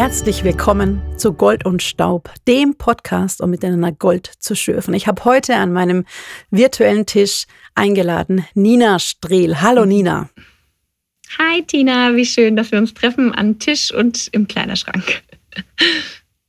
Herzlich 0.00 0.44
willkommen 0.44 1.02
zu 1.18 1.34
Gold 1.34 1.66
und 1.66 1.82
Staub, 1.82 2.30
dem 2.48 2.74
Podcast, 2.74 3.42
um 3.42 3.50
miteinander 3.50 3.92
Gold 3.92 4.32
zu 4.38 4.56
schürfen. 4.56 4.94
Ich 4.94 5.06
habe 5.06 5.26
heute 5.26 5.56
an 5.56 5.74
meinem 5.74 6.06
virtuellen 6.50 7.04
Tisch 7.04 7.44
eingeladen 7.74 8.46
Nina 8.54 8.98
Strehl. 8.98 9.60
Hallo 9.60 9.84
Nina. 9.84 10.30
Hi 11.36 11.62
Tina, 11.66 12.16
wie 12.16 12.24
schön, 12.24 12.56
dass 12.56 12.72
wir 12.72 12.78
uns 12.78 12.94
treffen 12.94 13.34
an 13.34 13.58
Tisch 13.58 13.92
und 13.92 14.28
im 14.32 14.48
Kleiderschrank. 14.48 15.20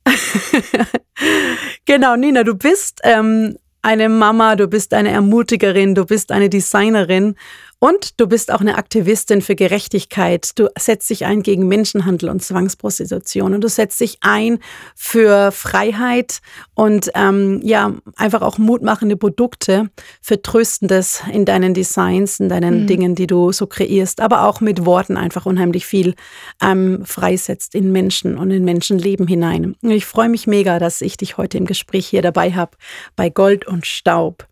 genau, 1.84 2.16
Nina, 2.16 2.44
du 2.44 2.54
bist 2.54 3.02
ähm, 3.04 3.58
eine 3.82 4.08
Mama, 4.08 4.56
du 4.56 4.66
bist 4.66 4.94
eine 4.94 5.10
Ermutigerin, 5.10 5.94
du 5.94 6.06
bist 6.06 6.32
eine 6.32 6.48
Designerin 6.48 7.34
und 7.82 8.20
du 8.20 8.28
bist 8.28 8.52
auch 8.52 8.60
eine 8.60 8.76
Aktivistin 8.76 9.42
für 9.42 9.56
Gerechtigkeit. 9.56 10.50
Du 10.54 10.68
setzt 10.78 11.10
dich 11.10 11.26
ein 11.26 11.42
gegen 11.42 11.66
Menschenhandel 11.66 12.28
und 12.28 12.40
Zwangsprostitution 12.40 13.54
und 13.54 13.60
du 13.60 13.68
setzt 13.68 14.00
dich 14.00 14.18
ein 14.20 14.60
für 14.94 15.50
Freiheit 15.50 16.38
und 16.74 17.10
ähm, 17.16 17.60
ja, 17.64 17.92
einfach 18.14 18.42
auch 18.42 18.56
mutmachende 18.56 19.16
Produkte 19.16 19.90
für 20.20 20.40
Tröstendes 20.40 21.24
in 21.32 21.44
deinen 21.44 21.74
Designs, 21.74 22.38
in 22.38 22.48
deinen 22.48 22.82
mhm. 22.82 22.86
Dingen, 22.86 23.14
die 23.16 23.26
du 23.26 23.50
so 23.50 23.66
kreierst, 23.66 24.20
aber 24.20 24.46
auch 24.46 24.60
mit 24.60 24.86
Worten 24.86 25.16
einfach 25.16 25.44
unheimlich 25.44 25.84
viel 25.84 26.14
ähm, 26.62 27.04
freisetzt 27.04 27.74
in 27.74 27.90
Menschen 27.90 28.38
und 28.38 28.52
in 28.52 28.64
Menschenleben 28.64 29.26
hinein. 29.26 29.74
Und 29.82 29.90
ich 29.90 30.06
freue 30.06 30.28
mich 30.28 30.46
mega, 30.46 30.78
dass 30.78 31.00
ich 31.00 31.16
dich 31.16 31.36
heute 31.36 31.58
im 31.58 31.66
Gespräch 31.66 32.06
hier 32.06 32.22
dabei 32.22 32.52
habe 32.52 32.76
bei 33.16 33.28
Gold 33.28 33.66
und 33.66 33.86
Staub. 33.88 34.46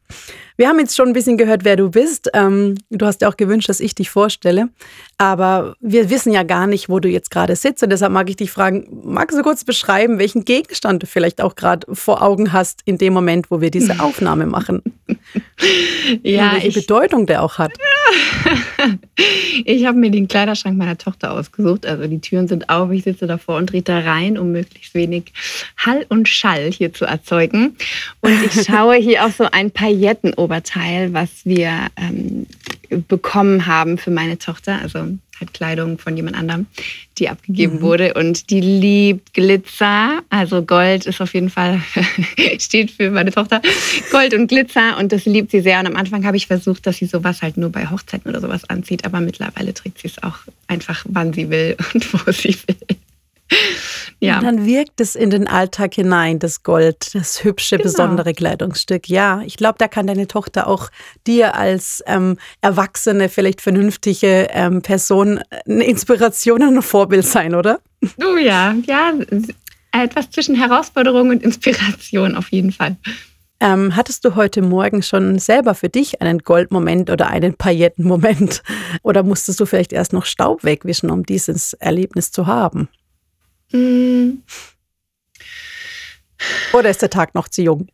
Wir 0.57 0.69
haben 0.69 0.79
jetzt 0.79 0.95
schon 0.95 1.09
ein 1.09 1.13
bisschen 1.15 1.39
gehört, 1.39 1.65
wer 1.65 1.77
du 1.77 1.91
bist. 1.91 2.31
Ähm, 2.35 2.77
du 2.91 3.07
hast 3.07 3.23
ja 3.23 3.29
auch 3.29 3.37
gewünscht, 3.37 3.69
dass 3.69 3.81
ich 3.81 3.95
dich 3.95 4.11
vorstelle. 4.11 4.69
Aber 5.17 5.75
wir 5.81 6.11
wissen 6.11 6.33
ja 6.33 6.43
gar 6.43 6.67
nicht, 6.67 6.89
wo 6.89 7.01
du 7.01 7.09
jetzt 7.09 7.31
gerade 7.31 7.57
sitzt. 7.57 7.83
Und 7.83 7.91
deshalb 7.91 8.13
mag 8.13 8.29
ich 8.29 8.37
dich 8.37 8.51
fragen, 8.51 8.87
magst 9.05 9.39
du 9.39 9.43
kurz 9.43 9.65
beschreiben, 9.65 10.19
welchen 10.19 10.45
Gegenstand 10.45 11.03
du 11.03 11.07
vielleicht 11.07 11.41
auch 11.41 11.55
gerade 11.55 11.87
vor 11.95 12.23
Augen 12.23 12.53
hast 12.53 12.83
in 12.85 12.99
dem 12.99 13.15
Moment, 13.15 13.51
wo 13.51 13.61
wir 13.61 13.71
diese 13.71 14.01
Aufnahme 14.01 14.47
machen? 14.47 14.83
Ja, 16.23 16.53
welche 16.55 16.69
ich, 16.69 16.75
Bedeutung 16.75 17.27
der 17.27 17.43
auch 17.43 17.59
hat. 17.59 17.73
ich 19.65 19.85
habe 19.87 19.99
mir 19.99 20.11
den 20.11 20.29
Kleiderschrank 20.29 20.77
meiner 20.77 20.99
Tochter 20.99 21.33
ausgesucht. 21.33 21.87
Also 21.87 22.07
die 22.07 22.21
Türen 22.21 22.49
sind 22.49 22.69
auf, 22.69 22.91
ich 22.91 23.05
sitze 23.05 23.27
davor 23.27 23.57
und 23.57 23.71
drehe 23.71 23.83
da 23.83 24.01
rein, 24.01 24.39
um 24.39 24.53
möglichst 24.53 24.95
wenig 24.95 25.33
Hall 25.77 26.07
und 26.09 26.29
Schall 26.29 26.71
hier 26.71 26.93
zu 26.93 27.05
erzeugen. 27.05 27.77
Und 28.21 28.43
ich 28.45 28.63
schaue 28.67 28.97
hier 28.97 29.25
auf 29.25 29.37
so 29.37 29.45
ein 29.51 29.71
Paillettenoberteil, 29.71 31.13
was 31.13 31.45
wir 31.45 31.71
ähm, 31.97 32.47
bekommen 33.09 33.67
haben 33.67 33.99
für 33.99 34.11
meine 34.11 34.39
Tochter. 34.39 34.81
Also 34.83 35.07
halt 35.41 35.55
Kleidung 35.55 35.99
von 35.99 36.17
jemand 36.17 36.37
anderem, 36.37 36.67
die 37.19 37.29
abgegeben 37.29 37.77
mhm. 37.77 37.81
wurde. 37.83 38.15
Und 38.15 38.51
die 38.51 38.61
liebt 38.61 39.35
Glitzer. 39.35 40.23
Also 40.31 40.63
Gold 40.63 41.07
ist 41.07 41.21
auf 41.21 41.35
jeden 41.35 41.51
Fall, 41.51 41.81
steht 42.59 42.91
für 42.91 43.11
meine 43.11 43.33
Tochter, 43.33 43.61
Gold 44.11 44.35
und 44.35 44.49
Glitzer. 44.49 44.99
Und 44.99 45.13
das 45.13 45.25
liebt 45.25 45.51
sie 45.51 45.61
sehr. 45.61 45.81
Und 45.81 45.87
am 45.87 45.97
Anfang 45.97 46.25
habe 46.25 46.37
ich 46.37 46.47
versucht, 46.47 46.87
dass 46.87 46.99
sie 46.99 47.07
sowas 47.07 47.43
halt 47.43 47.57
nur 47.57 47.71
bei 47.71 47.89
Hochzeiten 47.89 48.31
oder 48.31 48.41
sowas 48.41 48.69
anzieht. 48.69 49.05
Aber 49.05 49.21
mittlerweile 49.21 49.75
trägt 49.75 49.99
sie 50.01 50.09
es 50.09 50.23
auch 50.23 50.39
einfach, 50.67 51.05
wann 51.09 51.33
sie 51.33 51.51
will 51.51 51.77
und 51.95 52.13
wo 52.27 52.33
sie 52.33 52.57
will. 52.67 52.97
Ja. 54.21 54.39
Und 54.39 54.45
dann 54.45 54.67
wirkt 54.67 55.01
es 55.01 55.15
in 55.15 55.31
den 55.31 55.49
Alltag 55.49 55.95
hinein, 55.95 56.39
das 56.39 56.63
Gold, 56.63 57.15
das 57.15 57.43
hübsche, 57.43 57.79
genau. 57.79 57.91
besondere 57.91 58.35
Kleidungsstück. 58.35 59.09
Ja, 59.09 59.43
ich 59.45 59.57
glaube, 59.57 59.77
da 59.79 59.89
kann 59.89 60.07
deine 60.07 60.27
Tochter 60.27 60.67
auch 60.67 60.91
dir 61.27 61.55
als 61.55 62.03
ähm, 62.07 62.37
erwachsene, 62.61 63.31
vielleicht 63.31 63.63
vernünftige 63.63 64.49
ähm, 64.51 64.83
Person 64.83 65.41
eine 65.67 65.85
Inspiration 65.85 66.63
und 66.63 66.77
ein 66.77 66.83
Vorbild 66.83 67.25
sein, 67.25 67.55
oder? 67.55 67.81
Oh 68.23 68.37
ja, 68.37 68.75
ja, 68.87 69.13
etwas 69.93 70.31
zwischen 70.31 70.55
Herausforderung 70.55 71.31
und 71.31 71.43
Inspiration 71.43 72.37
auf 72.37 72.51
jeden 72.51 72.73
Fall. 72.73 72.97
Ähm, 73.63 73.95
hattest 73.95 74.25
du 74.25 74.37
heute 74.37 74.63
Morgen 74.63 75.03
schon 75.03 75.39
selber 75.39 75.75
für 75.75 75.91
dich 75.91 76.23
einen 76.23 76.39
Goldmoment 76.39 77.11
oder 77.11 77.29
einen 77.29 77.55
Paillettenmoment? 77.55 78.63
Oder 79.03 79.23
musstest 79.23 79.61
du 79.61 79.67
vielleicht 79.67 79.93
erst 79.93 80.15
noch 80.15 80.25
Staub 80.25 80.65
wegwischen, 80.65 81.11
um 81.11 81.25
dieses 81.25 81.75
Erlebnis 81.75 82.33
zu 82.33 82.47
haben? 82.47 82.89
Mm. 83.73 84.43
Oder 86.73 86.91
ist 86.91 87.03
der 87.03 87.11
Tag 87.11 87.35
noch 87.35 87.49
zu 87.49 87.63
jung? 87.63 87.89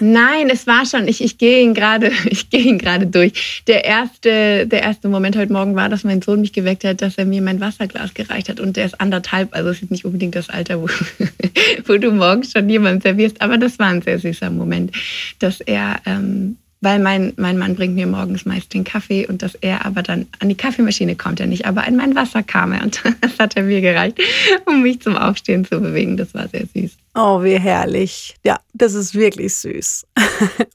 Nein, 0.00 0.48
es 0.50 0.66
war 0.66 0.86
schon. 0.86 1.08
Ich, 1.08 1.22
ich 1.22 1.38
gehe 1.38 1.62
ihn 1.62 1.74
gerade, 1.74 2.10
ich 2.26 2.50
gehe 2.50 2.60
ihn 2.60 2.78
gerade 2.78 3.06
durch. 3.06 3.62
Der 3.66 3.84
erste, 3.84 4.66
der 4.66 4.82
erste 4.82 5.08
Moment 5.08 5.36
heute 5.36 5.52
Morgen 5.52 5.76
war, 5.76 5.88
dass 5.88 6.04
mein 6.04 6.22
Sohn 6.22 6.40
mich 6.40 6.52
geweckt 6.52 6.84
hat, 6.84 7.02
dass 7.02 7.18
er 7.18 7.24
mir 7.24 7.42
mein 7.42 7.60
Wasserglas 7.60 8.14
gereicht 8.14 8.48
hat. 8.48 8.60
Und 8.60 8.76
der 8.76 8.86
ist 8.86 9.00
anderthalb, 9.00 9.54
also 9.54 9.70
es 9.70 9.82
ist 9.82 9.90
nicht 9.90 10.04
unbedingt 10.04 10.34
das 10.34 10.48
Alter, 10.48 10.80
wo, 10.80 10.88
wo 11.86 11.96
du 11.98 12.12
morgens 12.12 12.52
schon 12.52 12.68
jemandem 12.68 13.02
servierst. 13.02 13.40
Aber 13.40 13.58
das 13.58 13.78
war 13.78 13.88
ein 13.88 14.02
sehr 14.02 14.18
süßer 14.18 14.50
Moment, 14.50 14.92
dass 15.38 15.60
er 15.60 16.00
ähm, 16.06 16.56
weil 16.80 16.98
mein, 16.98 17.32
mein 17.36 17.58
Mann 17.58 17.74
bringt 17.74 17.94
mir 17.94 18.06
morgens 18.06 18.46
meist 18.46 18.72
den 18.72 18.84
Kaffee 18.84 19.26
und 19.26 19.42
dass 19.42 19.54
er 19.54 19.84
aber 19.84 20.02
dann 20.02 20.26
an 20.38 20.48
die 20.48 20.54
Kaffeemaschine 20.54 21.14
kommt 21.14 21.40
er 21.40 21.46
nicht, 21.46 21.66
aber 21.66 21.86
an 21.86 21.96
mein 21.96 22.14
Wasser 22.14 22.42
kam 22.42 22.72
er 22.72 22.82
und 22.82 23.02
das 23.20 23.38
hat 23.38 23.56
er 23.56 23.62
mir 23.62 23.80
gereicht, 23.80 24.18
um 24.66 24.82
mich 24.82 25.00
zum 25.00 25.16
Aufstehen 25.16 25.64
zu 25.64 25.80
bewegen. 25.80 26.16
Das 26.16 26.34
war 26.34 26.48
sehr 26.48 26.64
süß. 26.74 26.96
Oh, 27.14 27.42
wie 27.42 27.58
herrlich. 27.58 28.36
Ja, 28.44 28.60
das 28.72 28.94
ist 28.94 29.14
wirklich 29.14 29.54
süß. 29.56 30.06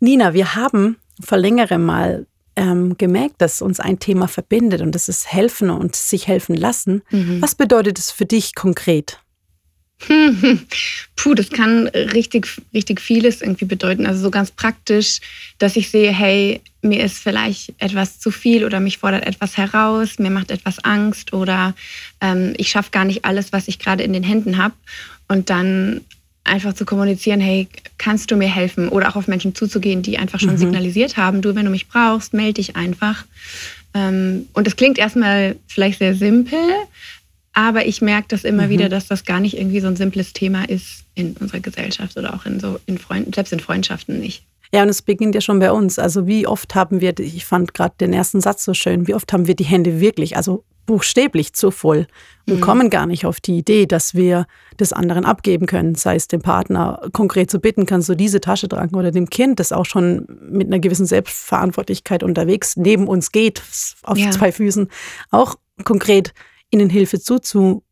Nina, 0.00 0.34
wir 0.34 0.54
haben 0.54 0.96
vor 1.20 1.38
längerem 1.38 1.84
mal 1.84 2.26
ähm, 2.56 2.96
gemerkt, 2.96 3.36
dass 3.38 3.62
uns 3.62 3.80
ein 3.80 3.98
Thema 3.98 4.28
verbindet 4.28 4.80
und 4.80 4.94
das 4.94 5.08
ist 5.08 5.32
helfen 5.32 5.70
und 5.70 5.96
sich 5.96 6.28
helfen 6.28 6.54
lassen. 6.54 7.02
Mhm. 7.10 7.42
Was 7.42 7.54
bedeutet 7.54 7.98
es 7.98 8.10
für 8.10 8.26
dich 8.26 8.54
konkret? 8.54 9.20
Puh, 11.16 11.34
das 11.34 11.50
kann 11.50 11.88
richtig, 11.88 12.48
richtig 12.72 13.00
vieles 13.00 13.40
irgendwie 13.40 13.64
bedeuten. 13.64 14.06
Also 14.06 14.22
so 14.22 14.30
ganz 14.30 14.50
praktisch, 14.50 15.20
dass 15.58 15.76
ich 15.76 15.90
sehe, 15.90 16.12
hey, 16.12 16.60
mir 16.82 17.02
ist 17.02 17.18
vielleicht 17.18 17.72
etwas 17.78 18.18
zu 18.18 18.30
viel 18.30 18.64
oder 18.64 18.80
mich 18.80 18.98
fordert 18.98 19.26
etwas 19.26 19.56
heraus, 19.56 20.18
mir 20.18 20.30
macht 20.30 20.50
etwas 20.50 20.84
Angst 20.84 21.32
oder 21.32 21.74
ähm, 22.20 22.54
ich 22.58 22.68
schaffe 22.68 22.90
gar 22.90 23.04
nicht 23.04 23.24
alles, 23.24 23.52
was 23.52 23.68
ich 23.68 23.78
gerade 23.78 24.02
in 24.02 24.12
den 24.12 24.22
Händen 24.22 24.58
habe. 24.58 24.74
Und 25.26 25.48
dann 25.48 26.02
einfach 26.44 26.74
zu 26.74 26.84
kommunizieren, 26.84 27.40
hey, 27.40 27.68
kannst 27.96 28.30
du 28.30 28.36
mir 28.36 28.48
helfen? 28.48 28.90
Oder 28.90 29.08
auch 29.08 29.16
auf 29.16 29.28
Menschen 29.28 29.54
zuzugehen, 29.54 30.02
die 30.02 30.18
einfach 30.18 30.38
schon 30.38 30.52
mhm. 30.52 30.58
signalisiert 30.58 31.16
haben, 31.16 31.40
du, 31.40 31.54
wenn 31.54 31.64
du 31.64 31.70
mich 31.70 31.88
brauchst, 31.88 32.34
melde 32.34 32.54
dich 32.54 32.76
einfach. 32.76 33.24
Ähm, 33.94 34.46
und 34.52 34.66
das 34.66 34.76
klingt 34.76 34.98
erstmal 34.98 35.56
vielleicht 35.66 35.98
sehr 35.98 36.14
simpel, 36.14 36.60
aber 37.54 37.86
ich 37.86 38.02
merke 38.02 38.28
das 38.28 38.44
immer 38.44 38.66
mhm. 38.66 38.70
wieder, 38.70 38.88
dass 38.88 39.06
das 39.06 39.24
gar 39.24 39.40
nicht 39.40 39.56
irgendwie 39.56 39.80
so 39.80 39.86
ein 39.86 39.96
simples 39.96 40.32
Thema 40.32 40.68
ist 40.68 41.04
in 41.14 41.36
unserer 41.40 41.60
Gesellschaft 41.60 42.16
oder 42.16 42.34
auch 42.34 42.44
in 42.44 42.60
so 42.60 42.78
in 42.86 42.98
Freunden, 42.98 43.32
selbst 43.32 43.52
in 43.52 43.60
Freundschaften 43.60 44.20
nicht. 44.20 44.44
Ja, 44.72 44.82
und 44.82 44.88
es 44.88 45.02
beginnt 45.02 45.36
ja 45.36 45.40
schon 45.40 45.60
bei 45.60 45.70
uns. 45.70 46.00
Also 46.00 46.26
wie 46.26 46.48
oft 46.48 46.74
haben 46.74 47.00
wir, 47.00 47.16
ich 47.20 47.44
fand 47.44 47.74
gerade 47.74 47.94
den 48.00 48.12
ersten 48.12 48.40
Satz 48.40 48.64
so 48.64 48.74
schön, 48.74 49.06
wie 49.06 49.14
oft 49.14 49.32
haben 49.32 49.46
wir 49.46 49.54
die 49.54 49.64
Hände 49.64 50.00
wirklich, 50.00 50.36
also 50.36 50.64
buchstäblich 50.86 51.54
zu 51.54 51.70
voll 51.70 52.06
und 52.46 52.56
mhm. 52.56 52.60
kommen 52.60 52.90
gar 52.90 53.06
nicht 53.06 53.24
auf 53.24 53.40
die 53.40 53.56
Idee, 53.56 53.86
dass 53.86 54.14
wir 54.14 54.46
des 54.78 54.92
anderen 54.92 55.24
abgeben 55.24 55.66
können, 55.66 55.94
sei 55.94 56.16
es 56.16 56.28
dem 56.28 56.42
Partner 56.42 57.08
konkret 57.12 57.50
zu 57.50 57.60
bitten, 57.60 57.86
kannst 57.86 58.08
du 58.08 58.14
diese 58.14 58.40
Tasche 58.40 58.68
tragen 58.68 58.96
oder 58.96 59.10
dem 59.10 59.30
Kind, 59.30 59.60
das 59.60 59.72
auch 59.72 59.86
schon 59.86 60.26
mit 60.50 60.66
einer 60.66 60.80
gewissen 60.80 61.06
Selbstverantwortlichkeit 61.06 62.22
unterwegs 62.22 62.76
neben 62.76 63.06
uns 63.06 63.32
geht, 63.32 63.62
auf 64.02 64.18
ja. 64.18 64.30
zwei 64.32 64.52
Füßen, 64.52 64.88
auch 65.30 65.54
konkret 65.84 66.34
ihnen 66.74 66.90
Hilfe 66.90 67.20
zuzumuten 67.20 67.82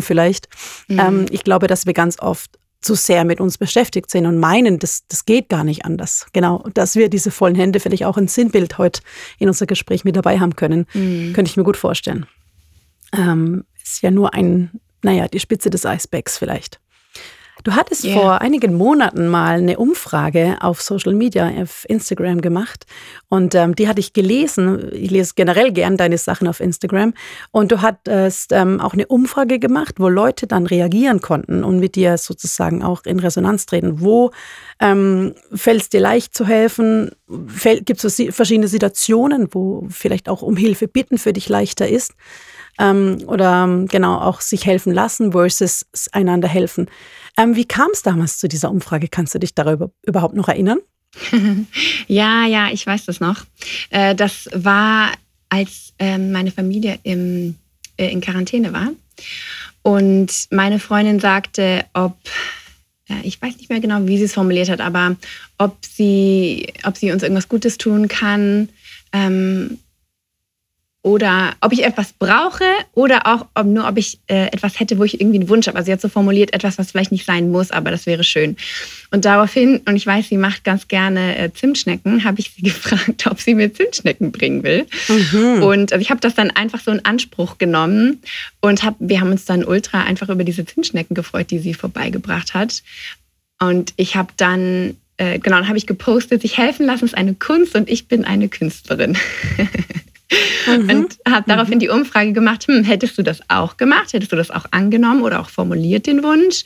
vielleicht. 0.00 0.48
Mhm. 0.88 0.98
Ähm, 0.98 1.26
ich 1.30 1.44
glaube, 1.44 1.66
dass 1.66 1.86
wir 1.86 1.92
ganz 1.92 2.18
oft 2.18 2.58
zu 2.80 2.94
sehr 2.94 3.24
mit 3.24 3.40
uns 3.40 3.58
beschäftigt 3.58 4.10
sind 4.10 4.26
und 4.26 4.38
meinen, 4.38 4.78
das, 4.78 5.06
das 5.06 5.24
geht 5.24 5.48
gar 5.48 5.62
nicht 5.62 5.84
anders. 5.84 6.26
Genau, 6.32 6.64
dass 6.74 6.96
wir 6.96 7.08
diese 7.08 7.30
vollen 7.30 7.54
Hände 7.54 7.78
vielleicht 7.80 8.04
auch 8.04 8.16
ein 8.16 8.28
Sinnbild 8.28 8.76
heute 8.76 9.02
in 9.38 9.48
unser 9.48 9.66
Gespräch 9.66 10.04
mit 10.04 10.16
dabei 10.16 10.40
haben 10.40 10.56
können, 10.56 10.86
mhm. 10.92 11.32
könnte 11.32 11.50
ich 11.50 11.56
mir 11.56 11.62
gut 11.62 11.76
vorstellen. 11.76 12.26
Ähm, 13.16 13.64
ist 13.82 14.02
ja 14.02 14.10
nur 14.10 14.34
ein, 14.34 14.70
naja, 15.02 15.28
die 15.28 15.38
Spitze 15.38 15.70
des 15.70 15.86
Eisbergs 15.86 16.38
vielleicht. 16.38 16.80
Du 17.64 17.74
hattest 17.74 18.04
yeah. 18.04 18.18
vor 18.18 18.40
einigen 18.40 18.74
Monaten 18.74 19.28
mal 19.28 19.58
eine 19.58 19.78
Umfrage 19.78 20.56
auf 20.60 20.82
Social 20.82 21.14
Media, 21.14 21.48
auf 21.62 21.84
Instagram 21.88 22.40
gemacht 22.40 22.86
und 23.28 23.54
ähm, 23.54 23.76
die 23.76 23.86
hatte 23.86 24.00
ich 24.00 24.12
gelesen. 24.12 24.90
Ich 24.92 25.10
lese 25.10 25.34
generell 25.36 25.72
gern 25.72 25.96
deine 25.96 26.18
Sachen 26.18 26.48
auf 26.48 26.60
Instagram 26.60 27.14
und 27.52 27.70
du 27.70 27.80
hattest 27.80 28.52
ähm, 28.52 28.80
auch 28.80 28.94
eine 28.94 29.06
Umfrage 29.06 29.58
gemacht, 29.58 29.94
wo 29.98 30.08
Leute 30.08 30.46
dann 30.46 30.66
reagieren 30.66 31.20
konnten 31.20 31.62
und 31.62 31.78
mit 31.78 31.94
dir 31.94 32.18
sozusagen 32.18 32.82
auch 32.82 33.04
in 33.04 33.20
Resonanz 33.20 33.66
treten. 33.66 34.00
Wo 34.00 34.32
ähm, 34.82 35.34
fällt 35.54 35.82
es 35.82 35.88
dir 35.88 36.00
leicht 36.00 36.34
zu 36.34 36.44
helfen? 36.44 37.12
Gibt 37.28 38.04
es 38.04 38.22
verschiedene 38.30 38.66
Situationen, 38.66 39.48
wo 39.52 39.86
vielleicht 39.88 40.28
auch 40.28 40.42
um 40.42 40.56
Hilfe 40.56 40.88
bitten 40.88 41.18
für 41.18 41.32
dich 41.32 41.48
leichter 41.48 41.88
ist? 41.88 42.14
Ähm, 42.78 43.18
oder 43.26 43.84
genau 43.88 44.18
auch 44.18 44.40
sich 44.40 44.66
helfen 44.66 44.92
lassen 44.92 45.32
versus 45.32 45.86
einander 46.10 46.48
helfen. 46.48 46.88
Ähm, 47.38 47.54
wie 47.54 47.64
kam 47.64 47.90
es 47.92 48.02
damals 48.02 48.38
zu 48.38 48.48
dieser 48.48 48.70
Umfrage? 48.70 49.06
Kannst 49.08 49.34
du 49.34 49.38
dich 49.38 49.54
darüber 49.54 49.90
überhaupt 50.02 50.34
noch 50.34 50.48
erinnern? 50.48 50.78
ja, 52.08 52.46
ja, 52.46 52.70
ich 52.72 52.84
weiß 52.84 53.04
das 53.04 53.20
noch. 53.20 53.44
Äh, 53.90 54.16
das 54.16 54.48
war, 54.52 55.12
als 55.48 55.92
ähm, 56.00 56.32
meine 56.32 56.50
Familie 56.50 56.98
im, 57.04 57.56
äh, 57.98 58.10
in 58.10 58.20
Quarantäne 58.20 58.72
war. 58.72 58.88
Und 59.82 60.48
meine 60.50 60.80
Freundin 60.80 61.20
sagte, 61.20 61.84
ob, 61.92 62.16
ich 63.22 63.40
weiß 63.40 63.56
nicht 63.58 63.70
mehr 63.70 63.80
genau, 63.80 64.06
wie 64.06 64.18
sie 64.18 64.24
es 64.24 64.34
formuliert 64.34 64.68
hat, 64.68 64.80
aber 64.80 65.16
ob 65.58 65.76
sie, 65.84 66.72
ob 66.84 66.96
sie 66.96 67.12
uns 67.12 67.22
irgendwas 67.22 67.48
Gutes 67.48 67.78
tun 67.78 68.08
kann. 68.08 68.68
Ähm, 69.12 69.78
oder 71.02 71.54
ob 71.60 71.72
ich 71.72 71.84
etwas 71.84 72.12
brauche 72.12 72.64
oder 72.94 73.26
auch 73.26 73.46
ob 73.54 73.66
nur, 73.66 73.88
ob 73.88 73.98
ich 73.98 74.20
äh, 74.28 74.46
etwas 74.46 74.78
hätte, 74.78 74.98
wo 74.98 75.04
ich 75.04 75.20
irgendwie 75.20 75.40
einen 75.40 75.48
Wunsch 75.48 75.66
habe. 75.66 75.76
Also 75.76 75.86
sie 75.86 75.92
hat 75.92 76.00
so 76.00 76.08
formuliert, 76.08 76.54
etwas, 76.54 76.78
was 76.78 76.92
vielleicht 76.92 77.10
nicht 77.10 77.26
sein 77.26 77.50
muss, 77.50 77.72
aber 77.72 77.90
das 77.90 78.06
wäre 78.06 78.22
schön. 78.22 78.56
Und 79.10 79.24
daraufhin, 79.24 79.80
und 79.84 79.96
ich 79.96 80.06
weiß, 80.06 80.28
sie 80.28 80.36
macht 80.36 80.62
ganz 80.62 80.86
gerne 80.86 81.36
äh, 81.36 81.52
Zimtschnecken, 81.52 82.22
habe 82.22 82.38
ich 82.38 82.52
sie 82.54 82.62
gefragt, 82.62 83.26
ob 83.28 83.40
sie 83.40 83.54
mir 83.54 83.74
Zimtschnecken 83.74 84.30
bringen 84.30 84.62
will. 84.62 84.86
Mhm. 85.08 85.64
Und 85.64 85.92
also 85.92 86.00
ich 86.00 86.10
habe 86.10 86.20
das 86.20 86.36
dann 86.36 86.52
einfach 86.52 86.80
so 86.80 86.92
in 86.92 87.04
Anspruch 87.04 87.58
genommen 87.58 88.22
und 88.60 88.84
hab, 88.84 88.94
wir 89.00 89.20
haben 89.20 89.32
uns 89.32 89.44
dann 89.44 89.64
ultra 89.64 90.04
einfach 90.04 90.28
über 90.28 90.44
diese 90.44 90.64
Zimtschnecken 90.64 91.14
gefreut, 91.14 91.50
die 91.50 91.58
sie 91.58 91.74
vorbeigebracht 91.74 92.54
hat. 92.54 92.82
Und 93.58 93.92
ich 93.96 94.14
habe 94.14 94.32
dann 94.36 94.96
äh, 95.16 95.40
genau, 95.40 95.56
dann 95.56 95.68
habe 95.68 95.78
ich 95.78 95.86
gepostet, 95.86 96.42
sich 96.42 96.58
helfen 96.58 96.86
lassen 96.86 97.04
ist 97.04 97.16
eine 97.16 97.34
Kunst 97.34 97.74
und 97.74 97.90
ich 97.90 98.06
bin 98.06 98.24
eine 98.24 98.48
Künstlerin. 98.48 99.18
mhm. 100.66 100.90
und 100.90 101.18
habe 101.28 101.44
daraufhin 101.48 101.78
die 101.78 101.88
Umfrage 101.88 102.32
gemacht, 102.32 102.66
hm, 102.66 102.84
hättest 102.84 103.18
du 103.18 103.22
das 103.22 103.40
auch 103.48 103.76
gemacht? 103.76 104.12
Hättest 104.12 104.32
du 104.32 104.36
das 104.36 104.50
auch 104.50 104.66
angenommen 104.70 105.22
oder 105.22 105.40
auch 105.40 105.48
formuliert, 105.48 106.06
den 106.06 106.22
Wunsch? 106.22 106.64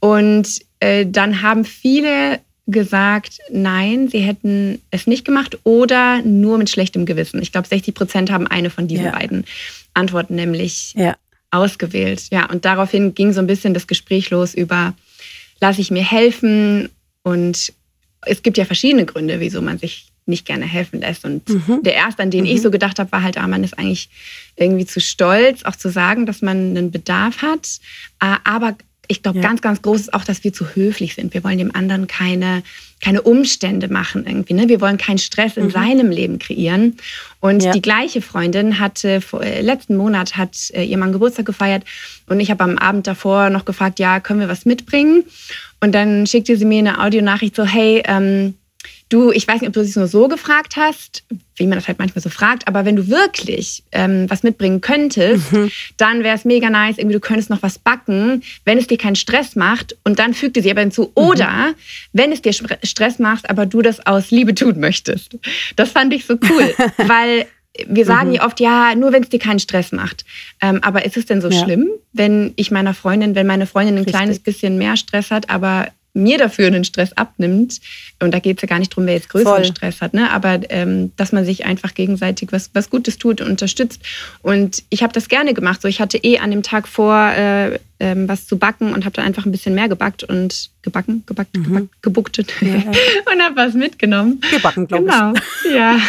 Und 0.00 0.60
äh, 0.80 1.06
dann 1.06 1.42
haben 1.42 1.64
viele 1.64 2.40
gesagt, 2.68 3.38
nein, 3.50 4.08
sie 4.08 4.20
hätten 4.20 4.82
es 4.90 5.06
nicht 5.06 5.24
gemacht 5.24 5.58
oder 5.64 6.20
nur 6.22 6.58
mit 6.58 6.68
schlechtem 6.68 7.06
Gewissen. 7.06 7.40
Ich 7.40 7.50
glaube, 7.50 7.66
60 7.66 7.94
Prozent 7.94 8.30
haben 8.30 8.46
eine 8.46 8.70
von 8.70 8.86
diesen 8.86 9.06
ja. 9.06 9.12
beiden 9.12 9.44
Antworten 9.94 10.34
nämlich 10.34 10.92
ja. 10.94 11.16
ausgewählt. 11.50 12.24
Ja, 12.30 12.46
und 12.46 12.66
daraufhin 12.66 13.14
ging 13.14 13.32
so 13.32 13.40
ein 13.40 13.46
bisschen 13.46 13.72
das 13.72 13.86
Gespräch 13.86 14.28
los 14.30 14.54
über, 14.54 14.94
lasse 15.60 15.80
ich 15.80 15.90
mir 15.90 16.04
helfen? 16.04 16.90
Und 17.22 17.72
es 18.26 18.42
gibt 18.42 18.58
ja 18.58 18.66
verschiedene 18.66 19.06
Gründe, 19.06 19.40
wieso 19.40 19.62
man 19.62 19.78
sich 19.78 20.07
nicht 20.28 20.46
gerne 20.46 20.66
helfen 20.66 21.00
lässt. 21.00 21.24
Und 21.24 21.48
mhm. 21.48 21.82
der 21.82 21.94
erste, 21.94 22.22
an 22.22 22.30
den 22.30 22.44
mhm. 22.44 22.50
ich 22.50 22.62
so 22.62 22.70
gedacht 22.70 22.98
habe, 22.98 23.10
war 23.12 23.22
halt, 23.22 23.38
ah, 23.38 23.46
man 23.46 23.64
ist 23.64 23.78
eigentlich 23.78 24.08
irgendwie 24.56 24.86
zu 24.86 25.00
stolz, 25.00 25.64
auch 25.64 25.76
zu 25.76 25.90
sagen, 25.90 26.26
dass 26.26 26.42
man 26.42 26.76
einen 26.76 26.90
Bedarf 26.90 27.42
hat. 27.42 27.80
Ah, 28.20 28.38
aber 28.44 28.76
ich 29.10 29.22
glaube, 29.22 29.38
ja. 29.38 29.42
ganz, 29.42 29.62
ganz 29.62 29.80
groß 29.80 30.00
ist 30.00 30.14
auch, 30.14 30.22
dass 30.22 30.44
wir 30.44 30.52
zu 30.52 30.74
höflich 30.74 31.14
sind. 31.14 31.32
Wir 31.32 31.42
wollen 31.42 31.56
dem 31.56 31.74
anderen 31.74 32.06
keine, 32.06 32.62
keine 33.02 33.22
Umstände 33.22 33.88
machen 33.88 34.26
irgendwie. 34.26 34.52
Ne? 34.52 34.68
Wir 34.68 34.82
wollen 34.82 34.98
keinen 34.98 35.18
Stress 35.18 35.56
in 35.56 35.64
mhm. 35.64 35.70
seinem 35.70 36.10
Leben 36.10 36.38
kreieren. 36.38 36.98
Und 37.40 37.62
ja. 37.62 37.72
die 37.72 37.80
gleiche 37.80 38.20
Freundin 38.20 38.78
hatte 38.78 39.22
vor, 39.22 39.42
äh, 39.42 39.62
letzten 39.62 39.96
Monat 39.96 40.36
hat 40.36 40.70
äh, 40.74 40.84
ihr 40.84 40.98
Mann 40.98 41.12
Geburtstag 41.12 41.46
gefeiert 41.46 41.84
und 42.26 42.38
ich 42.38 42.50
habe 42.50 42.62
am 42.62 42.76
Abend 42.76 43.06
davor 43.06 43.48
noch 43.48 43.64
gefragt, 43.64 43.98
ja, 43.98 44.20
können 44.20 44.40
wir 44.40 44.48
was 44.48 44.66
mitbringen? 44.66 45.24
Und 45.80 45.94
dann 45.94 46.26
schickte 46.26 46.56
sie 46.56 46.66
mir 46.66 46.80
eine 46.80 47.02
Audionachricht 47.02 47.56
so, 47.56 47.64
hey, 47.64 48.02
ähm, 48.04 48.54
Du, 49.08 49.30
ich 49.30 49.48
weiß 49.48 49.60
nicht, 49.60 49.68
ob 49.68 49.74
du 49.74 49.80
es 49.80 49.96
nur 49.96 50.06
so 50.06 50.28
gefragt 50.28 50.76
hast, 50.76 51.24
wie 51.56 51.66
man 51.66 51.78
das 51.78 51.88
halt 51.88 51.98
manchmal 51.98 52.22
so 52.22 52.28
fragt, 52.28 52.68
aber 52.68 52.84
wenn 52.84 52.96
du 52.96 53.08
wirklich 53.08 53.82
ähm, 53.92 54.26
was 54.28 54.42
mitbringen 54.42 54.80
könntest, 54.80 55.52
mhm. 55.52 55.70
dann 55.96 56.22
wäre 56.22 56.36
es 56.36 56.44
mega 56.44 56.68
nice, 56.68 56.98
irgendwie 56.98 57.14
du 57.14 57.20
könntest 57.20 57.48
noch 57.48 57.62
was 57.62 57.78
backen, 57.78 58.42
wenn 58.64 58.78
es 58.78 58.86
dir 58.86 58.98
keinen 58.98 59.16
Stress 59.16 59.56
macht 59.56 59.96
und 60.04 60.18
dann 60.18 60.34
fügte 60.34 60.62
sie 60.62 60.70
aber 60.70 60.82
hinzu, 60.82 61.02
mhm. 61.02 61.08
oder 61.14 61.74
wenn 62.12 62.32
es 62.32 62.42
dir 62.42 62.52
Stress 62.52 63.18
macht, 63.18 63.48
aber 63.48 63.66
du 63.66 63.82
das 63.82 64.04
aus 64.06 64.30
Liebe 64.30 64.54
tun 64.54 64.78
möchtest. 64.78 65.38
Das 65.76 65.90
fand 65.90 66.12
ich 66.12 66.26
so 66.26 66.34
cool, 66.34 66.74
weil 67.06 67.46
wir 67.86 68.04
sagen 68.04 68.28
mhm. 68.28 68.34
ja 68.36 68.46
oft, 68.46 68.60
ja, 68.60 68.94
nur 68.94 69.12
wenn 69.12 69.22
es 69.22 69.28
dir 69.28 69.38
keinen 69.38 69.60
Stress 69.60 69.92
macht. 69.92 70.24
Ähm, 70.60 70.80
aber 70.82 71.04
ist 71.04 71.16
es 71.16 71.26
denn 71.26 71.40
so 71.40 71.48
ja. 71.48 71.62
schlimm, 71.62 71.88
wenn 72.12 72.52
ich 72.56 72.70
meiner 72.70 72.94
Freundin, 72.94 73.34
wenn 73.34 73.46
meine 73.46 73.66
Freundin 73.66 73.94
ein 73.94 73.98
Richtig. 73.98 74.14
kleines 74.14 74.38
bisschen 74.40 74.78
mehr 74.78 74.96
Stress 74.96 75.30
hat, 75.30 75.48
aber 75.50 75.88
mir 76.12 76.38
dafür 76.38 76.66
einen 76.66 76.84
Stress 76.84 77.12
abnimmt. 77.12 77.80
Und 78.20 78.32
da 78.32 78.40
geht 78.40 78.58
es 78.58 78.62
ja 78.62 78.68
gar 78.68 78.78
nicht 78.78 78.92
darum, 78.92 79.06
wer 79.06 79.14
jetzt 79.14 79.28
größeren 79.28 79.64
Voll. 79.64 79.64
Stress 79.64 80.00
hat, 80.00 80.14
ne? 80.14 80.30
aber 80.30 80.60
ähm, 80.70 81.12
dass 81.16 81.32
man 81.32 81.44
sich 81.44 81.64
einfach 81.64 81.94
gegenseitig 81.94 82.50
was, 82.52 82.70
was 82.74 82.90
Gutes 82.90 83.18
tut 83.18 83.40
und 83.40 83.48
unterstützt. 83.48 84.02
Und 84.42 84.82
ich 84.90 85.02
habe 85.02 85.12
das 85.12 85.28
gerne 85.28 85.54
gemacht. 85.54 85.80
So, 85.82 85.88
ich 85.88 86.00
hatte 86.00 86.18
eh 86.18 86.38
an 86.38 86.50
dem 86.50 86.62
Tag 86.62 86.88
vor, 86.88 87.30
äh, 87.30 87.78
ähm, 88.00 88.28
was 88.28 88.46
zu 88.46 88.58
backen 88.58 88.92
und 88.92 89.04
habe 89.04 89.14
dann 89.14 89.24
einfach 89.24 89.44
ein 89.44 89.52
bisschen 89.52 89.74
mehr 89.74 89.88
gebackt 89.88 90.24
und 90.24 90.70
gebacken, 90.82 91.24
gebackt, 91.26 91.56
mhm. 91.56 91.64
gebackt, 91.64 92.02
gebucktet 92.02 92.52
ja. 92.60 92.74
und 93.32 93.42
habe 93.42 93.56
was 93.56 93.74
mitgenommen. 93.74 94.40
Gebacken, 94.50 94.86
glaube 94.86 95.04
genau. 95.04 95.32
ich. 95.32 95.62
Genau, 95.62 95.76
ja. 95.76 96.00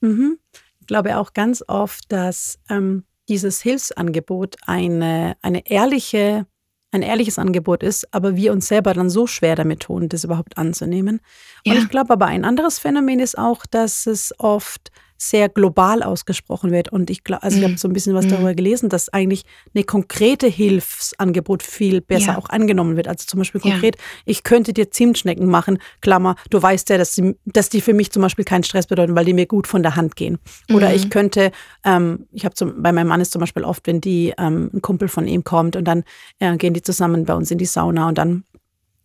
mhm. 0.00 0.38
Ich 0.80 0.86
glaube 0.86 1.16
auch 1.16 1.32
ganz 1.32 1.64
oft, 1.66 2.12
dass 2.12 2.58
ähm, 2.70 3.04
dieses 3.28 3.60
Hilfsangebot 3.62 4.56
eine, 4.66 5.36
eine 5.42 5.68
ehrliche 5.68 6.46
ein 6.96 7.02
ehrliches 7.02 7.38
Angebot 7.38 7.82
ist, 7.82 8.12
aber 8.12 8.36
wir 8.36 8.52
uns 8.52 8.68
selber 8.68 8.92
dann 8.94 9.10
so 9.10 9.26
schwer 9.26 9.54
damit 9.54 9.80
tun, 9.80 10.08
das 10.08 10.24
überhaupt 10.24 10.58
anzunehmen. 10.58 11.20
Und 11.64 11.74
ja. 11.74 11.78
ich 11.78 11.88
glaube 11.88 12.12
aber 12.12 12.26
ein 12.26 12.44
anderes 12.44 12.78
Phänomen 12.78 13.20
ist 13.20 13.38
auch, 13.38 13.66
dass 13.66 14.06
es 14.06 14.34
oft 14.38 14.90
sehr 15.18 15.48
global 15.48 16.02
ausgesprochen 16.02 16.70
wird. 16.70 16.90
Und 16.90 17.10
ich 17.10 17.24
glaube, 17.24 17.42
also 17.42 17.56
ich 17.56 17.62
habe 17.62 17.72
mhm. 17.72 17.78
so 17.78 17.88
ein 17.88 17.92
bisschen 17.92 18.14
was 18.14 18.26
mhm. 18.26 18.30
darüber 18.30 18.54
gelesen, 18.54 18.88
dass 18.88 19.08
eigentlich 19.08 19.44
eine 19.74 19.84
konkrete 19.84 20.46
Hilfsangebot 20.46 21.62
viel 21.62 22.00
besser 22.00 22.32
ja. 22.32 22.38
auch 22.38 22.48
angenommen 22.48 22.96
wird. 22.96 23.08
Also 23.08 23.24
zum 23.26 23.38
Beispiel 23.38 23.60
konkret, 23.60 23.96
ja. 23.96 24.02
ich 24.24 24.42
könnte 24.42 24.72
dir 24.72 24.90
Zimtschnecken 24.90 25.46
machen, 25.46 25.78
Klammer, 26.00 26.36
du 26.50 26.62
weißt 26.62 26.90
ja, 26.90 26.98
dass, 26.98 27.14
sie, 27.14 27.36
dass 27.44 27.68
die 27.68 27.80
für 27.80 27.94
mich 27.94 28.10
zum 28.12 28.22
Beispiel 28.22 28.44
keinen 28.44 28.64
Stress 28.64 28.86
bedeuten, 28.86 29.14
weil 29.14 29.24
die 29.24 29.34
mir 29.34 29.46
gut 29.46 29.66
von 29.66 29.82
der 29.82 29.96
Hand 29.96 30.16
gehen. 30.16 30.38
Oder 30.72 30.90
mhm. 30.90 30.94
ich 30.94 31.10
könnte, 31.10 31.50
ähm, 31.84 32.26
ich 32.32 32.44
habe 32.44 32.54
bei 32.76 32.92
meinem 32.92 33.08
Mann 33.08 33.20
ist 33.20 33.32
zum 33.32 33.40
Beispiel 33.40 33.64
oft, 33.64 33.86
wenn 33.86 34.00
die 34.00 34.34
ähm, 34.38 34.70
ein 34.72 34.82
Kumpel 34.82 35.08
von 35.08 35.26
ihm 35.26 35.44
kommt 35.44 35.76
und 35.76 35.84
dann 35.84 36.04
äh, 36.38 36.56
gehen 36.56 36.74
die 36.74 36.82
zusammen 36.82 37.24
bei 37.24 37.34
uns 37.34 37.50
in 37.50 37.58
die 37.58 37.66
Sauna 37.66 38.08
und 38.08 38.18
dann 38.18 38.44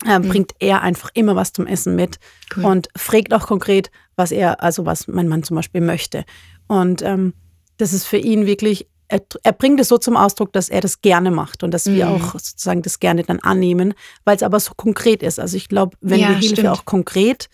äh, 0.06 0.20
mhm. 0.20 0.28
bringt 0.28 0.52
er 0.60 0.82
einfach 0.82 1.12
immer 1.14 1.36
was 1.36 1.54
zum 1.54 1.68
Essen 1.68 1.96
mit 1.96 2.18
cool. 2.56 2.66
und 2.66 2.90
fragt 2.96 3.34
auch 3.34 3.48
konkret, 3.48 3.92
was 4.22 4.32
er, 4.32 4.64
also 4.64 4.86
was 4.86 5.08
mein 5.08 5.28
Mann 5.28 5.44
zum 5.44 5.56
Beispiel 5.56 5.82
möchte. 5.82 6.24
Und 6.68 7.02
ähm, 7.02 7.34
das 7.78 7.92
ist 7.92 8.06
für 8.06 8.18
ihn 8.18 8.46
wirklich, 8.46 8.88
er, 9.08 9.22
er, 9.44 9.52
bringt 9.52 9.80
es 9.80 9.88
so 9.88 9.98
zum 9.98 10.16
Ausdruck, 10.16 10.54
dass 10.54 10.70
er 10.70 10.82
das 10.82 11.02
gerne 11.02 11.32
macht 11.32 11.64
und 11.64 11.74
dass 11.74 11.86
mhm. 11.86 11.96
wir 11.96 12.10
auch 12.10 12.34
sozusagen 12.34 12.82
das 12.82 13.00
gerne 13.00 13.24
dann 13.24 13.40
annehmen, 13.40 13.94
weil 14.24 14.36
es 14.36 14.44
aber 14.44 14.60
so 14.60 14.74
konkret 14.76 15.24
ist. 15.24 15.40
Also 15.40 15.58
ich 15.58 15.68
glaube, 15.68 15.98
wenn 16.02 16.20
ja, 16.20 16.30
wir 16.30 16.36
Hilfe 16.38 16.56
stimmt. 16.56 16.70
auch 16.70 16.86
konkret 16.86 17.50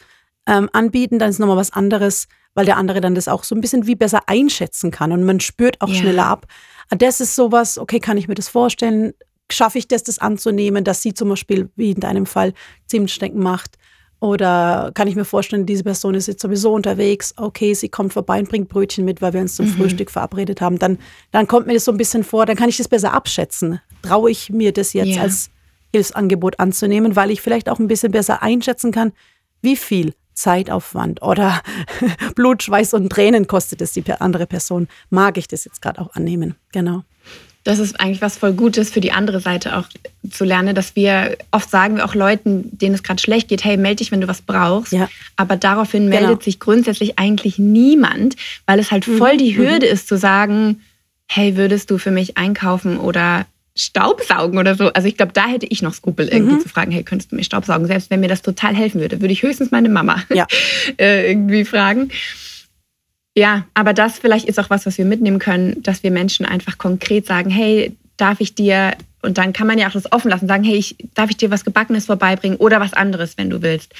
ähm, 0.46 0.70
anbieten, 0.74 1.20
dann 1.20 1.30
ist 1.30 1.40
nochmal 1.40 1.58
was 1.58 1.72
anderes, 1.72 2.28
weil 2.54 2.66
der 2.66 2.78
andere 2.78 3.02
dann 3.02 3.16
das 3.16 3.28
auch 3.28 3.44
so 3.44 3.56
ein 3.56 3.62
bisschen 3.62 3.88
wie 3.88 3.96
besser 3.96 4.22
einschätzen 4.28 4.92
kann 4.92 5.12
und 5.12 5.24
man 5.24 5.40
spürt 5.40 5.82
auch 5.82 5.90
ja. 5.90 5.96
schneller 5.96 6.26
ab. 6.26 6.46
Das 6.90 7.20
ist 7.20 7.36
sowas, 7.36 7.78
okay, 7.78 8.00
kann 8.00 8.18
ich 8.18 8.28
mir 8.28 8.36
das 8.36 8.50
vorstellen? 8.50 9.14
schaffe 9.52 9.78
ich 9.78 9.88
das, 9.88 10.04
das 10.04 10.20
anzunehmen, 10.20 10.84
dass 10.84 11.02
sie 11.02 11.14
zum 11.14 11.30
Beispiel, 11.30 11.70
wie 11.76 11.92
in 11.92 12.00
deinem 12.00 12.26
Fall, 12.26 12.54
Zimtschnecken 12.88 13.42
macht? 13.42 13.78
Oder 14.20 14.92
kann 14.96 15.08
ich 15.08 15.16
mir 15.16 15.26
vorstellen, 15.26 15.68
diese 15.68 15.84
Person 15.84 16.16
ist 16.16 16.28
jetzt 16.28 16.42
sowieso 16.42 16.74
unterwegs, 16.74 17.36
okay, 17.38 17.74
sie 17.76 17.90
kommt 17.90 18.14
vorbei 18.14 18.40
und 18.40 18.50
bringt 18.50 18.68
Brötchen 18.68 19.06
mit, 19.06 19.22
weil 19.22 19.34
wir 19.34 19.42
uns 19.42 19.56
zum 19.56 19.68
mhm. 19.68 19.74
Frühstück 19.74 20.10
verabredet 20.10 20.60
haben. 20.60 20.80
Dann, 20.80 20.98
dann 21.32 21.48
kommt 21.48 21.68
mir 21.68 21.74
das 21.74 21.86
so 21.86 21.92
ein 21.92 21.98
bisschen 21.98 22.24
vor, 22.24 22.46
dann 22.48 22.56
kann 22.56 22.70
ich 22.70 22.78
das 22.78 22.88
besser 22.88 23.14
abschätzen. 23.14 23.80
Traue 24.02 24.32
ich 24.32 24.50
mir 24.50 24.74
das 24.74 24.94
jetzt 24.94 25.16
yeah. 25.16 25.22
als 25.22 25.52
Hilfsangebot 25.94 26.60
anzunehmen, 26.60 27.16
weil 27.16 27.30
ich 27.30 27.42
vielleicht 27.42 27.70
auch 27.70 27.78
ein 27.78 27.88
bisschen 27.88 28.12
besser 28.12 28.42
einschätzen 28.42 28.92
kann, 28.92 29.14
wie 29.62 29.76
viel 29.76 30.16
Zeitaufwand 30.34 31.22
oder 31.22 31.62
Blut, 32.36 32.64
Schweiß 32.64 32.96
und 32.96 33.10
Tränen 33.10 33.46
kostet 33.46 33.82
es 33.82 33.94
die 33.94 34.04
andere 34.12 34.48
Person. 34.48 34.88
Mag 35.12 35.38
ich 35.38 35.48
das 35.48 35.66
jetzt 35.66 35.82
gerade 35.82 36.02
auch 36.02 36.14
annehmen? 36.16 36.56
Genau 36.72 37.04
das 37.68 37.80
ist 37.80 38.00
eigentlich 38.00 38.22
was 38.22 38.38
voll 38.38 38.54
Gutes 38.54 38.90
für 38.90 39.02
die 39.02 39.12
andere 39.12 39.42
Seite 39.42 39.76
auch 39.76 39.90
zu 40.32 40.46
lernen, 40.46 40.74
dass 40.74 40.96
wir 40.96 41.38
oft 41.52 41.70
sagen 41.70 41.98
wir 41.98 42.06
auch 42.06 42.16
Leuten, 42.16 42.70
denen 42.72 42.96
es 42.96 43.04
gerade 43.04 43.22
schlecht 43.22 43.50
geht, 43.50 43.66
hey, 43.66 43.76
melde 43.76 43.98
dich, 43.98 44.12
wenn 44.14 44.22
du 44.22 44.30
was 44.30 44.42
brauchst. 44.42 44.94
Ja. 44.94 45.10
Aber 45.36 45.58
daraufhin 45.58 46.08
meldet 46.08 46.30
genau. 46.30 46.42
sich 46.42 46.62
grundsätzlich 46.62 47.20
eigentlich 47.20 47.60
niemand, 47.60 48.38
weil 48.66 48.80
es 48.80 48.90
halt 48.90 49.06
mhm. 49.06 49.18
voll 49.18 49.36
die 49.36 49.52
mhm. 49.52 49.58
Hürde 49.58 49.86
mhm. 49.86 49.92
ist 49.92 50.08
zu 50.08 50.18
sagen, 50.18 50.80
hey, 51.28 51.58
würdest 51.58 51.92
du 51.92 51.98
für 51.98 52.10
mich 52.10 52.38
einkaufen 52.38 52.98
oder 52.98 53.46
Staubsaugen 53.76 54.58
oder 54.58 54.76
so. 54.76 54.88
Also 54.94 55.10
ich 55.10 55.18
glaube, 55.18 55.34
da 55.34 55.46
hätte 55.48 55.68
ich 55.68 55.82
noch 55.82 55.94
Skrupel, 55.94 56.30
irgendwie 56.30 56.56
mhm. 56.56 56.62
zu 56.62 56.70
fragen, 56.70 56.92
hey, 56.92 57.04
könntest 57.04 57.34
du 57.34 57.36
mir 57.36 57.44
Staubsaugen? 57.44 57.86
Selbst 57.86 58.10
wenn 58.10 58.22
mir 58.22 58.30
das 58.30 58.42
total 58.42 58.76
helfen 58.76 59.02
würde, 59.02 59.20
würde 59.20 59.34
ich 59.34 59.44
höchstens 59.44 59.72
meine 59.72 59.90
Mama 59.90 60.24
ja. 60.34 60.48
Äh, 60.98 61.30
irgendwie 61.30 61.66
fragen. 61.66 62.12
Ja, 63.38 63.68
aber 63.76 63.94
das 63.94 64.18
vielleicht 64.18 64.46
ist 64.46 64.60
auch 64.60 64.72
was, 64.72 64.88
was 64.88 64.98
wir 64.98 65.06
mitnehmen 65.06 65.38
können, 65.38 65.84
dass 65.84 66.02
wir 66.02 66.10
Menschen 66.10 66.44
einfach 66.44 66.80
konkret 66.80 67.28
sagen, 67.28 67.52
hey, 67.52 67.96
darf 68.18 68.42
ich 68.42 68.56
dir, 68.56 68.96
und 69.22 69.38
dann 69.38 69.54
kann 69.54 69.68
man 69.68 69.78
ja 69.78 69.88
auch 69.88 69.92
das 69.92 70.12
offen 70.12 70.32
lassen, 70.32 70.48
sagen, 70.48 70.64
hey, 70.64 70.76
ich, 70.76 70.96
darf 71.14 71.30
ich 71.30 71.38
dir 71.38 71.52
was 71.52 71.64
Gebackenes 71.64 72.08
vorbeibringen 72.08 72.58
oder 72.58 72.80
was 72.80 72.94
anderes, 72.94 73.38
wenn 73.38 73.52
du 73.52 73.62
willst. 73.62 73.94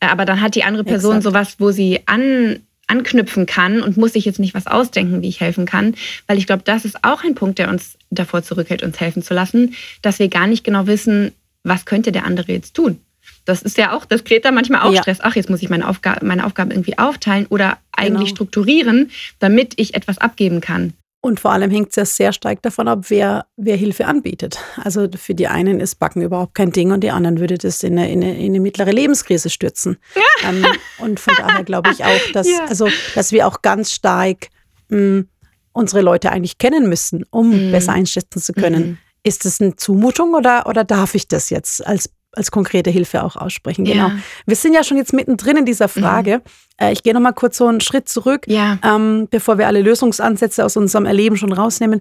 Äh, 0.00 0.06
aber 0.06 0.24
dann 0.24 0.40
hat 0.40 0.56
die 0.56 0.64
andere 0.64 0.82
Person 0.82 1.18
Exakt. 1.18 1.22
sowas, 1.22 1.54
wo 1.60 1.70
sie 1.70 2.00
an, 2.06 2.58
anknüpfen 2.88 3.46
kann 3.46 3.80
und 3.80 3.96
muss 3.96 4.14
sich 4.14 4.24
jetzt 4.24 4.40
nicht 4.40 4.54
was 4.54 4.66
ausdenken, 4.66 5.22
wie 5.22 5.28
ich 5.28 5.38
helfen 5.38 5.66
kann. 5.66 5.94
Weil 6.26 6.38
ich 6.38 6.48
glaube, 6.48 6.64
das 6.64 6.84
ist 6.84 7.04
auch 7.04 7.22
ein 7.22 7.36
Punkt, 7.36 7.60
der 7.60 7.68
uns 7.68 7.96
davor 8.10 8.42
zurückhält, 8.42 8.82
uns 8.82 8.98
helfen 8.98 9.22
zu 9.22 9.34
lassen, 9.34 9.74
dass 10.02 10.18
wir 10.18 10.26
gar 10.26 10.48
nicht 10.48 10.64
genau 10.64 10.88
wissen, 10.88 11.30
was 11.62 11.84
könnte 11.84 12.10
der 12.10 12.24
andere 12.24 12.50
jetzt 12.50 12.74
tun. 12.74 12.98
Das 13.44 13.62
ist 13.62 13.78
ja 13.78 13.96
auch, 13.96 14.04
das 14.04 14.24
kreiert 14.24 14.44
dann 14.44 14.54
manchmal 14.54 14.82
auch 14.82 14.92
ja. 14.92 15.02
Stress. 15.02 15.18
Ach, 15.20 15.34
jetzt 15.34 15.50
muss 15.50 15.62
ich 15.62 15.70
meine, 15.70 15.88
Aufga 15.88 16.18
meine 16.22 16.46
Aufgaben 16.46 16.70
irgendwie 16.70 16.98
aufteilen 16.98 17.46
oder 17.48 17.78
eigentlich 17.92 18.28
genau. 18.28 18.36
strukturieren, 18.36 19.10
damit 19.38 19.74
ich 19.76 19.94
etwas 19.94 20.18
abgeben 20.18 20.60
kann. 20.60 20.94
Und 21.22 21.38
vor 21.38 21.52
allem 21.52 21.70
hängt 21.70 21.90
es 21.90 21.96
ja 21.96 22.04
sehr 22.06 22.32
stark 22.32 22.62
davon 22.62 22.88
ab, 22.88 23.06
wer, 23.08 23.44
wer 23.56 23.76
Hilfe 23.76 24.06
anbietet. 24.06 24.58
Also 24.78 25.06
für 25.14 25.34
die 25.34 25.48
einen 25.48 25.78
ist 25.78 25.98
Backen 25.98 26.22
überhaupt 26.22 26.54
kein 26.54 26.72
Ding 26.72 26.92
und 26.92 27.02
die 27.02 27.10
anderen 27.10 27.40
würde 27.40 27.58
das 27.58 27.82
in 27.82 27.98
eine, 27.98 28.10
in 28.10 28.22
eine, 28.22 28.38
in 28.38 28.52
eine 28.52 28.60
mittlere 28.60 28.90
Lebenskrise 28.90 29.50
stürzen. 29.50 29.98
Ja. 30.14 30.48
Ähm, 30.48 30.64
und 30.98 31.20
von 31.20 31.34
daher 31.36 31.62
glaube 31.62 31.90
ich 31.90 32.04
auch, 32.04 32.20
dass, 32.32 32.48
ja. 32.48 32.64
also, 32.66 32.88
dass 33.14 33.32
wir 33.32 33.46
auch 33.46 33.60
ganz 33.60 33.92
stark 33.92 34.48
mh, 34.88 34.96
hm, 34.96 35.28
unsere 35.72 36.00
Leute 36.00 36.32
eigentlich 36.32 36.56
kennen 36.56 36.88
müssen, 36.88 37.24
um 37.30 37.66
mhm. 37.66 37.70
besser 37.70 37.92
einschätzen 37.92 38.40
zu 38.40 38.54
können. 38.54 38.82
Mhm. 38.82 38.98
Ist 39.22 39.44
das 39.44 39.60
eine 39.60 39.76
Zumutung 39.76 40.34
oder, 40.34 40.66
oder 40.66 40.84
darf 40.84 41.14
ich 41.14 41.28
das 41.28 41.50
jetzt 41.50 41.86
als 41.86 42.10
als 42.32 42.50
konkrete 42.50 42.90
Hilfe 42.90 43.22
auch 43.24 43.36
aussprechen. 43.36 43.84
Genau. 43.84 44.08
Ja. 44.08 44.18
Wir 44.46 44.56
sind 44.56 44.74
ja 44.74 44.84
schon 44.84 44.96
jetzt 44.96 45.12
mittendrin 45.12 45.56
in 45.56 45.64
dieser 45.64 45.88
Frage. 45.88 46.42
Mhm. 46.80 46.88
Ich 46.92 47.02
gehe 47.02 47.12
noch 47.12 47.20
mal 47.20 47.32
kurz 47.32 47.58
so 47.58 47.66
einen 47.66 47.80
Schritt 47.80 48.08
zurück, 48.08 48.44
ja. 48.46 48.78
ähm, 48.82 49.28
bevor 49.30 49.58
wir 49.58 49.66
alle 49.66 49.82
Lösungsansätze 49.82 50.64
aus 50.64 50.76
unserem 50.76 51.04
Erleben 51.04 51.36
schon 51.36 51.52
rausnehmen. 51.52 52.00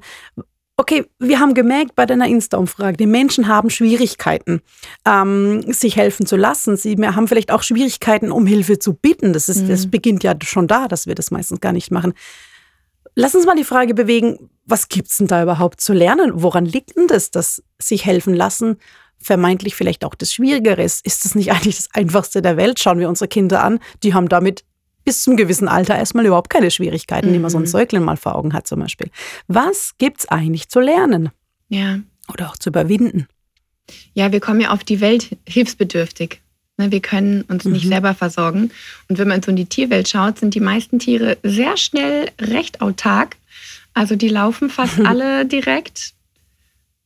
Okay, 0.77 1.05
wir 1.19 1.41
haben 1.41 1.53
gemerkt 1.53 1.95
bei 1.95 2.05
deiner 2.05 2.27
Insta-Umfrage, 2.27 2.95
die 2.95 3.05
Menschen 3.05 3.50
haben 3.50 3.69
Schwierigkeiten, 3.69 4.62
ähm, 5.05 5.62
sich 5.74 5.98
helfen 5.98 6.25
zu 6.25 6.38
lassen. 6.38 6.77
Sie 6.77 6.95
haben 6.95 7.27
vielleicht 7.27 7.51
auch 7.51 7.63
Schwierigkeiten, 7.63 8.31
um 8.31 8.48
Hilfe 8.48 8.79
zu 8.79 8.93
bitten. 8.93 9.33
Das, 9.33 9.50
ist, 9.50 9.63
mhm. 9.63 9.67
das 9.67 9.91
beginnt 9.91 10.24
ja 10.24 10.36
schon 10.41 10.67
da, 10.67 10.88
dass 10.88 11.05
wir 11.05 11.15
das 11.15 11.31
meistens 11.31 11.59
gar 11.59 11.74
nicht 11.74 11.91
machen. 11.91 12.13
Lass 13.15 13.36
uns 13.36 13.45
mal 13.45 13.57
die 13.57 13.65
Frage 13.65 13.93
bewegen, 13.93 14.50
was 14.65 14.88
gibt 14.88 15.09
es 15.09 15.17
denn 15.17 15.27
da 15.27 15.43
überhaupt 15.43 15.81
zu 15.81 15.91
lernen? 15.91 16.31
Woran 16.36 16.63
liegt 16.63 16.95
denn 16.95 17.07
das, 17.07 17.31
dass 17.31 17.62
sich 17.77 18.05
helfen 18.05 18.33
lassen 18.33 18.77
vermeintlich 19.21 19.75
vielleicht 19.75 20.05
auch 20.05 20.15
das 20.15 20.33
Schwierigere 20.33 20.81
ist? 20.81 21.05
Ist 21.05 21.25
das 21.25 21.35
nicht 21.35 21.51
eigentlich 21.53 21.77
das 21.77 21.89
Einfachste 21.93 22.41
der 22.41 22.57
Welt? 22.57 22.79
Schauen 22.79 22.99
wir 22.99 23.09
unsere 23.09 23.27
Kinder 23.27 23.63
an, 23.63 23.79
die 24.03 24.13
haben 24.13 24.29
damit 24.29 24.63
bis 25.05 25.23
zum 25.23 25.38
gewissen 25.38 25.67
Alter 25.67 25.97
erstmal 25.97 26.25
überhaupt 26.25 26.49
keine 26.49 26.71
Schwierigkeiten, 26.71 27.29
mhm. 27.29 27.33
die 27.33 27.39
man 27.39 27.49
so 27.49 27.57
ein 27.57 27.63
mhm. 27.63 27.67
Säugling 27.67 28.03
mal 28.03 28.17
vor 28.17 28.35
Augen 28.35 28.53
hat 28.53 28.67
zum 28.67 28.79
Beispiel. 28.79 29.09
Was 29.47 29.97
gibt 29.97 30.19
es 30.19 30.27
eigentlich 30.27 30.69
zu 30.69 30.79
lernen? 30.79 31.29
Ja. 31.69 31.99
Oder 32.31 32.49
auch 32.49 32.57
zu 32.57 32.69
überwinden? 32.69 33.27
Ja, 34.13 34.31
wir 34.31 34.39
kommen 34.39 34.61
ja 34.61 34.69
auf 34.69 34.83
die 34.83 35.01
Welt 35.01 35.35
hilfsbedürftig. 35.47 36.41
Ne, 36.77 36.91
wir 36.91 37.01
können 37.01 37.41
uns 37.43 37.65
nicht 37.65 37.85
mhm. 37.85 37.89
selber 37.89 38.13
versorgen. 38.13 38.71
Und 39.07 39.17
wenn 39.17 39.27
man 39.27 39.41
so 39.41 39.49
in 39.49 39.57
die 39.57 39.65
Tierwelt 39.65 40.07
schaut, 40.07 40.39
sind 40.39 40.55
die 40.55 40.59
meisten 40.59 40.99
Tiere 40.99 41.38
sehr 41.43 41.75
schnell 41.75 42.31
recht 42.39 42.81
autark. 42.81 43.35
Also 43.93 44.15
die 44.15 44.29
laufen 44.29 44.69
fast 44.69 44.99
alle 45.05 45.45
direkt, 45.45 46.13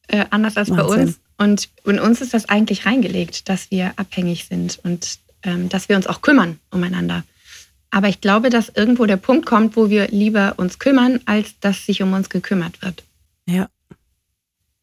äh, 0.09 0.25
anders 0.29 0.57
als 0.57 0.69
Wahnsinn. 0.69 0.85
bei 0.85 1.01
uns. 1.03 1.19
Und 1.37 1.69
in 1.85 1.99
uns 1.99 2.21
ist 2.21 2.33
das 2.33 2.49
eigentlich 2.49 2.85
reingelegt, 2.85 3.49
dass 3.49 3.71
wir 3.71 3.93
abhängig 3.95 4.45
sind 4.45 4.79
und 4.83 5.19
ähm, 5.43 5.69
dass 5.69 5.89
wir 5.89 5.95
uns 5.95 6.07
auch 6.07 6.21
kümmern 6.21 6.59
umeinander. 6.71 7.23
Aber 7.91 8.07
ich 8.07 8.21
glaube, 8.21 8.49
dass 8.49 8.69
irgendwo 8.69 9.05
der 9.05 9.17
Punkt 9.17 9.45
kommt, 9.45 9.75
wo 9.75 9.89
wir 9.89 10.07
lieber 10.07 10.55
uns 10.57 10.79
kümmern, 10.79 11.19
als 11.25 11.59
dass 11.59 11.85
sich 11.85 12.01
um 12.01 12.13
uns 12.13 12.29
gekümmert 12.29 12.81
wird. 12.81 13.03
Ja. 13.45 13.69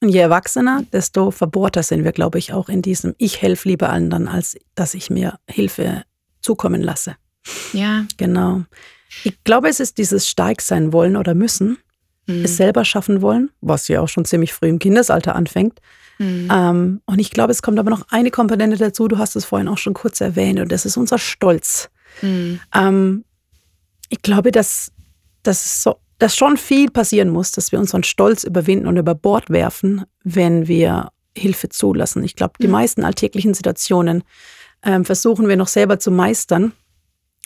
Und 0.00 0.10
je 0.10 0.20
erwachsener, 0.20 0.84
desto 0.92 1.30
verbohrter 1.30 1.82
sind 1.82 2.04
wir, 2.04 2.12
glaube 2.12 2.38
ich, 2.38 2.52
auch 2.52 2.68
in 2.68 2.82
diesem 2.82 3.14
Ich 3.18 3.42
helfe 3.42 3.68
lieber 3.68 3.90
anderen, 3.90 4.28
als 4.28 4.56
dass 4.74 4.94
ich 4.94 5.10
mir 5.10 5.38
Hilfe 5.48 6.04
zukommen 6.40 6.82
lasse. 6.82 7.16
Ja. 7.72 8.06
Genau. 8.16 8.62
Ich 9.24 9.42
glaube, 9.44 9.68
es 9.68 9.80
ist 9.80 9.98
dieses 9.98 10.28
Stark 10.28 10.62
sein 10.62 10.92
wollen 10.92 11.16
oder 11.16 11.34
müssen, 11.34 11.78
mhm. 12.38 12.44
es 12.44 12.56
selber 12.56 12.84
schaffen 12.84 13.22
wollen, 13.22 13.50
was 13.60 13.88
ja 13.88 14.00
auch 14.00 14.08
schon 14.08 14.24
ziemlich 14.24 14.52
früh 14.52 14.68
im 14.68 14.78
Kindesalter 14.78 15.34
anfängt. 15.34 15.80
Mhm. 16.18 16.48
Ähm, 16.52 17.00
und 17.06 17.18
ich 17.18 17.30
glaube, 17.30 17.52
es 17.52 17.62
kommt 17.62 17.78
aber 17.78 17.90
noch 17.90 18.06
eine 18.10 18.30
Komponente 18.30 18.76
dazu, 18.76 19.08
du 19.08 19.18
hast 19.18 19.36
es 19.36 19.44
vorhin 19.44 19.68
auch 19.68 19.78
schon 19.78 19.94
kurz 19.94 20.20
erwähnt, 20.20 20.60
und 20.60 20.70
das 20.70 20.84
ist 20.84 20.96
unser 20.96 21.18
Stolz. 21.18 21.90
Mhm. 22.22 22.60
Ähm, 22.74 23.24
ich 24.08 24.22
glaube, 24.22 24.52
dass, 24.52 24.92
dass, 25.42 25.82
so, 25.82 25.96
dass 26.18 26.36
schon 26.36 26.56
viel 26.56 26.90
passieren 26.90 27.30
muss, 27.30 27.52
dass 27.52 27.72
wir 27.72 27.78
unseren 27.78 28.02
Stolz 28.02 28.44
überwinden 28.44 28.86
und 28.86 28.96
über 28.96 29.14
Bord 29.14 29.48
werfen, 29.50 30.04
wenn 30.22 30.68
wir 30.68 31.08
Hilfe 31.36 31.68
zulassen. 31.68 32.22
Ich 32.24 32.36
glaube, 32.36 32.54
die 32.60 32.66
mhm. 32.66 32.72
meisten 32.72 33.04
alltäglichen 33.04 33.54
Situationen 33.54 34.24
ähm, 34.84 35.04
versuchen 35.04 35.48
wir 35.48 35.56
noch 35.56 35.68
selber 35.68 35.98
zu 35.98 36.10
meistern. 36.10 36.72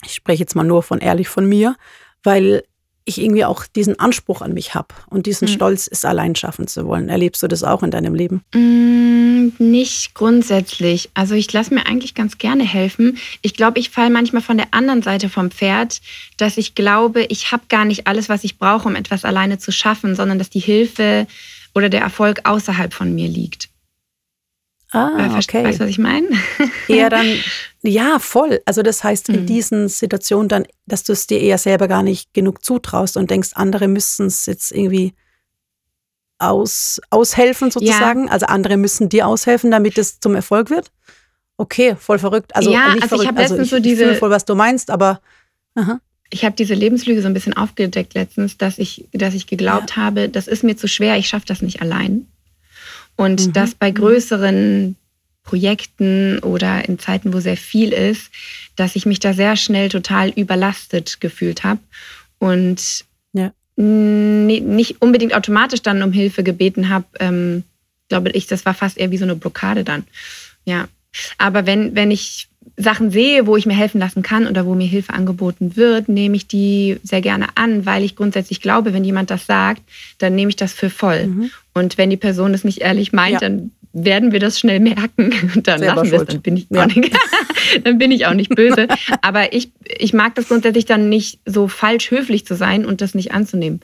Ich 0.05 0.15
spreche 0.15 0.41
jetzt 0.41 0.57
mal 0.57 0.65
nur 0.65 0.83
von 0.83 0.99
ehrlich 0.99 1.29
von 1.29 1.47
mir, 1.47 1.77
weil 2.23 2.65
ich 3.07 3.21
irgendwie 3.21 3.45
auch 3.45 3.67
diesen 3.67 3.99
Anspruch 3.99 4.41
an 4.41 4.55
mich 4.55 4.75
habe 4.75 4.89
und 5.11 5.27
diesen 5.27 5.49
mhm. 5.49 5.53
Stolz, 5.53 5.89
es 5.91 6.05
allein 6.05 6.35
schaffen 6.35 6.67
zu 6.67 6.87
wollen. 6.87 7.09
Erlebst 7.09 7.43
du 7.43 7.49
das 7.49 7.63
auch 7.63 7.83
in 7.83 7.91
deinem 7.91 8.15
Leben? 8.15 8.43
Mm, 8.55 9.53
nicht 9.59 10.15
grundsätzlich. 10.15 11.11
Also 11.13 11.35
ich 11.35 11.53
lasse 11.53 11.75
mir 11.75 11.87
eigentlich 11.87 12.15
ganz 12.15 12.39
gerne 12.39 12.65
helfen. 12.65 13.19
Ich 13.43 13.55
glaube, 13.55 13.79
ich 13.79 13.91
falle 13.91 14.11
manchmal 14.11 14.43
von 14.43 14.57
der 14.57 14.69
anderen 14.73 15.03
Seite 15.03 15.29
vom 15.29 15.51
Pferd, 15.51 16.01
dass 16.39 16.57
ich 16.57 16.75
glaube, 16.75 17.25
ich 17.25 17.53
habe 17.53 17.65
gar 17.69 17.85
nicht 17.85 18.07
alles, 18.07 18.29
was 18.29 18.45
ich 18.45 18.59
brauche, 18.59 18.89
um 18.89 18.97
etwas 18.97 19.25
alleine 19.25 19.59
zu 19.59 19.71
schaffen, 19.71 20.15
sondern 20.15 20.39
dass 20.39 20.49
die 20.49 20.61
Hilfe 20.61 21.27
oder 21.75 21.91
der 21.91 22.01
Erfolg 22.01 22.41
außerhalb 22.45 22.95
von 22.95 23.15
mir 23.15 23.29
liegt. 23.29 23.69
Ah, 24.95 25.37
okay. 25.37 25.65
Weißt 25.65 25.81
du, 25.81 25.85
was 25.85 25.91
ich 25.91 25.99
meine? 25.99 26.29
Eher 26.87 27.11
dann, 27.11 27.27
ja, 27.83 28.19
voll. 28.21 28.61
Also 28.65 28.83
das 28.83 29.03
heißt 29.03 29.29
in 29.29 29.43
mhm. 29.43 29.47
diesen 29.47 29.89
Situationen 29.89 30.49
dann, 30.49 30.67
dass 30.87 31.03
du 31.03 31.13
es 31.13 31.27
dir 31.27 31.41
eher 31.41 31.59
selber 31.59 31.89
gar 31.89 32.05
nicht 32.05 32.33
genug 32.33 32.65
zutraust 32.65 33.17
und 33.17 33.31
denkst, 33.31 33.51
andere 33.55 33.89
müssen 33.89 34.27
es 34.27 34.47
jetzt 34.47 34.71
irgendwie 34.71 35.13
aus, 36.39 37.01
aushelfen 37.11 37.73
sozusagen. 37.73 38.27
Ja. 38.27 38.33
Also 38.33 38.47
andere 38.47 38.77
müssen 38.77 39.09
dir 39.09 39.27
aushelfen, 39.27 39.73
damit 39.73 39.99
es 39.99 40.21
zum 40.21 40.37
Erfolg 40.37 40.71
wird. 40.71 40.93
Okay, 41.57 41.97
voll 41.99 42.21
verrückt. 42.21 42.55
Also 42.55 42.73
ja, 42.73 42.95
nicht 42.95 43.03
also 43.03 43.09
verrückt. 43.17 43.23
ich 43.23 43.29
habe 43.29 43.41
letztens 43.41 43.73
also 43.73 43.77
ich 43.77 43.83
so 43.83 43.89
diese 43.89 44.15
voll, 44.15 44.31
was 44.31 44.45
du 44.45 44.55
meinst, 44.55 44.91
aber 44.91 45.21
aha. 45.75 46.01
ich 46.31 46.45
habe 46.45 46.55
diese 46.55 46.75
Lebenslüge 46.75 47.21
so 47.21 47.27
ein 47.27 47.35
bisschen 47.35 47.57
aufgedeckt 47.57 48.15
letztens, 48.15 48.59
dass 48.59 48.79
ich, 48.79 49.09
dass 49.13 49.35
ich 49.35 49.47
geglaubt 49.49 49.91
ja. 49.91 49.97
habe, 49.97 50.29
das 50.29 50.47
ist 50.47 50.63
mir 50.63 50.77
zu 50.77 50.87
schwer, 50.87 51.17
ich 51.17 51.29
schaffe 51.29 51.47
das 51.47 51.63
nicht 51.63 51.81
allein. 51.83 52.27
Und 53.17 53.47
mhm. 53.47 53.53
dass 53.53 53.75
bei 53.75 53.91
größeren 53.91 54.97
Projekten 55.45 56.39
oder 56.41 56.89
in 56.89 56.99
Zeiten, 56.99 57.33
wo 57.33 57.41
sehr 57.41 57.57
viel 57.57 57.93
ist, 57.93 58.31
dass 58.77 58.97
ich 58.97 59.07
mich 59.07 59.21
da 59.21 59.35
sehr 59.35 59.57
schnell 59.57 59.89
total 59.89 60.31
überlastet 60.31 61.21
gefühlt 61.21 61.65
habe 61.65 61.81
und 62.39 63.05
ja. 63.33 63.53
nicht 63.77 65.03
unbedingt 65.03 65.35
automatisch 65.35 65.83
dann 65.83 66.03
um 66.03 66.13
Hilfe 66.13 66.43
gebeten 66.43 66.89
habe. 66.89 67.05
Ähm, 67.21 67.65
glaube 68.09 68.31
ich, 68.31 68.47
das 68.47 68.65
war 68.65 68.75
fast 68.75 68.99
eher 68.99 69.11
wie 69.11 69.19
so 69.19 69.25
eine 69.25 69.37
Blockade 69.37 69.85
dann. 69.85 70.05
Ja. 70.65 70.89
Aber 71.39 71.67
wenn, 71.67 71.95
wenn 71.95 72.11
ich 72.11 72.49
Sachen 72.77 73.11
sehe, 73.11 73.47
wo 73.47 73.57
ich 73.57 73.67
mir 73.67 73.77
helfen 73.77 74.01
lassen 74.01 74.23
kann 74.23 74.47
oder 74.47 74.67
wo 74.67 74.75
mir 74.75 74.87
Hilfe 74.87 75.13
angeboten 75.13 75.77
wird, 75.77 76.09
nehme 76.09 76.37
ich 76.37 76.49
die 76.49 76.99
sehr 77.03 77.21
gerne 77.21 77.49
an, 77.57 77.87
weil 77.87 78.03
ich 78.03 78.17
grundsätzlich 78.17 78.61
glaube, 78.61 78.93
wenn 78.93 79.05
jemand 79.05 79.31
das 79.31 79.47
sagt, 79.47 79.83
dann 80.19 80.35
nehme 80.35 80.49
ich 80.49 80.57
das 80.57 80.73
für 80.73 80.91
voll. 80.91 81.27
Mhm. 81.27 81.51
Und 81.73 81.99
wenn 81.99 82.11
die 82.11 82.17
Person 82.17 82.53
das 82.53 82.65
nicht 82.65 82.81
ehrlich 82.81 83.13
meint, 83.13 83.35
ja. 83.35 83.41
dann 83.41 83.71
werden 83.93 84.33
wir 84.33 84.41
das 84.41 84.59
schnell 84.59 84.81
merken. 84.81 85.33
Dann 85.63 85.79
Selber 85.79 86.03
lassen 86.03 86.11
wir 86.11 86.21
es. 86.23 86.27
Dann 86.27 86.43
bin 86.43 86.57
ich, 86.57 86.67
ja. 86.69 86.87
nicht, 86.87 87.17
dann 87.85 87.99
bin 87.99 88.11
ich 88.11 88.27
auch 88.27 88.35
nicht 88.35 88.53
böse. 88.55 88.89
Aber 89.23 89.53
ich, 89.53 89.71
ich 89.85 90.13
mag 90.13 90.35
das 90.35 90.49
grundsätzlich 90.49 90.85
dann 90.85 91.09
nicht 91.09 91.39
so 91.47 91.69
falsch 91.69 92.11
höflich 92.11 92.45
zu 92.45 92.57
sein 92.57 92.85
und 92.85 93.01
das 93.01 93.15
nicht 93.15 93.33
anzunehmen. 93.33 93.81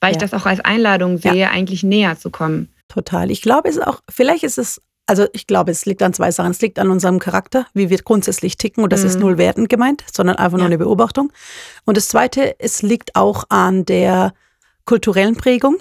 Weil 0.00 0.12
ja. 0.12 0.16
ich 0.16 0.18
das 0.18 0.32
auch 0.32 0.46
als 0.46 0.60
Einladung 0.60 1.18
sehe, 1.18 1.50
eigentlich 1.50 1.82
näher 1.82 2.18
zu 2.18 2.30
kommen. 2.30 2.68
Total. 2.88 3.30
Ich 3.30 3.42
glaube, 3.42 3.68
es 3.68 3.76
ist 3.76 3.86
auch, 3.86 4.00
vielleicht 4.08 4.44
ist 4.44 4.56
es, 4.56 4.80
also 5.10 5.26
ich 5.32 5.48
glaube, 5.48 5.72
es 5.72 5.86
liegt 5.86 6.04
an 6.04 6.12
zwei 6.12 6.30
Sachen. 6.30 6.52
Es 6.52 6.60
liegt 6.60 6.78
an 6.78 6.88
unserem 6.88 7.18
Charakter, 7.18 7.66
wie 7.74 7.90
wir 7.90 7.98
grundsätzlich 7.98 8.56
ticken. 8.56 8.84
Und 8.84 8.92
das 8.92 9.00
mhm. 9.00 9.06
ist 9.08 9.18
null 9.18 9.38
wertend 9.38 9.68
gemeint, 9.68 10.04
sondern 10.14 10.36
einfach 10.36 10.56
nur 10.56 10.66
eine 10.66 10.78
Beobachtung. 10.78 11.32
Und 11.84 11.96
das 11.96 12.06
Zweite, 12.06 12.54
es 12.60 12.82
liegt 12.82 13.16
auch 13.16 13.42
an 13.48 13.84
der 13.84 14.32
kulturellen 14.84 15.34
Prägung. 15.34 15.78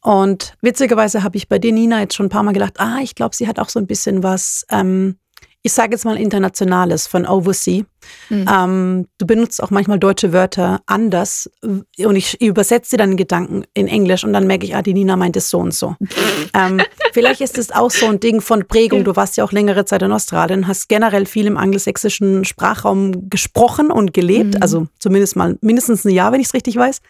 Und 0.00 0.54
witzigerweise 0.62 1.22
habe 1.22 1.36
ich 1.36 1.50
bei 1.50 1.58
dir, 1.58 1.70
Nina, 1.70 2.00
jetzt 2.00 2.14
schon 2.14 2.26
ein 2.26 2.30
paar 2.30 2.42
Mal 2.42 2.52
gedacht, 2.52 2.80
ah, 2.80 3.00
ich 3.02 3.14
glaube, 3.14 3.36
sie 3.36 3.46
hat 3.46 3.58
auch 3.58 3.68
so 3.68 3.78
ein 3.78 3.86
bisschen 3.86 4.22
was, 4.22 4.64
ähm, 4.70 5.18
ich 5.62 5.72
sage 5.72 5.92
jetzt 5.92 6.04
mal 6.04 6.16
Internationales 6.16 7.06
von 7.06 7.26
Oversea. 7.26 7.82
Mhm. 8.30 8.46
Ähm, 8.50 9.06
du 9.18 9.26
benutzt 9.26 9.62
auch 9.62 9.70
manchmal 9.70 9.98
deutsche 9.98 10.32
Wörter 10.32 10.80
anders 10.86 11.50
und 11.62 12.16
ich 12.16 12.40
übersetze 12.40 12.96
dann 12.96 13.16
Gedanken 13.16 13.64
in 13.74 13.86
Englisch 13.86 14.24
und 14.24 14.32
dann 14.32 14.46
merke 14.46 14.64
ich, 14.64 14.74
ah, 14.74 14.80
die 14.80 14.94
Nina 14.94 15.16
meint 15.16 15.36
es 15.36 15.50
so 15.50 15.58
und 15.58 15.74
so. 15.74 15.96
ähm, 16.54 16.80
vielleicht 17.12 17.42
ist 17.42 17.58
es 17.58 17.70
auch 17.72 17.90
so 17.90 18.06
ein 18.06 18.20
Ding 18.20 18.40
von 18.40 18.66
Prägung. 18.66 19.04
Du 19.04 19.16
warst 19.16 19.36
ja 19.36 19.44
auch 19.44 19.52
längere 19.52 19.84
Zeit 19.84 20.02
in 20.02 20.12
Australien, 20.12 20.66
hast 20.66 20.88
generell 20.88 21.26
viel 21.26 21.46
im 21.46 21.58
angelsächsischen 21.58 22.44
Sprachraum 22.44 23.28
gesprochen 23.28 23.90
und 23.90 24.14
gelebt, 24.14 24.54
mhm. 24.54 24.62
also 24.62 24.86
zumindest 24.98 25.36
mal 25.36 25.58
mindestens 25.60 26.04
ein 26.04 26.10
Jahr, 26.10 26.32
wenn 26.32 26.40
ich 26.40 26.46
es 26.46 26.54
richtig 26.54 26.76
weiß. 26.76 27.00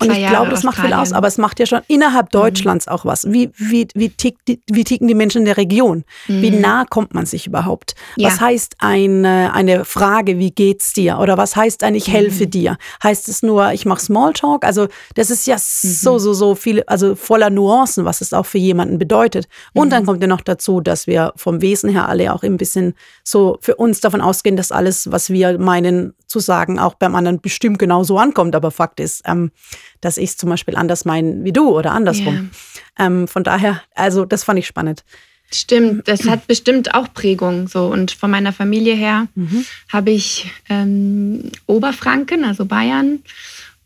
Und 0.00 0.10
ich 0.10 0.26
glaube, 0.26 0.50
das 0.50 0.64
macht 0.64 0.80
viel 0.80 0.92
aus, 0.92 1.12
aber 1.12 1.28
es 1.28 1.38
macht 1.38 1.60
ja 1.60 1.66
schon 1.66 1.80
innerhalb 1.86 2.26
mhm. 2.26 2.38
Deutschlands 2.38 2.88
auch 2.88 3.04
was. 3.04 3.30
Wie, 3.30 3.50
wie, 3.56 3.86
wie, 3.94 4.08
tickt 4.08 4.48
die, 4.48 4.60
wie 4.68 4.82
ticken 4.82 5.06
die 5.06 5.14
Menschen 5.14 5.38
in 5.38 5.44
der 5.44 5.56
Region? 5.56 6.04
Mhm. 6.26 6.42
Wie 6.42 6.50
nah 6.50 6.84
kommt 6.84 7.14
man 7.14 7.26
sich 7.26 7.46
überhaupt? 7.46 7.94
Ja. 8.16 8.28
Was 8.28 8.40
heißt 8.40 8.76
eine, 8.78 9.52
eine 9.54 9.84
Frage, 9.84 10.38
wie 10.38 10.50
geht's 10.50 10.94
dir? 10.94 11.18
Oder 11.20 11.38
was 11.38 11.54
heißt 11.54 11.84
ein 11.84 11.94
Ich 11.94 12.08
helfe 12.08 12.46
mhm. 12.46 12.50
dir? 12.50 12.76
Heißt 13.04 13.28
es 13.28 13.44
nur, 13.44 13.72
ich 13.72 13.86
mache 13.86 14.00
Smalltalk? 14.00 14.64
Also 14.64 14.88
das 15.14 15.30
ist 15.30 15.46
ja 15.46 15.56
mhm. 15.56 15.60
so, 15.60 16.18
so, 16.18 16.34
so 16.34 16.56
viel, 16.56 16.82
also 16.88 17.14
voller 17.14 17.50
Nuancen, 17.50 18.04
was 18.04 18.20
es 18.20 18.32
auch 18.32 18.46
für 18.46 18.58
jemanden 18.58 18.98
bedeutet. 18.98 19.46
Und 19.74 19.90
dann 19.90 20.02
mhm. 20.02 20.06
kommt 20.06 20.22
ja 20.22 20.26
noch 20.26 20.40
dazu, 20.40 20.80
dass 20.80 21.06
wir 21.06 21.32
vom 21.36 21.60
Wesen 21.60 21.88
her 21.88 22.08
alle 22.08 22.32
auch 22.32 22.42
ein 22.42 22.56
bisschen 22.56 22.94
so 23.22 23.58
für 23.60 23.76
uns 23.76 24.00
davon 24.00 24.20
ausgehen, 24.20 24.56
dass 24.56 24.72
alles, 24.72 25.12
was 25.12 25.30
wir 25.30 25.56
meinen 25.58 26.14
zu 26.26 26.40
sagen, 26.40 26.80
auch 26.80 26.94
beim 26.94 27.14
anderen 27.14 27.40
bestimmt 27.40 27.78
genauso 27.78 28.18
ankommt. 28.18 28.56
Aber 28.56 28.72
Fakt 28.72 28.98
ist, 28.98 29.22
ähm, 29.26 29.52
dass 30.00 30.16
ich 30.16 30.30
es 30.30 30.36
zum 30.36 30.50
Beispiel 30.50 30.76
anders 30.76 31.04
meine 31.04 31.44
wie 31.44 31.52
du 31.52 31.70
oder 31.70 31.92
andersrum. 31.92 32.50
Ja. 32.98 33.06
Ähm, 33.06 33.28
von 33.28 33.44
daher, 33.44 33.82
also 33.94 34.24
das 34.24 34.44
fand 34.44 34.58
ich 34.58 34.66
spannend. 34.66 35.04
Stimmt, 35.52 36.08
das 36.08 36.26
hat 36.26 36.46
bestimmt 36.46 36.94
auch 36.94 37.12
Prägung. 37.12 37.68
So. 37.68 37.86
Und 37.86 38.10
von 38.10 38.30
meiner 38.30 38.52
Familie 38.52 38.94
her 38.94 39.28
mhm. 39.34 39.64
habe 39.92 40.10
ich 40.10 40.50
ähm, 40.68 41.50
Oberfranken, 41.66 42.44
also 42.44 42.64
Bayern, 42.64 43.20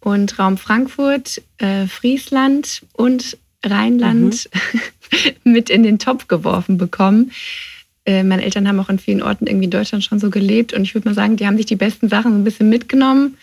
und 0.00 0.38
Raum 0.38 0.56
Frankfurt, 0.56 1.42
äh, 1.58 1.86
Friesland 1.86 2.82
und 2.92 3.36
Rheinland 3.64 4.48
mhm. 4.52 5.30
mit 5.52 5.70
in 5.70 5.82
den 5.82 5.98
Topf 5.98 6.28
geworfen 6.28 6.78
bekommen. 6.78 7.32
Äh, 8.04 8.22
meine 8.22 8.44
Eltern 8.44 8.68
haben 8.68 8.80
auch 8.80 8.88
in 8.88 8.98
vielen 8.98 9.22
Orten 9.22 9.46
irgendwie 9.46 9.64
in 9.64 9.70
Deutschland 9.70 10.04
schon 10.04 10.18
so 10.18 10.30
gelebt 10.30 10.72
und 10.72 10.82
ich 10.82 10.94
würde 10.94 11.08
mal 11.08 11.14
sagen, 11.14 11.36
die 11.36 11.46
haben 11.46 11.56
sich 11.56 11.66
die 11.66 11.76
besten 11.76 12.08
Sachen 12.08 12.32
so 12.32 12.38
ein 12.38 12.44
bisschen 12.44 12.68
mitgenommen. 12.68 13.36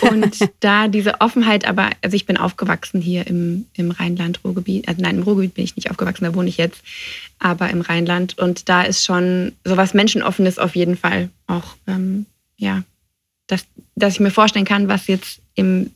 Und 0.00 0.38
da 0.60 0.88
diese 0.88 1.20
Offenheit, 1.20 1.66
aber, 1.66 1.90
also 2.02 2.16
ich 2.16 2.24
bin 2.24 2.36
aufgewachsen 2.36 3.00
hier 3.00 3.26
im, 3.26 3.66
im 3.74 3.90
Rheinland-Ruhrgebiet, 3.90 4.88
also 4.88 5.02
nein, 5.02 5.16
im 5.16 5.22
Ruhrgebiet 5.22 5.54
bin 5.54 5.64
ich 5.64 5.76
nicht 5.76 5.90
aufgewachsen, 5.90 6.24
da 6.24 6.34
wohne 6.34 6.48
ich 6.48 6.56
jetzt, 6.56 6.82
aber 7.38 7.68
im 7.70 7.82
Rheinland. 7.82 8.38
Und 8.38 8.68
da 8.68 8.82
ist 8.82 9.04
schon 9.04 9.52
sowas 9.64 9.92
Menschenoffenes 9.92 10.58
auf 10.58 10.76
jeden 10.76 10.96
Fall 10.96 11.28
auch, 11.46 11.76
ähm, 11.86 12.26
ja, 12.56 12.84
dass, 13.46 13.66
dass 13.94 14.14
ich 14.14 14.20
mir 14.20 14.30
vorstellen 14.30 14.64
kann, 14.64 14.88
was 14.88 15.08
jetzt 15.08 15.40
im 15.54 15.90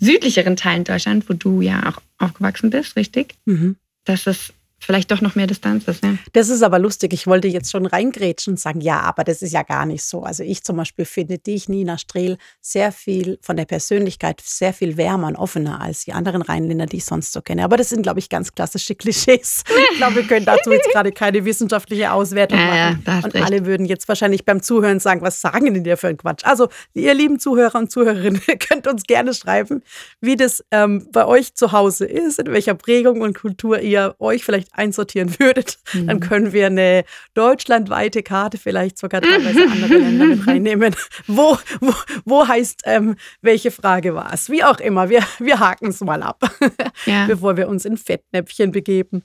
südlicheren 0.00 0.56
Teilen 0.56 0.84
Deutschland, 0.84 1.28
wo 1.28 1.34
du 1.34 1.60
ja 1.60 1.88
auch 1.88 2.02
aufgewachsen 2.18 2.70
bist, 2.70 2.96
richtig? 2.96 3.34
Mhm. 3.44 3.76
Dass 4.04 4.26
es 4.26 4.52
vielleicht 4.84 5.10
doch 5.10 5.20
noch 5.20 5.34
mehr 5.34 5.46
Distanz 5.46 5.86
ist. 5.88 6.02
Ne? 6.02 6.18
Das 6.32 6.48
ist 6.48 6.62
aber 6.62 6.78
lustig. 6.78 7.12
Ich 7.12 7.26
wollte 7.26 7.48
jetzt 7.48 7.70
schon 7.70 7.86
reingrätschen 7.86 8.54
und 8.54 8.58
sagen, 8.58 8.80
ja, 8.80 9.00
aber 9.00 9.24
das 9.24 9.42
ist 9.42 9.52
ja 9.52 9.62
gar 9.62 9.86
nicht 9.86 10.04
so. 10.04 10.22
Also 10.24 10.42
ich 10.42 10.64
zum 10.64 10.76
Beispiel 10.76 11.04
finde 11.04 11.38
dich, 11.38 11.68
Nina 11.68 11.98
Strehl, 11.98 12.36
sehr 12.60 12.92
viel 12.92 13.38
von 13.42 13.56
der 13.56 13.64
Persönlichkeit 13.64 14.40
sehr 14.44 14.72
viel 14.72 14.96
wärmer 14.96 15.28
und 15.28 15.36
offener 15.36 15.80
als 15.80 16.04
die 16.04 16.12
anderen 16.12 16.42
Rheinländer, 16.42 16.86
die 16.86 16.98
ich 16.98 17.04
sonst 17.04 17.32
so 17.32 17.40
kenne. 17.40 17.64
Aber 17.64 17.76
das 17.76 17.88
sind, 17.90 18.02
glaube 18.02 18.18
ich, 18.18 18.28
ganz 18.28 18.54
klassische 18.54 18.94
Klischees. 18.94 19.62
Ich 19.92 19.98
glaube, 19.98 20.16
wir 20.16 20.22
können 20.22 20.46
dazu 20.46 20.72
jetzt 20.72 20.90
gerade 20.90 21.12
keine 21.12 21.44
wissenschaftliche 21.44 22.12
Auswertung 22.12 22.58
ja, 22.58 22.66
machen. 22.66 23.02
Ja, 23.06 23.16
und 23.16 23.34
recht. 23.34 23.44
alle 23.44 23.66
würden 23.66 23.84
jetzt 23.84 24.08
wahrscheinlich 24.08 24.44
beim 24.44 24.62
Zuhören 24.62 25.00
sagen, 25.00 25.20
was 25.22 25.40
sagen 25.40 25.72
denn 25.74 25.84
dir 25.84 25.96
für 25.96 26.08
ein 26.08 26.16
Quatsch? 26.16 26.44
Also, 26.44 26.68
ihr 26.94 27.12
lieben 27.14 27.38
Zuhörer 27.38 27.78
und 27.78 27.90
Zuhörerinnen, 27.90 28.40
könnt 28.68 28.86
uns 28.86 29.02
gerne 29.04 29.34
schreiben, 29.34 29.82
wie 30.20 30.36
das 30.36 30.64
ähm, 30.70 31.08
bei 31.12 31.26
euch 31.26 31.54
zu 31.54 31.72
Hause 31.72 32.06
ist, 32.06 32.38
in 32.38 32.52
welcher 32.52 32.74
Prägung 32.74 33.20
und 33.20 33.38
Kultur 33.38 33.80
ihr 33.80 34.14
euch 34.18 34.44
vielleicht 34.44 34.71
einsortieren 34.72 35.34
würdet, 35.38 35.78
mhm. 35.92 36.06
dann 36.06 36.20
können 36.20 36.52
wir 36.52 36.66
eine 36.66 37.04
deutschlandweite 37.34 38.22
Karte, 38.22 38.58
vielleicht 38.58 38.98
sogar 38.98 39.20
teilweise 39.20 39.64
andere 39.64 39.98
Länder 39.98 40.26
mit 40.26 40.46
reinnehmen. 40.46 40.94
Wo, 41.26 41.58
wo, 41.80 41.94
wo 42.24 42.48
heißt, 42.48 42.82
ähm, 42.84 43.16
welche 43.40 43.70
Frage 43.70 44.14
war 44.14 44.32
es? 44.32 44.50
Wie 44.50 44.64
auch 44.64 44.80
immer, 44.80 45.08
wir, 45.08 45.22
wir 45.38 45.60
haken 45.60 45.88
es 45.88 46.00
mal 46.00 46.22
ab, 46.22 46.42
ja. 47.06 47.26
bevor 47.26 47.56
wir 47.56 47.68
uns 47.68 47.84
in 47.84 47.96
Fettnäpfchen 47.96 48.72
begeben. 48.72 49.24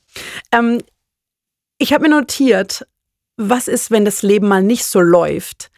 Ähm, 0.51 0.81
ich 1.77 1.93
habe 1.93 2.07
mir 2.07 2.15
notiert, 2.15 2.87
was 3.37 3.67
ist, 3.67 3.91
wenn 3.91 4.03
das 4.03 4.23
Leben 4.23 4.47
mal 4.47 4.63
nicht 4.63 4.85
so 4.85 4.99
läuft? 4.99 5.69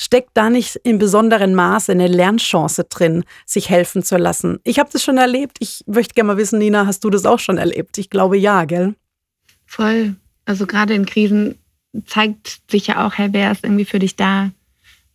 Steckt 0.00 0.30
da 0.34 0.48
nicht 0.48 0.76
in 0.76 0.98
besonderem 1.00 1.54
Maße 1.54 1.90
eine 1.90 2.06
Lernchance 2.06 2.84
drin, 2.84 3.24
sich 3.44 3.68
helfen 3.68 4.04
zu 4.04 4.16
lassen? 4.16 4.60
Ich 4.62 4.78
habe 4.78 4.88
das 4.92 5.02
schon 5.02 5.18
erlebt. 5.18 5.56
Ich 5.58 5.82
möchte 5.88 6.14
gerne 6.14 6.28
mal 6.28 6.36
wissen, 6.36 6.60
Nina, 6.60 6.86
hast 6.86 7.02
du 7.02 7.10
das 7.10 7.26
auch 7.26 7.40
schon 7.40 7.58
erlebt? 7.58 7.98
Ich 7.98 8.08
glaube 8.08 8.38
ja, 8.38 8.64
gell? 8.64 8.94
Voll. 9.66 10.14
Also 10.44 10.66
gerade 10.66 10.94
in 10.94 11.04
Krisen 11.04 11.58
zeigt 12.06 12.60
sich 12.70 12.86
ja 12.86 13.04
auch, 13.04 13.18
hey, 13.18 13.30
wer 13.32 13.50
ist 13.50 13.64
irgendwie 13.64 13.84
für 13.84 13.98
dich 13.98 14.14
da? 14.14 14.52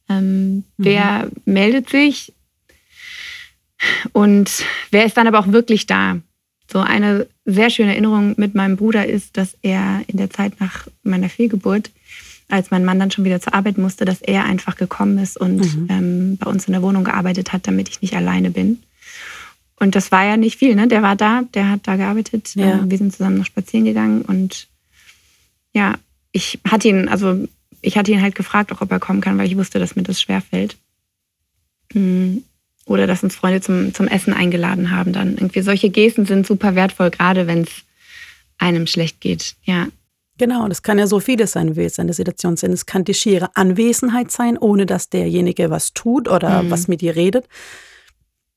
Ähm, 0.09 0.55
mhm. 0.55 0.63
Wer 0.77 1.31
meldet 1.45 1.89
sich? 1.89 2.33
Und 4.11 4.65
wer 4.91 5.05
ist 5.05 5.15
dann 5.15 5.27
aber 5.27 5.39
auch 5.39 5.47
wirklich 5.47 5.85
da? 5.85 6.17
So 6.69 6.79
eine 6.79 7.27
sehr 7.45 7.69
schöne 7.69 7.91
Erinnerung 7.93 8.33
mit 8.35 8.53
meinem 8.53 8.75
Bruder 8.75 9.05
ist, 9.05 9.37
dass 9.37 9.57
er 9.61 10.01
in 10.07 10.17
der 10.17 10.29
Zeit 10.29 10.59
nach 10.59 10.87
meiner 11.03 11.29
Fehlgeburt, 11.29 11.89
als 12.53 12.69
mein 12.69 12.85
Mann 12.85 12.99
dann 12.99 13.09
schon 13.09 13.25
wieder 13.25 13.41
zur 13.41 13.53
Arbeit 13.55 13.77
musste, 13.77 14.05
dass 14.05 14.21
er 14.21 14.45
einfach 14.45 14.75
gekommen 14.75 15.17
ist 15.17 15.37
und 15.37 15.57
mhm. 15.57 15.87
ähm, 15.89 16.37
bei 16.37 16.49
uns 16.49 16.65
in 16.67 16.73
der 16.73 16.83
Wohnung 16.83 17.03
gearbeitet 17.03 17.51
hat, 17.51 17.67
damit 17.67 17.89
ich 17.89 18.01
nicht 18.01 18.15
alleine 18.15 18.51
bin. 18.51 18.83
Und 19.79 19.95
das 19.95 20.11
war 20.11 20.23
ja 20.23 20.37
nicht 20.37 20.59
viel, 20.59 20.75
ne? 20.75 20.87
Der 20.87 21.01
war 21.01 21.15
da, 21.15 21.41
der 21.55 21.69
hat 21.69 21.81
da 21.87 21.95
gearbeitet. 21.95 22.53
Ja. 22.55 22.73
Ähm, 22.73 22.91
wir 22.91 22.97
sind 22.97 23.11
zusammen 23.11 23.39
noch 23.39 23.45
spazieren 23.45 23.85
gegangen 23.85 24.21
und 24.21 24.67
ja, 25.73 25.95
ich 26.31 26.59
hatte 26.69 26.87
ihn, 26.87 27.07
also 27.07 27.47
ich 27.81 27.97
hatte 27.97 28.11
ihn 28.11 28.21
halt 28.21 28.35
gefragt, 28.35 28.71
auch 28.71 28.81
ob 28.81 28.91
er 28.91 28.99
kommen 28.99 29.19
kann, 29.19 29.37
weil 29.39 29.47
ich 29.47 29.57
wusste, 29.57 29.79
dass 29.79 29.95
mir 29.95 30.03
das 30.03 30.21
schwerfällt. 30.21 30.77
Hm. 31.91 32.43
Oder 32.85 33.07
dass 33.07 33.23
uns 33.23 33.35
Freunde 33.35 33.61
zum, 33.61 33.93
zum 33.93 34.07
Essen 34.07 34.33
eingeladen 34.33 34.91
haben. 34.91 35.13
Dann 35.13 35.35
irgendwie 35.35 35.61
solche 35.61 35.89
Gesten 35.89 36.25
sind 36.25 36.45
super 36.45 36.75
wertvoll, 36.75 37.09
gerade 37.09 37.47
wenn 37.47 37.61
es 37.61 37.71
einem 38.57 38.87
schlecht 38.87 39.21
geht. 39.21 39.55
Ja. 39.63 39.87
Genau, 40.43 40.67
das 40.67 40.83
kann 40.83 40.99
ja 40.99 41.07
so 41.07 41.21
vieles 41.21 41.53
sein, 41.53 41.77
wie 41.77 41.85
es 41.85 41.99
eine 41.99 42.11
Situation 42.11 42.57
sind. 42.57 42.73
Es 42.73 42.85
kann 42.85 43.05
die 43.05 43.13
schiere 43.13 43.55
Anwesenheit 43.55 44.29
sein, 44.29 44.57
ohne 44.57 44.85
dass 44.85 45.07
derjenige 45.07 45.69
was 45.69 45.93
tut 45.93 46.27
oder 46.27 46.63
mhm. 46.63 46.69
was 46.69 46.89
mit 46.89 46.99
dir 46.99 47.15
redet. 47.15 47.47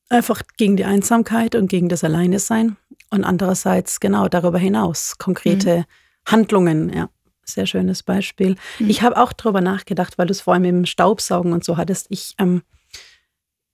Einfach 0.08 0.42
gegen 0.56 0.76
die 0.76 0.84
Einsamkeit 0.84 1.54
und 1.54 1.68
gegen 1.68 1.88
das 1.88 2.02
Alleinesein. 2.02 2.76
Und 3.10 3.22
andererseits, 3.22 4.00
genau, 4.00 4.26
darüber 4.26 4.58
hinaus, 4.58 5.16
konkrete 5.18 5.76
mhm. 5.76 5.84
Handlungen, 6.26 6.92
ja. 6.92 7.08
Sehr 7.44 7.66
schönes 7.66 8.02
Beispiel. 8.02 8.56
Mhm. 8.80 8.90
Ich 8.90 9.02
habe 9.02 9.16
auch 9.16 9.32
darüber 9.32 9.60
nachgedacht, 9.60 10.18
weil 10.18 10.26
du 10.26 10.32
es 10.32 10.40
vor 10.40 10.54
allem 10.54 10.64
im 10.64 10.86
Staubsaugen 10.86 11.52
und 11.52 11.62
so 11.62 11.76
hattest. 11.76 12.08
Ich, 12.08 12.34
ähm, 12.38 12.62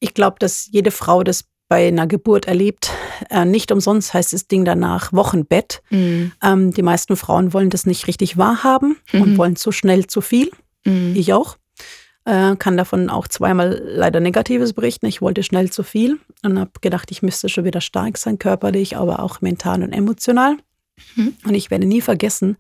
ich 0.01 0.12
glaube, 0.12 0.37
dass 0.38 0.68
jede 0.70 0.90
Frau 0.90 1.22
das 1.22 1.44
bei 1.73 1.89
einer 1.89 2.07
Geburt 2.07 2.45
erlebt. 2.45 2.91
Äh, 3.31 3.47
nicht 3.47 3.73
umsonst 3.73 4.13
heißt 4.13 4.35
das 4.35 4.47
Ding 4.47 4.67
danach 4.67 5.11
Wochenbett. 5.15 5.81
Mhm. 5.89 6.33
Ähm, 6.43 6.71
die 6.75 6.83
meisten 6.83 7.17
Frauen 7.17 7.55
wollen 7.55 7.71
das 7.71 7.87
nicht 7.87 8.07
richtig 8.09 8.37
wahrhaben 8.37 8.99
mhm. 9.11 9.23
und 9.23 9.39
wollen 9.39 9.57
zu 9.57 9.73
schnell 9.73 10.07
zu 10.07 10.21
viel. 10.21 10.51
Mhm. 10.85 11.15
Ich 11.17 11.33
auch. 11.33 11.57
Äh, 12.27 12.57
kann 12.57 12.77
davon 12.77 13.09
auch 13.09 13.27
zweimal 13.27 13.81
leider 13.87 14.21
Negatives 14.21 14.75
berichten. 14.75 15.07
Ich 15.07 15.23
wollte 15.23 15.43
schnell 15.43 15.71
zu 15.71 15.83
viel 15.83 16.19
und 16.45 16.59
habe 16.59 16.73
gedacht, 16.83 17.11
ich 17.11 17.23
müsste 17.23 17.49
schon 17.49 17.65
wieder 17.65 17.81
stark 17.81 18.19
sein, 18.19 18.39
körperlich, 18.39 18.99
aber 18.99 19.21
auch 19.21 19.41
mental 19.41 19.83
und 19.83 19.95
emotional. 19.95 20.59
Mhm. 21.17 21.39
Und 21.47 21.55
ich 21.55 21.71
werde 21.71 21.87
nie 21.87 22.03
vergessen, 22.03 22.59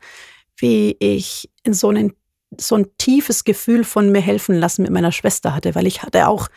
wie 0.56 0.96
ich 1.00 1.50
in 1.64 1.74
so, 1.74 1.90
einen, 1.90 2.14
so 2.56 2.76
ein 2.76 2.86
tiefes 2.96 3.44
Gefühl 3.44 3.84
von 3.84 4.10
mir 4.10 4.22
helfen 4.22 4.54
lassen 4.54 4.84
mit 4.84 4.90
meiner 4.90 5.12
Schwester 5.12 5.54
hatte, 5.54 5.74
weil 5.74 5.86
ich 5.86 6.02
hatte 6.02 6.28
auch 6.28 6.48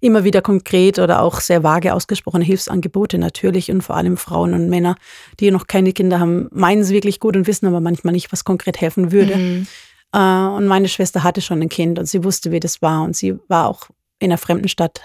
immer 0.00 0.24
wieder 0.24 0.42
konkret 0.42 0.98
oder 0.98 1.22
auch 1.22 1.40
sehr 1.40 1.62
vage 1.62 1.94
ausgesprochene 1.94 2.44
Hilfsangebote 2.44 3.18
natürlich 3.18 3.70
und 3.70 3.82
vor 3.82 3.96
allem 3.96 4.16
Frauen 4.16 4.54
und 4.54 4.68
Männer, 4.68 4.96
die 5.40 5.50
noch 5.50 5.66
keine 5.66 5.92
Kinder 5.92 6.20
haben, 6.20 6.48
meinen 6.52 6.82
es 6.82 6.90
wirklich 6.90 7.20
gut 7.20 7.36
und 7.36 7.46
wissen 7.46 7.66
aber 7.66 7.80
manchmal 7.80 8.12
nicht, 8.12 8.30
was 8.32 8.44
konkret 8.44 8.80
helfen 8.80 9.12
würde. 9.12 9.36
Mhm. 9.36 9.66
Äh, 10.12 10.18
und 10.18 10.66
meine 10.66 10.88
Schwester 10.88 11.24
hatte 11.24 11.40
schon 11.40 11.60
ein 11.60 11.68
Kind 11.68 11.98
und 11.98 12.06
sie 12.06 12.24
wusste, 12.24 12.52
wie 12.52 12.60
das 12.60 12.80
war. 12.80 13.02
Und 13.02 13.16
sie 13.16 13.38
war 13.48 13.66
auch 13.66 13.88
in 14.18 14.30
einer 14.30 14.38
fremden 14.38 14.68
Stadt 14.68 15.00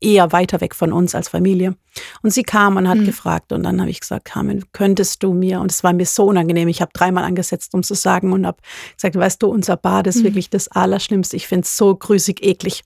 eher 0.00 0.32
weiter 0.32 0.60
weg 0.60 0.74
von 0.74 0.92
uns 0.92 1.14
als 1.14 1.28
Familie. 1.28 1.76
Und 2.22 2.32
sie 2.32 2.42
kam 2.42 2.76
und 2.76 2.88
hat 2.88 2.98
mhm. 2.98 3.06
gefragt 3.06 3.52
und 3.52 3.62
dann 3.62 3.80
habe 3.80 3.90
ich 3.90 4.00
gesagt, 4.00 4.24
Carmen, 4.24 4.64
könntest 4.72 5.22
du 5.22 5.32
mir, 5.32 5.60
und 5.60 5.70
es 5.70 5.84
war 5.84 5.92
mir 5.92 6.06
so 6.06 6.24
unangenehm, 6.26 6.68
ich 6.68 6.80
habe 6.80 6.92
dreimal 6.92 7.24
angesetzt, 7.24 7.74
um 7.74 7.82
zu 7.82 7.94
sagen 7.94 8.32
und 8.32 8.46
habe 8.46 8.58
gesagt, 8.94 9.16
weißt 9.16 9.42
du, 9.42 9.48
unser 9.48 9.76
Bad 9.76 10.06
ist 10.06 10.18
mhm. 10.18 10.24
wirklich 10.24 10.50
das 10.50 10.68
Allerschlimmste, 10.68 11.36
ich 11.36 11.46
finde 11.46 11.64
es 11.64 11.76
so 11.76 11.94
grüßig 11.94 12.42
eklig. 12.42 12.82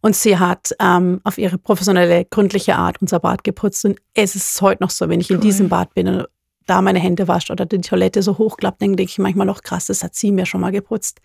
Und 0.00 0.16
sie 0.16 0.38
hat 0.38 0.74
ähm, 0.80 1.20
auf 1.24 1.38
ihre 1.38 1.58
professionelle, 1.58 2.24
gründliche 2.26 2.76
Art 2.76 3.00
unser 3.00 3.20
Bad 3.20 3.44
geputzt 3.44 3.84
und 3.84 3.98
es 4.14 4.34
ist 4.34 4.60
heute 4.60 4.82
noch 4.82 4.90
so, 4.90 5.08
wenn 5.08 5.20
ich 5.20 5.30
cool. 5.30 5.36
in 5.36 5.42
diesem 5.42 5.68
Bad 5.68 5.94
bin 5.94 6.24
da 6.66 6.80
meine 6.80 6.98
Hände 6.98 7.28
wascht 7.28 7.50
oder 7.50 7.66
die 7.66 7.80
Toilette 7.80 8.22
so 8.22 8.38
hochklappt, 8.38 8.80
dann 8.80 8.96
denke 8.96 9.10
ich 9.10 9.18
manchmal 9.18 9.46
noch 9.46 9.62
krass, 9.62 9.86
das 9.86 10.02
hat 10.02 10.14
sie 10.14 10.32
mir 10.32 10.46
schon 10.46 10.62
mal 10.62 10.72
geputzt. 10.72 11.20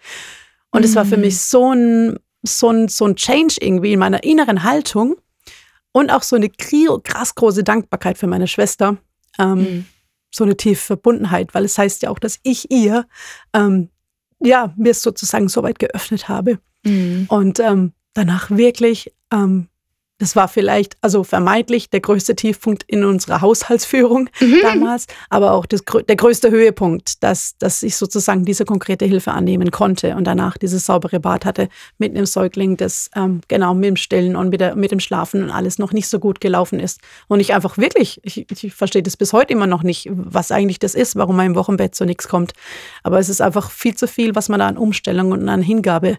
Und 0.72 0.84
es 0.84 0.92
mhm. 0.92 0.96
war 0.96 1.06
für 1.06 1.18
mich 1.18 1.40
so 1.40 1.74
ein, 1.74 2.20
so, 2.44 2.70
ein, 2.70 2.88
so 2.88 3.06
ein 3.06 3.16
Change 3.16 3.58
irgendwie 3.60 3.94
in 3.94 4.00
meiner 4.00 4.24
inneren 4.24 4.64
Haltung 4.64 5.16
und 5.92 6.12
auch 6.12 6.24
so 6.24 6.36
eine 6.36 6.50
krass 6.50 7.36
große 7.36 7.64
Dankbarkeit 7.64 8.18
für 8.18 8.28
meine 8.28 8.48
Schwester. 8.48 8.98
Ähm, 9.38 9.58
mhm. 9.58 9.86
So 10.32 10.44
eine 10.44 10.56
tiefe 10.56 10.86
Verbundenheit, 10.86 11.54
weil 11.54 11.66
es 11.66 11.78
heißt 11.78 12.04
ja 12.04 12.10
auch, 12.10 12.20
dass 12.20 12.40
ich 12.44 12.70
ihr, 12.72 13.08
ähm, 13.54 13.90
ja, 14.40 14.74
mir 14.78 14.94
sozusagen 14.94 15.50
so 15.50 15.64
weit 15.64 15.80
geöffnet 15.80 16.30
habe. 16.30 16.60
Mhm. 16.84 17.26
Und 17.30 17.60
ähm, 17.60 17.94
danach 18.14 18.52
wirklich 18.52 19.12
ähm, 19.32 19.68
das 20.20 20.36
war 20.36 20.48
vielleicht, 20.48 20.98
also 21.02 21.24
vermeintlich, 21.24 21.90
der 21.90 22.02
größte 22.02 22.36
Tiefpunkt 22.36 22.84
in 22.88 23.04
unserer 23.04 23.42
Haushaltsführung 23.42 24.30
mhm. 24.40 24.60
damals, 24.62 25.08
aber 25.30 25.54
auch 25.54 25.66
das, 25.66 25.84
der 26.08 26.16
größte 26.16 26.52
Höhepunkt, 26.52 27.24
dass, 27.24 27.58
dass 27.58 27.82
ich 27.84 27.96
sozusagen 27.96 28.46
diese 28.46 28.66
konkrete 28.66 29.06
Hilfe 29.06 29.32
annehmen 29.32 29.72
konnte 29.72 30.16
und 30.16 30.26
danach 30.26 30.58
dieses 30.58 30.86
saubere 30.86 31.20
Bad 31.20 31.46
hatte 31.46 31.70
mit 31.98 32.16
einem 32.16 32.26
Säugling, 32.26 32.78
das 32.78 33.10
ähm, 33.16 33.42
genau 33.48 33.74
mit 33.74 33.86
dem 33.86 33.96
Stillen 33.96 34.36
und 34.36 34.50
mit, 34.50 34.62
der, 34.62 34.76
mit 34.76 34.92
dem 34.92 35.00
Schlafen 35.00 35.44
und 35.44 35.52
alles 35.52 35.80
noch 35.80 35.94
nicht 35.94 36.10
so 36.10 36.20
gut 36.20 36.42
gelaufen 36.42 36.80
ist. 36.80 37.00
Und 37.28 37.40
ich 37.40 37.54
einfach 37.54 37.78
wirklich, 37.78 38.20
ich, 38.24 38.46
ich 38.52 38.74
verstehe 38.74 39.04
das 39.04 39.16
bis 39.16 39.32
heute 39.32 39.54
immer 39.54 39.68
noch 39.68 39.84
nicht, 39.84 40.10
was 40.12 40.52
eigentlich 40.52 40.80
das 40.80 40.96
ist, 40.96 41.16
warum 41.16 41.38
mein 41.38 41.56
Wochenbett 41.56 41.96
so 41.96 42.04
nichts 42.04 42.28
kommt. 42.28 42.52
Aber 43.04 43.20
es 43.20 43.30
ist 43.30 43.42
einfach 43.42 43.72
viel 43.72 43.96
zu 43.96 44.08
viel, 44.08 44.36
was 44.36 44.50
man 44.50 44.60
da 44.60 44.68
an 44.68 44.78
Umstellung 44.78 45.32
und 45.32 45.48
an 45.48 45.62
Hingabe 45.62 46.18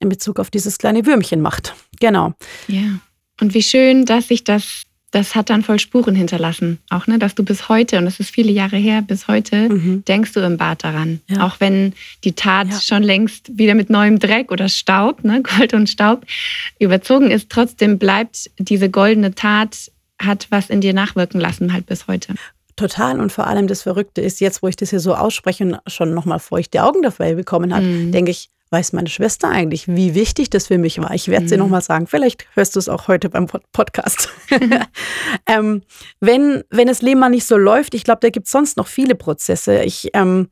in 0.00 0.08
Bezug 0.08 0.40
auf 0.40 0.50
dieses 0.50 0.78
kleine 0.78 1.06
Würmchen 1.06 1.40
macht. 1.40 1.74
Genau. 2.00 2.32
Ja. 2.66 2.98
Und 3.40 3.54
wie 3.54 3.62
schön, 3.62 4.04
dass 4.04 4.28
sich 4.28 4.44
das 4.44 4.82
das 5.16 5.34
hat 5.34 5.48
dann 5.48 5.62
voll 5.62 5.78
Spuren 5.78 6.14
hinterlassen. 6.14 6.78
Auch, 6.90 7.06
ne, 7.06 7.18
dass 7.18 7.34
du 7.34 7.42
bis 7.42 7.70
heute, 7.70 7.96
und 7.98 8.04
das 8.04 8.20
ist 8.20 8.30
viele 8.30 8.52
Jahre 8.52 8.76
her, 8.76 9.00
bis 9.00 9.28
heute 9.28 9.70
mhm. 9.70 10.04
denkst 10.04 10.32
du 10.32 10.40
im 10.40 10.58
Bad 10.58 10.84
daran. 10.84 11.20
Ja. 11.28 11.46
Auch 11.46 11.58
wenn 11.58 11.94
die 12.24 12.32
Tat 12.32 12.68
ja. 12.68 12.80
schon 12.80 13.02
längst 13.02 13.56
wieder 13.56 13.74
mit 13.74 13.88
neuem 13.88 14.18
Dreck 14.18 14.52
oder 14.52 14.68
Staub, 14.68 15.24
ne, 15.24 15.42
Gold 15.58 15.72
und 15.72 15.88
Staub, 15.88 16.26
überzogen 16.78 17.30
ist, 17.30 17.48
trotzdem 17.48 17.98
bleibt 17.98 18.50
diese 18.58 18.90
goldene 18.90 19.34
Tat, 19.34 19.90
hat 20.18 20.48
was 20.50 20.68
in 20.68 20.82
dir 20.82 20.92
nachwirken 20.92 21.40
lassen, 21.40 21.72
halt 21.72 21.86
bis 21.86 22.08
heute. 22.08 22.34
Total 22.74 23.18
und 23.18 23.32
vor 23.32 23.46
allem 23.46 23.68
das 23.68 23.82
Verrückte 23.82 24.20
ist, 24.20 24.40
jetzt 24.40 24.62
wo 24.62 24.68
ich 24.68 24.76
das 24.76 24.90
hier 24.90 25.00
so 25.00 25.14
ausspreche 25.14 25.64
und 25.64 25.78
schon 25.86 26.12
nochmal 26.12 26.40
feuchte 26.40 26.82
Augen 26.82 27.00
dabei 27.00 27.34
bekommen 27.34 27.74
habe, 27.74 27.86
mhm. 27.86 28.12
denke 28.12 28.32
ich, 28.32 28.50
weiß 28.76 28.92
meine 28.92 29.08
Schwester 29.08 29.48
eigentlich, 29.48 29.88
wie 29.88 30.14
wichtig 30.14 30.50
das 30.50 30.66
für 30.66 30.76
mich 30.76 30.98
war? 30.98 31.14
Ich 31.14 31.28
werde 31.28 31.44
mhm. 31.44 31.48
sie 31.48 31.56
nochmal 31.56 31.80
sagen. 31.80 32.06
Vielleicht 32.06 32.46
hörst 32.54 32.74
du 32.76 32.78
es 32.78 32.90
auch 32.90 33.08
heute 33.08 33.30
beim 33.30 33.46
Podcast. 33.72 34.28
ähm, 35.46 35.82
wenn, 36.20 36.62
wenn 36.68 36.86
das 36.86 37.00
Leben 37.00 37.20
mal 37.20 37.30
nicht 37.30 37.46
so 37.46 37.56
läuft, 37.56 37.94
ich 37.94 38.04
glaube, 38.04 38.20
da 38.20 38.28
gibt 38.28 38.46
es 38.46 38.52
sonst 38.52 38.76
noch 38.76 38.86
viele 38.86 39.14
Prozesse. 39.14 39.82
Ich 39.82 40.10
ähm, 40.12 40.50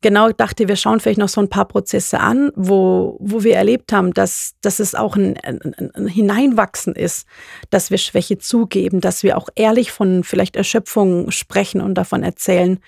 genau 0.00 0.30
dachte, 0.30 0.68
wir 0.68 0.76
schauen 0.76 1.00
vielleicht 1.00 1.18
noch 1.18 1.28
so 1.28 1.40
ein 1.40 1.48
paar 1.48 1.64
Prozesse 1.64 2.20
an, 2.20 2.52
wo, 2.54 3.16
wo 3.18 3.42
wir 3.42 3.56
erlebt 3.56 3.92
haben, 3.92 4.14
dass, 4.14 4.54
dass 4.60 4.78
es 4.78 4.94
auch 4.94 5.16
ein, 5.16 5.36
ein, 5.38 5.90
ein 5.94 6.06
Hineinwachsen 6.06 6.94
ist, 6.94 7.26
dass 7.70 7.90
wir 7.90 7.98
Schwäche 7.98 8.38
zugeben, 8.38 9.00
dass 9.00 9.24
wir 9.24 9.36
auch 9.36 9.48
ehrlich 9.56 9.90
von 9.90 10.22
vielleicht 10.22 10.54
Erschöpfung 10.54 11.32
sprechen 11.32 11.80
und 11.80 11.94
davon 11.94 12.22
erzählen. 12.22 12.78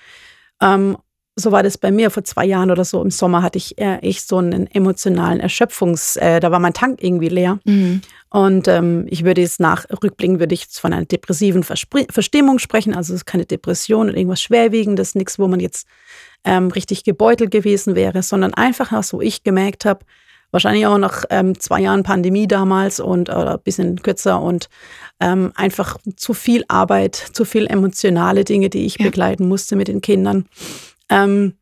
Ähm, 0.63 0.97
so 1.39 1.53
war 1.53 1.63
das 1.63 1.79
bei 1.79 1.91
mir 1.91 2.11
vor 2.11 2.25
zwei 2.25 2.45
Jahren 2.45 2.71
oder 2.71 2.85
so. 2.85 3.01
Im 3.01 3.11
Sommer 3.11 3.43
hatte 3.43 3.59
ich 3.59 3.79
äh, 3.79 3.99
ich 4.03 4.23
so 4.23 4.39
einen 4.39 4.67
emotionalen 4.67 5.41
Erschöpfungs, 5.41 6.17
äh, 6.17 6.41
da 6.41 6.51
war 6.51 6.59
mein 6.59 6.73
Tank 6.73 7.03
irgendwie 7.03 7.29
leer. 7.29 7.59
Mhm. 7.65 8.03
Und 8.31 8.69
ähm, 8.69 9.07
ich 9.09 9.25
würde 9.25 9.41
jetzt 9.41 9.61
nach 9.61 9.87
rückblicken, 10.03 10.39
würde 10.39 10.55
ich 10.55 10.63
jetzt 10.63 10.81
von 10.81 10.93
einer 10.93 11.07
depressiven 11.07 11.63
Verspr 11.63 12.05
Verstimmung 12.11 12.59
sprechen. 12.59 12.95
Also 12.95 13.15
es 13.15 13.21
ist 13.21 13.27
keine 13.27 13.47
Depression 13.47 14.09
oder 14.09 14.19
irgendwas 14.19 14.43
Schwerwiegendes, 14.43 15.15
nichts, 15.15 15.39
wo 15.39 15.49
man 15.49 15.61
jetzt 15.61 15.87
ähm, 16.45 16.69
richtig 16.69 17.05
gebeutelt 17.05 17.51
gewesen 17.51 17.95
wäre, 17.95 18.23
sondern 18.23 18.53
einfach, 18.55 18.93
was 18.93 19.13
wo 19.13 19.21
ich 19.21 19.45
gemerkt 19.45 19.85
habe, 19.85 20.05
wahrscheinlich 20.51 20.87
auch 20.87 20.99
nach 20.99 21.25
ähm, 21.31 21.59
zwei 21.59 21.81
Jahren 21.81 22.03
Pandemie 22.03 22.49
damals 22.49 23.01
und 23.01 23.31
oder 23.31 23.55
ein 23.55 23.63
bisschen 23.63 24.03
kürzer 24.03 24.41
und 24.41 24.69
ähm, 25.21 25.53
einfach 25.55 25.99
zu 26.17 26.35
viel 26.35 26.65
Arbeit, 26.69 27.17
zu 27.17 27.45
viel 27.45 27.67
emotionale 27.67 28.45
Dinge, 28.45 28.71
die 28.71 28.87
ich 28.87 28.99
ja. 28.99 29.07
begleiten 29.07 29.49
musste 29.49 29.77
mit 29.77 29.89
den 29.89 30.01
Kindern 30.01 30.47
ähm, 31.11 31.55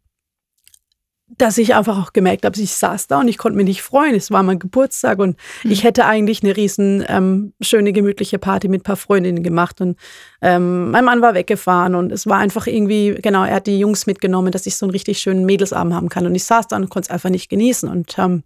dass 1.38 1.58
ich 1.58 1.74
einfach 1.74 1.98
auch 1.98 2.12
gemerkt 2.12 2.44
habe, 2.44 2.58
ich 2.60 2.72
saß 2.72 3.08
da 3.08 3.20
und 3.20 3.28
ich 3.28 3.36
konnte 3.36 3.56
mich 3.56 3.66
nicht 3.66 3.82
freuen. 3.82 4.14
Es 4.14 4.30
war 4.30 4.42
mein 4.44 4.60
Geburtstag 4.60 5.18
und 5.18 5.36
mhm. 5.64 5.70
ich 5.70 5.82
hätte 5.82 6.06
eigentlich 6.06 6.42
eine 6.42 6.56
riesen 6.56 7.04
ähm, 7.08 7.52
schöne, 7.60 7.92
gemütliche 7.92 8.38
Party 8.38 8.68
mit 8.68 8.82
ein 8.82 8.84
paar 8.84 8.96
Freundinnen 8.96 9.42
gemacht. 9.42 9.80
Und 9.80 9.98
ähm, 10.40 10.92
mein 10.92 11.04
Mann 11.04 11.22
war 11.22 11.34
weggefahren 11.34 11.96
und 11.96 12.12
es 12.12 12.26
war 12.26 12.38
einfach 12.38 12.66
irgendwie, 12.68 13.16
genau, 13.20 13.44
er 13.44 13.56
hat 13.56 13.66
die 13.66 13.78
Jungs 13.78 14.06
mitgenommen, 14.06 14.52
dass 14.52 14.66
ich 14.66 14.76
so 14.76 14.86
einen 14.86 14.92
richtig 14.92 15.18
schönen 15.18 15.44
Mädelsabend 15.44 15.94
haben 15.94 16.08
kann. 16.08 16.26
Und 16.26 16.34
ich 16.34 16.44
saß 16.44 16.68
da 16.68 16.76
und 16.76 16.90
konnte 16.90 17.08
es 17.08 17.10
einfach 17.10 17.30
nicht 17.30 17.48
genießen 17.48 17.88
und 17.88 18.16
ähm, 18.18 18.44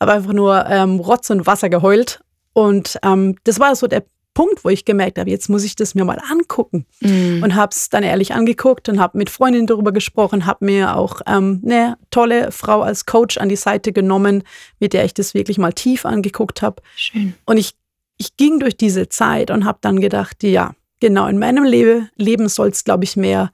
habe 0.00 0.12
einfach 0.12 0.32
nur 0.32 0.66
ähm, 0.66 0.98
Rotz 0.98 1.30
und 1.30 1.46
Wasser 1.46 1.68
geheult. 1.68 2.20
Und 2.52 2.98
ähm, 3.04 3.36
das 3.44 3.60
war 3.60 3.76
so 3.76 3.86
der 3.86 4.02
Punkt, 4.34 4.64
wo 4.64 4.68
ich 4.68 4.84
gemerkt 4.84 5.18
habe, 5.18 5.28
jetzt 5.28 5.48
muss 5.48 5.64
ich 5.64 5.74
das 5.76 5.94
mir 5.94 6.04
mal 6.04 6.18
angucken. 6.30 6.86
Mm. 7.00 7.42
Und 7.42 7.54
habe 7.54 7.70
es 7.74 7.88
dann 7.88 8.02
ehrlich 8.02 8.32
angeguckt 8.32 8.88
und 8.88 9.00
habe 9.00 9.18
mit 9.18 9.28
Freundinnen 9.28 9.66
darüber 9.66 9.92
gesprochen, 9.92 10.46
habe 10.46 10.64
mir 10.64 10.96
auch 10.96 11.20
ähm, 11.26 11.60
eine 11.64 11.98
tolle 12.10 12.52
Frau 12.52 12.82
als 12.82 13.06
Coach 13.06 13.38
an 13.38 13.48
die 13.48 13.56
Seite 13.56 13.92
genommen, 13.92 14.44
mit 14.78 14.92
der 14.92 15.04
ich 15.04 15.14
das 15.14 15.34
wirklich 15.34 15.58
mal 15.58 15.72
tief 15.72 16.06
angeguckt 16.06 16.62
habe. 16.62 16.80
Schön. 16.96 17.34
Und 17.44 17.56
ich, 17.56 17.72
ich 18.18 18.36
ging 18.36 18.60
durch 18.60 18.76
diese 18.76 19.08
Zeit 19.08 19.50
und 19.50 19.64
habe 19.64 19.78
dann 19.80 20.00
gedacht, 20.00 20.42
ja, 20.42 20.74
genau, 21.00 21.26
in 21.26 21.38
meinem 21.38 21.64
Leben, 21.64 22.08
Leben 22.16 22.48
soll 22.48 22.68
es, 22.68 22.84
glaube 22.84 23.04
ich, 23.04 23.16
mehr, 23.16 23.52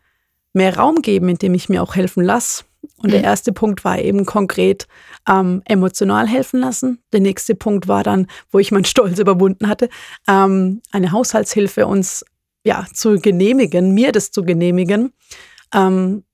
mehr 0.53 0.77
Raum 0.77 1.01
geben, 1.03 1.29
in 1.31 1.39
dem 1.39 1.55
ich 1.55 1.69
mir 1.69 1.83
auch 1.83 1.95
helfen 1.97 2.23
lasse. 2.23 2.65
Und 2.99 3.13
der 3.13 3.23
erste 3.23 3.53
Punkt 3.53 3.85
war 3.85 3.99
eben 3.99 4.25
konkret 4.25 4.87
ähm, 5.29 5.63
emotional 5.65 6.27
helfen 6.27 6.61
lassen. 6.61 7.03
Der 7.13 7.21
nächste 7.21 7.55
Punkt 7.55 7.89
war 7.89 8.03
dann, 8.03 8.27
wo 8.51 8.59
ich 8.59 8.73
meinen 8.73 8.85
Stolz 8.85 9.19
überwunden 9.19 9.69
hatte, 9.69 9.89
ähm, 10.29 10.83
eine 10.93 11.13
Haushaltshilfe 11.13 11.87
uns 11.87 12.25
ja 12.65 12.87
zu 12.93 13.19
genehmigen, 13.21 13.93
mir 13.93 14.13
das 14.13 14.31
zu 14.31 14.45
genehmigen. 14.45 15.13
Ähm, 15.73 16.25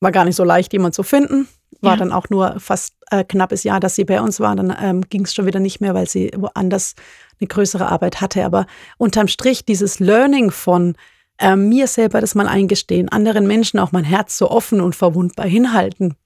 war 0.00 0.12
gar 0.12 0.24
nicht 0.24 0.36
so 0.36 0.44
leicht, 0.44 0.72
jemand 0.72 0.94
zu 0.94 1.02
finden. 1.02 1.48
War 1.80 1.94
ja. 1.94 1.96
dann 1.98 2.12
auch 2.12 2.28
nur 2.30 2.60
fast 2.60 2.94
äh, 3.10 3.24
knappes 3.24 3.64
Jahr, 3.64 3.80
dass 3.80 3.94
sie 3.94 4.04
bei 4.04 4.20
uns 4.20 4.40
war. 4.40 4.54
Dann 4.54 4.74
ähm, 4.80 5.02
ging 5.08 5.24
es 5.24 5.34
schon 5.34 5.46
wieder 5.46 5.60
nicht 5.60 5.80
mehr, 5.80 5.94
weil 5.94 6.08
sie 6.08 6.30
woanders 6.36 6.94
eine 7.40 7.48
größere 7.48 7.88
Arbeit 7.88 8.20
hatte. 8.20 8.44
Aber 8.44 8.66
unterm 8.98 9.28
Strich 9.28 9.64
dieses 9.64 10.00
Learning 10.00 10.50
von 10.50 10.96
äh, 11.38 11.56
mir 11.56 11.86
selber 11.86 12.20
das 12.20 12.34
mal 12.34 12.48
eingestehen, 12.48 13.08
anderen 13.08 13.46
Menschen 13.46 13.78
auch 13.78 13.92
mein 13.92 14.04
Herz 14.04 14.38
so 14.38 14.50
offen 14.50 14.80
und 14.80 14.94
verwundbar 14.94 15.46
hinhalten 15.46 16.16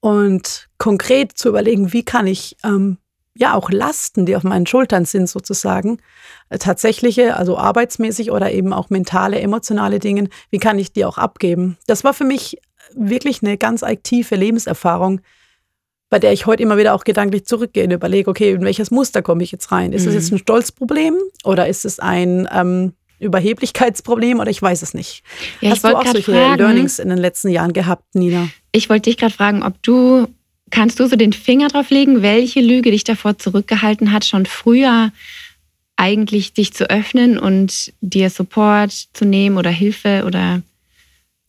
und 0.00 0.68
konkret 0.78 1.38
zu 1.38 1.48
überlegen, 1.48 1.92
wie 1.92 2.04
kann 2.04 2.26
ich 2.26 2.56
ähm, 2.64 2.98
ja 3.34 3.54
auch 3.54 3.70
Lasten, 3.70 4.26
die 4.26 4.36
auf 4.36 4.42
meinen 4.42 4.66
Schultern 4.66 5.04
sind 5.04 5.28
sozusagen, 5.28 5.98
äh, 6.50 6.58
tatsächliche, 6.58 7.36
also 7.36 7.56
arbeitsmäßig 7.56 8.30
oder 8.30 8.52
eben 8.52 8.72
auch 8.72 8.90
mentale, 8.90 9.40
emotionale 9.40 10.00
Dinge, 10.00 10.28
wie 10.50 10.58
kann 10.58 10.78
ich 10.78 10.92
die 10.92 11.04
auch 11.04 11.18
abgeben? 11.18 11.78
Das 11.86 12.04
war 12.04 12.14
für 12.14 12.24
mich 12.24 12.58
wirklich 12.94 13.42
eine 13.42 13.56
ganz 13.56 13.82
aktive 13.82 14.34
Lebenserfahrung, 14.34 15.20
bei 16.10 16.18
der 16.18 16.32
ich 16.32 16.46
heute 16.46 16.62
immer 16.62 16.76
wieder 16.76 16.94
auch 16.94 17.04
gedanklich 17.04 17.46
zurückgehe 17.46 17.84
und 17.84 17.92
überlege, 17.92 18.28
okay, 18.28 18.50
in 18.50 18.64
welches 18.64 18.90
Muster 18.90 19.22
komme 19.22 19.42
ich 19.44 19.52
jetzt 19.52 19.72
rein? 19.72 19.92
Ist 19.92 20.02
es 20.02 20.08
mhm. 20.08 20.14
jetzt 20.14 20.32
ein 20.32 20.38
Stolzproblem 20.38 21.16
oder 21.44 21.68
ist 21.68 21.84
es 21.84 22.00
ein 22.00 22.48
ähm, 22.52 22.92
Überheblichkeitsproblem 23.22 24.40
oder 24.40 24.50
ich 24.50 24.60
weiß 24.60 24.82
es 24.82 24.94
nicht. 24.94 25.22
Ja, 25.60 25.70
Hast 25.70 25.84
du 25.84 25.96
auch 25.96 26.04
solche 26.04 26.32
fragen, 26.32 26.58
Learnings 26.58 26.98
in 26.98 27.08
den 27.08 27.18
letzten 27.18 27.48
Jahren 27.48 27.72
gehabt, 27.72 28.14
Nina? 28.14 28.48
Ich 28.72 28.88
wollte 28.90 29.10
dich 29.10 29.16
gerade 29.16 29.34
fragen, 29.34 29.62
ob 29.62 29.82
du, 29.82 30.28
kannst 30.70 31.00
du 31.00 31.06
so 31.06 31.16
den 31.16 31.32
Finger 31.32 31.68
drauf 31.68 31.90
legen, 31.90 32.22
welche 32.22 32.60
Lüge 32.60 32.90
dich 32.90 33.04
davor 33.04 33.38
zurückgehalten 33.38 34.12
hat, 34.12 34.24
schon 34.24 34.46
früher 34.46 35.12
eigentlich 35.96 36.52
dich 36.52 36.72
zu 36.72 36.90
öffnen 36.90 37.38
und 37.38 37.92
dir 38.00 38.30
Support 38.30 38.92
zu 39.12 39.24
nehmen 39.24 39.56
oder 39.56 39.70
Hilfe 39.70 40.24
oder 40.26 40.62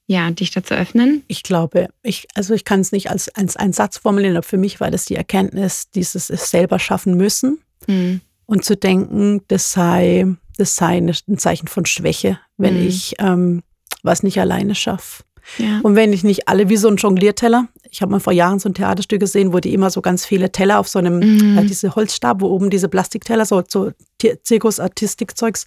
ja, 0.05 0.29
dich 0.31 0.51
da 0.51 0.63
zu 0.63 0.75
öffnen? 0.75 1.23
Ich 1.27 1.43
glaube, 1.43 1.89
ich, 2.03 2.27
also 2.35 2.53
ich 2.53 2.65
kann 2.65 2.81
es 2.81 2.91
nicht 2.91 3.09
als, 3.09 3.29
als 3.29 3.55
einen 3.55 3.73
Satz 3.73 3.97
formulieren, 3.97 4.35
aber 4.35 4.43
für 4.43 4.57
mich 4.57 4.79
war 4.79 4.91
das 4.91 5.05
die 5.05 5.15
Erkenntnis, 5.15 5.89
dieses 5.91 6.29
es 6.29 6.51
selber 6.51 6.77
schaffen 6.77 7.15
müssen 7.15 7.59
mhm. 7.87 8.21
und 8.45 8.65
zu 8.65 8.75
denken, 8.75 9.41
das 9.47 9.71
sei 9.71 10.27
das 10.57 10.75
sei 10.75 10.97
ein 10.97 11.37
Zeichen 11.37 11.67
von 11.67 11.85
Schwäche, 11.85 12.39
wenn 12.57 12.79
mhm. 12.79 12.87
ich 12.87 13.15
ähm, 13.19 13.63
was 14.03 14.23
nicht 14.23 14.39
alleine 14.39 14.75
schaffe. 14.75 15.23
Ja. 15.57 15.81
Und 15.83 15.95
wenn 15.95 16.13
ich 16.13 16.23
nicht 16.23 16.47
alle 16.47 16.69
wie 16.69 16.77
so 16.77 16.87
ein 16.87 16.95
Jonglierteller, 16.95 17.67
ich 17.89 18.01
habe 18.01 18.11
mal 18.11 18.19
vor 18.19 18.33
Jahren 18.33 18.59
so 18.59 18.69
ein 18.69 18.73
Theaterstück 18.73 19.19
gesehen, 19.19 19.53
wo 19.53 19.59
die 19.59 19.73
immer 19.73 19.89
so 19.89 20.01
ganz 20.01 20.25
viele 20.25 20.51
Teller 20.51 20.79
auf 20.79 20.87
so 20.87 20.99
einem, 20.99 21.19
mhm. 21.19 21.57
äh, 21.57 21.65
diese 21.65 21.95
Holzstab, 21.95 22.41
wo 22.41 22.47
oben 22.47 22.69
diese 22.69 22.87
Plastikteller, 22.87 23.45
so, 23.45 23.61
so 23.67 23.91
Zirkus-Artistik-Zeugs. 24.19 25.65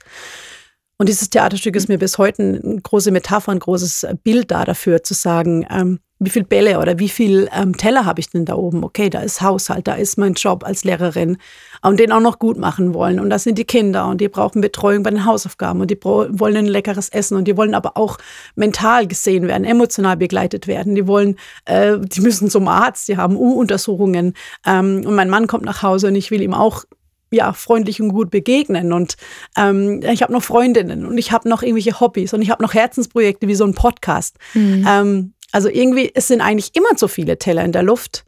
Und 0.99 1.09
dieses 1.09 1.29
Theaterstück 1.29 1.77
ist 1.77 1.89
mir 1.89 1.99
bis 1.99 2.17
heute 2.17 2.43
eine 2.43 2.81
große 2.81 3.11
Metapher, 3.11 3.53
ein 3.53 3.59
großes 3.59 4.07
Bild 4.25 4.51
da 4.51 4.65
dafür, 4.65 5.03
zu 5.03 5.13
sagen, 5.13 5.67
ähm, 5.71 6.01
wie 6.19 6.31
viel 6.31 6.45
Bälle 6.45 6.79
oder 6.79 6.99
wie 6.99 7.11
viel 7.11 7.49
ähm, 7.55 7.77
Teller 7.77 8.07
habe 8.07 8.21
ich 8.21 8.31
denn 8.31 8.47
da 8.47 8.55
oben? 8.55 8.83
Okay, 8.85 9.11
da 9.11 9.21
ist 9.21 9.43
Haushalt, 9.43 9.87
da 9.87 9.95
ist 9.95 10.17
mein 10.17 10.33
Job 10.33 10.65
als 10.65 10.83
Lehrerin 10.83 11.37
und 11.83 12.01
den 12.01 12.11
auch 12.11 12.21
noch 12.21 12.39
gut 12.39 12.57
machen 12.57 12.95
wollen. 12.95 13.21
Und 13.21 13.29
das 13.29 13.45
sind 13.45 13.59
die 13.59 13.65
Kinder 13.65 14.07
und 14.07 14.21
die 14.21 14.29
brauchen 14.29 14.63
Betreuung 14.63 15.03
bei 15.03 15.11
den 15.11 15.27
Hausaufgaben 15.27 15.81
und 15.83 15.91
die 15.91 16.03
wollen 16.03 16.57
ein 16.57 16.67
leckeres 16.67 17.11
Essen 17.11 17.37
und 17.37 17.47
die 17.47 17.57
wollen 17.57 17.75
aber 17.75 17.99
auch 17.99 18.17
mental 18.55 19.07
gesehen 19.07 19.47
werden, 19.47 19.65
emotional 19.65 20.17
begleitet 20.17 20.67
werden. 20.67 20.95
Die 20.95 21.07
wollen, 21.07 21.37
äh, 21.67 21.99
die 21.99 22.23
müssen 22.23 22.49
zum 22.49 22.67
Arzt, 22.67 23.09
die 23.09 23.19
haben 23.19 23.37
U-Untersuchungen 23.37 24.33
ähm, 24.67 25.03
und 25.05 25.15
mein 25.15 25.29
Mann 25.29 25.47
kommt 25.47 25.65
nach 25.65 25.83
Hause 25.83 26.09
und 26.09 26.15
ich 26.15 26.31
will 26.31 26.41
ihm 26.41 26.55
auch 26.55 26.85
ja, 27.31 27.53
freundlich 27.53 28.01
und 28.01 28.13
gut 28.13 28.31
begegnen. 28.31 28.93
Und 28.93 29.17
ähm, 29.57 30.01
ich 30.03 30.23
habe 30.23 30.33
noch 30.33 30.43
Freundinnen 30.43 31.05
und 31.07 31.19
ich 31.19 31.33
habe 31.33 31.49
noch 31.49 31.63
irgendwelche 31.63 32.01
Hobbys 32.01 32.33
und 32.33 32.43
ich 32.43 32.51
habe 32.51 32.63
noch 32.63 32.75
Herzensprojekte 32.75 33.49
wie 33.49 33.55
so 33.55 33.65
ein 33.65 33.75
Podcast. 33.75 34.37
Mhm. 34.55 34.87
Ähm, 34.89 35.33
also 35.53 35.69
irgendwie, 35.69 36.11
es 36.15 36.29
sind 36.29 36.41
eigentlich 36.41 36.75
immer 36.75 36.97
zu 36.97 37.09
viele 37.09 37.39
Teller 37.39 37.65
in 37.65 37.73
der 37.73 37.83
Luft. 37.83 38.25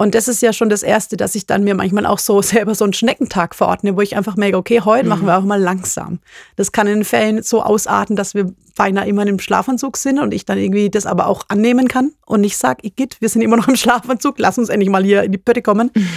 Und 0.00 0.14
das 0.14 0.28
ist 0.28 0.42
ja 0.42 0.52
schon 0.52 0.68
das 0.68 0.84
Erste, 0.84 1.16
dass 1.16 1.34
ich 1.34 1.46
dann 1.46 1.64
mir 1.64 1.74
manchmal 1.74 2.06
auch 2.06 2.20
so 2.20 2.40
selber 2.42 2.74
so 2.74 2.84
einen 2.84 2.92
Schneckentag 2.92 3.54
verordne, 3.54 3.96
wo 3.96 4.00
ich 4.00 4.16
einfach 4.16 4.36
merke, 4.36 4.56
okay, 4.56 4.80
heute 4.80 5.04
mhm. 5.04 5.08
machen 5.08 5.26
wir 5.26 5.36
auch 5.36 5.44
mal 5.44 5.60
langsam. 5.60 6.20
Das 6.56 6.72
kann 6.72 6.86
in 6.86 7.04
Fällen 7.04 7.42
so 7.42 7.62
ausarten, 7.62 8.14
dass 8.14 8.34
wir 8.34 8.52
beinahe 8.76 9.08
immer 9.08 9.26
im 9.26 9.40
Schlafanzug 9.40 9.96
sind 9.96 10.20
und 10.20 10.32
ich 10.32 10.44
dann 10.44 10.56
irgendwie 10.56 10.88
das 10.88 11.04
aber 11.04 11.26
auch 11.26 11.46
annehmen 11.48 11.88
kann 11.88 12.12
und 12.26 12.42
nicht 12.42 12.56
sage, 12.56 12.86
Igitt, 12.86 13.20
wir 13.20 13.28
sind 13.28 13.42
immer 13.42 13.56
noch 13.56 13.66
im 13.66 13.76
Schlafanzug, 13.76 14.38
lass 14.38 14.56
uns 14.56 14.68
endlich 14.68 14.88
mal 14.88 15.02
hier 15.04 15.24
in 15.24 15.32
die 15.32 15.38
Pötte 15.38 15.62
kommen. 15.62 15.90
Mhm. 15.92 16.08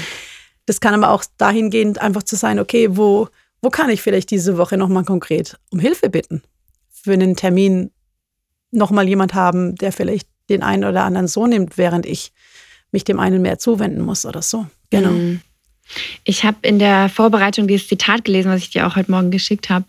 Das 0.67 0.79
kann 0.79 0.93
aber 0.93 1.11
auch 1.11 1.25
dahingehend 1.37 1.99
einfach 1.99 2.23
zu 2.23 2.35
sein, 2.35 2.59
okay, 2.59 2.89
wo, 2.91 3.29
wo 3.61 3.71
kann 3.71 3.89
ich 3.89 4.03
vielleicht 4.03 4.29
diese 4.29 4.57
Woche 4.57 4.77
nochmal 4.77 5.05
konkret 5.05 5.57
um 5.71 5.79
Hilfe 5.79 6.09
bitten? 6.09 6.43
Für 6.91 7.13
einen 7.13 7.35
Termin 7.35 7.89
nochmal 8.69 9.07
jemand 9.07 9.33
haben, 9.33 9.75
der 9.75 9.91
vielleicht 9.91 10.27
den 10.51 10.63
einen 10.63 10.83
oder 10.83 11.03
anderen 11.03 11.27
so 11.27 11.47
nimmt, 11.47 11.77
während 11.77 12.05
ich 12.05 12.31
mich 12.91 13.03
dem 13.03 13.19
einen 13.19 13.41
mehr 13.41 13.57
zuwenden 13.57 14.01
muss 14.01 14.25
oder 14.25 14.41
so. 14.41 14.67
Genau. 14.89 15.11
Mhm. 15.11 15.41
Ich 16.23 16.43
habe 16.43 16.57
in 16.61 16.79
der 16.79 17.09
Vorbereitung 17.09 17.67
dieses 17.67 17.87
Zitat 17.87 18.23
gelesen, 18.23 18.51
was 18.51 18.61
ich 18.61 18.69
dir 18.69 18.87
auch 18.87 18.95
heute 18.95 19.11
Morgen 19.11 19.31
geschickt 19.31 19.69
habe. 19.69 19.85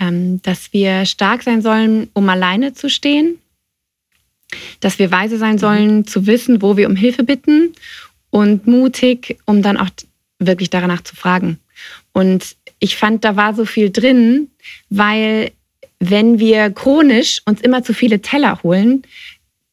ähm, 0.00 0.40
dass 0.42 0.72
wir 0.72 1.04
stark 1.04 1.42
sein 1.42 1.62
sollen, 1.62 2.08
um 2.14 2.28
alleine 2.28 2.72
zu 2.72 2.88
stehen, 2.88 3.38
dass 4.80 4.98
wir 4.98 5.12
weise 5.12 5.38
sein 5.38 5.54
mhm. 5.56 5.58
sollen, 5.58 6.06
zu 6.06 6.26
wissen, 6.26 6.62
wo 6.62 6.76
wir 6.76 6.88
um 6.88 6.96
Hilfe 6.96 7.22
bitten 7.22 7.74
und 8.30 8.66
mutig, 8.66 9.38
um 9.44 9.62
dann 9.62 9.76
auch 9.76 9.90
wirklich 10.38 10.70
danach 10.70 11.02
zu 11.02 11.14
fragen. 11.14 11.58
Und 12.12 12.56
ich 12.78 12.96
fand, 12.96 13.24
da 13.24 13.36
war 13.36 13.54
so 13.54 13.66
viel 13.66 13.90
drin, 13.90 14.50
weil 14.88 15.52
wenn 15.98 16.38
wir 16.38 16.70
chronisch 16.70 17.42
uns 17.44 17.60
immer 17.60 17.84
zu 17.84 17.92
viele 17.92 18.22
Teller 18.22 18.62
holen, 18.62 19.02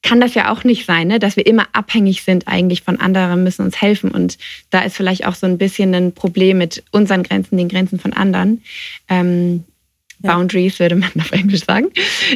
kann 0.07 0.21
das 0.21 0.35
ja 0.35 0.51
auch 0.51 0.63
nicht 0.63 0.85
sein, 0.85 1.07
ne? 1.07 1.19
dass 1.19 1.35
wir 1.35 1.45
immer 1.45 1.67
abhängig 1.73 2.23
sind 2.23 2.47
eigentlich 2.47 2.81
von 2.81 2.99
anderen, 2.99 3.43
müssen 3.43 3.65
uns 3.65 3.81
helfen. 3.81 4.11
Und 4.11 4.37
da 4.69 4.81
ist 4.81 4.95
vielleicht 4.95 5.25
auch 5.25 5.35
so 5.35 5.45
ein 5.45 5.57
bisschen 5.57 5.93
ein 5.93 6.13
Problem 6.13 6.59
mit 6.59 6.83
unseren 6.91 7.23
Grenzen, 7.23 7.57
den 7.57 7.67
Grenzen 7.67 7.99
von 7.99 8.13
anderen. 8.13 8.63
Ähm, 9.09 9.65
ja. 10.23 10.33
Boundaries 10.33 10.79
würde 10.79 10.95
man 10.95 11.11
auf 11.19 11.31
Englisch 11.33 11.65
sagen, 11.65 11.89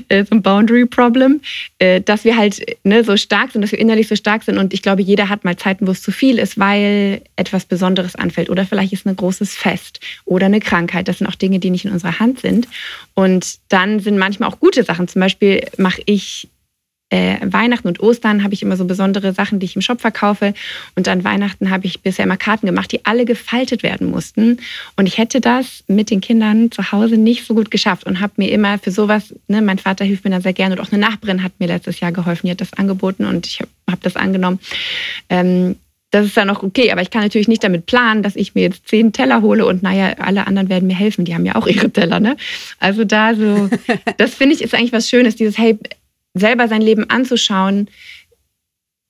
äh, 0.09 0.25
so 0.25 0.35
ein 0.35 0.41
Boundary 0.41 0.85
Problem, 0.85 1.39
äh, 1.79 2.01
dass 2.01 2.25
wir 2.25 2.35
halt 2.35 2.61
ne, 2.83 3.05
so 3.05 3.15
stark 3.15 3.53
sind, 3.53 3.61
dass 3.61 3.71
wir 3.71 3.79
innerlich 3.79 4.09
so 4.09 4.17
stark 4.17 4.43
sind. 4.43 4.57
Und 4.57 4.73
ich 4.73 4.81
glaube, 4.81 5.01
jeder 5.01 5.29
hat 5.29 5.45
mal 5.45 5.55
Zeiten, 5.55 5.87
wo 5.87 5.91
es 5.91 6.01
zu 6.01 6.11
viel 6.11 6.39
ist, 6.39 6.59
weil 6.59 7.21
etwas 7.37 7.65
Besonderes 7.65 8.15
anfällt. 8.15 8.49
Oder 8.49 8.65
vielleicht 8.65 8.91
ist 8.91 9.07
ein 9.07 9.15
großes 9.15 9.55
Fest 9.55 10.01
oder 10.25 10.47
eine 10.47 10.59
Krankheit. 10.59 11.07
Das 11.07 11.19
sind 11.19 11.27
auch 11.27 11.35
Dinge, 11.35 11.59
die 11.59 11.69
nicht 11.69 11.85
in 11.85 11.91
unserer 11.91 12.19
Hand 12.19 12.41
sind. 12.41 12.67
Und 13.13 13.59
dann 13.69 14.01
sind 14.01 14.17
manchmal 14.17 14.49
auch 14.49 14.59
gute 14.59 14.83
Sachen. 14.83 15.07
Zum 15.07 15.21
Beispiel 15.21 15.65
mache 15.77 16.01
ich 16.05 16.49
äh, 17.11 17.37
Weihnachten 17.43 17.87
und 17.87 17.99
Ostern 17.99 18.43
habe 18.43 18.53
ich 18.53 18.63
immer 18.63 18.77
so 18.77 18.85
besondere 18.85 19.33
Sachen, 19.33 19.59
die 19.59 19.65
ich 19.65 19.75
im 19.75 19.81
Shop 19.81 20.01
verkaufe. 20.01 20.53
Und 20.95 21.07
an 21.09 21.23
Weihnachten 21.23 21.69
habe 21.69 21.85
ich 21.85 22.01
bisher 22.01 22.23
immer 22.23 22.37
Karten 22.37 22.65
gemacht, 22.65 22.91
die 22.91 23.05
alle 23.05 23.25
gefaltet 23.25 23.83
werden 23.83 24.09
mussten. 24.09 24.57
Und 24.95 25.05
ich 25.05 25.17
hätte 25.17 25.41
das 25.41 25.83
mit 25.87 26.09
den 26.09 26.21
Kindern 26.21 26.71
zu 26.71 26.91
Hause 26.91 27.17
nicht 27.17 27.45
so 27.45 27.53
gut 27.53 27.69
geschafft 27.69 28.05
und 28.05 28.21
habe 28.21 28.33
mir 28.37 28.49
immer 28.49 28.79
für 28.79 28.91
sowas, 28.91 29.35
ne, 29.47 29.61
mein 29.61 29.77
Vater 29.77 30.05
hilft 30.05 30.23
mir 30.23 30.31
da 30.31 30.41
sehr 30.41 30.53
gerne 30.53 30.75
und 30.75 30.81
auch 30.81 30.91
eine 30.91 31.01
Nachbarin 31.01 31.43
hat 31.43 31.51
mir 31.59 31.67
letztes 31.67 31.99
Jahr 31.99 32.13
geholfen, 32.13 32.47
die 32.47 32.51
hat 32.51 32.61
das 32.61 32.73
angeboten 32.73 33.25
und 33.25 33.45
ich 33.45 33.59
habe 33.59 33.69
hab 33.89 34.01
das 34.01 34.15
angenommen. 34.15 34.59
Ähm, 35.29 35.75
das 36.11 36.25
ist 36.25 36.35
dann 36.35 36.49
auch 36.49 36.61
okay, 36.61 36.91
aber 36.91 37.01
ich 37.01 37.09
kann 37.09 37.21
natürlich 37.23 37.47
nicht 37.47 37.63
damit 37.63 37.85
planen, 37.85 38.21
dass 38.21 38.35
ich 38.35 38.53
mir 38.53 38.61
jetzt 38.61 38.87
zehn 38.87 39.13
Teller 39.13 39.41
hole 39.41 39.65
und 39.65 39.81
naja, 39.81 40.13
alle 40.19 40.45
anderen 40.45 40.69
werden 40.69 40.87
mir 40.87 40.95
helfen, 40.95 41.23
die 41.23 41.33
haben 41.33 41.45
ja 41.45 41.55
auch 41.55 41.67
ihre 41.67 41.89
Teller, 41.89 42.19
ne? 42.19 42.35
Also 42.79 43.05
da 43.05 43.33
so, 43.33 43.69
das 44.17 44.35
finde 44.35 44.55
ich 44.55 44.61
ist 44.61 44.75
eigentlich 44.75 44.91
was 44.91 45.09
Schönes, 45.09 45.37
dieses, 45.37 45.57
hey, 45.57 45.77
selber 46.33 46.67
sein 46.67 46.81
Leben 46.81 47.09
anzuschauen, 47.09 47.89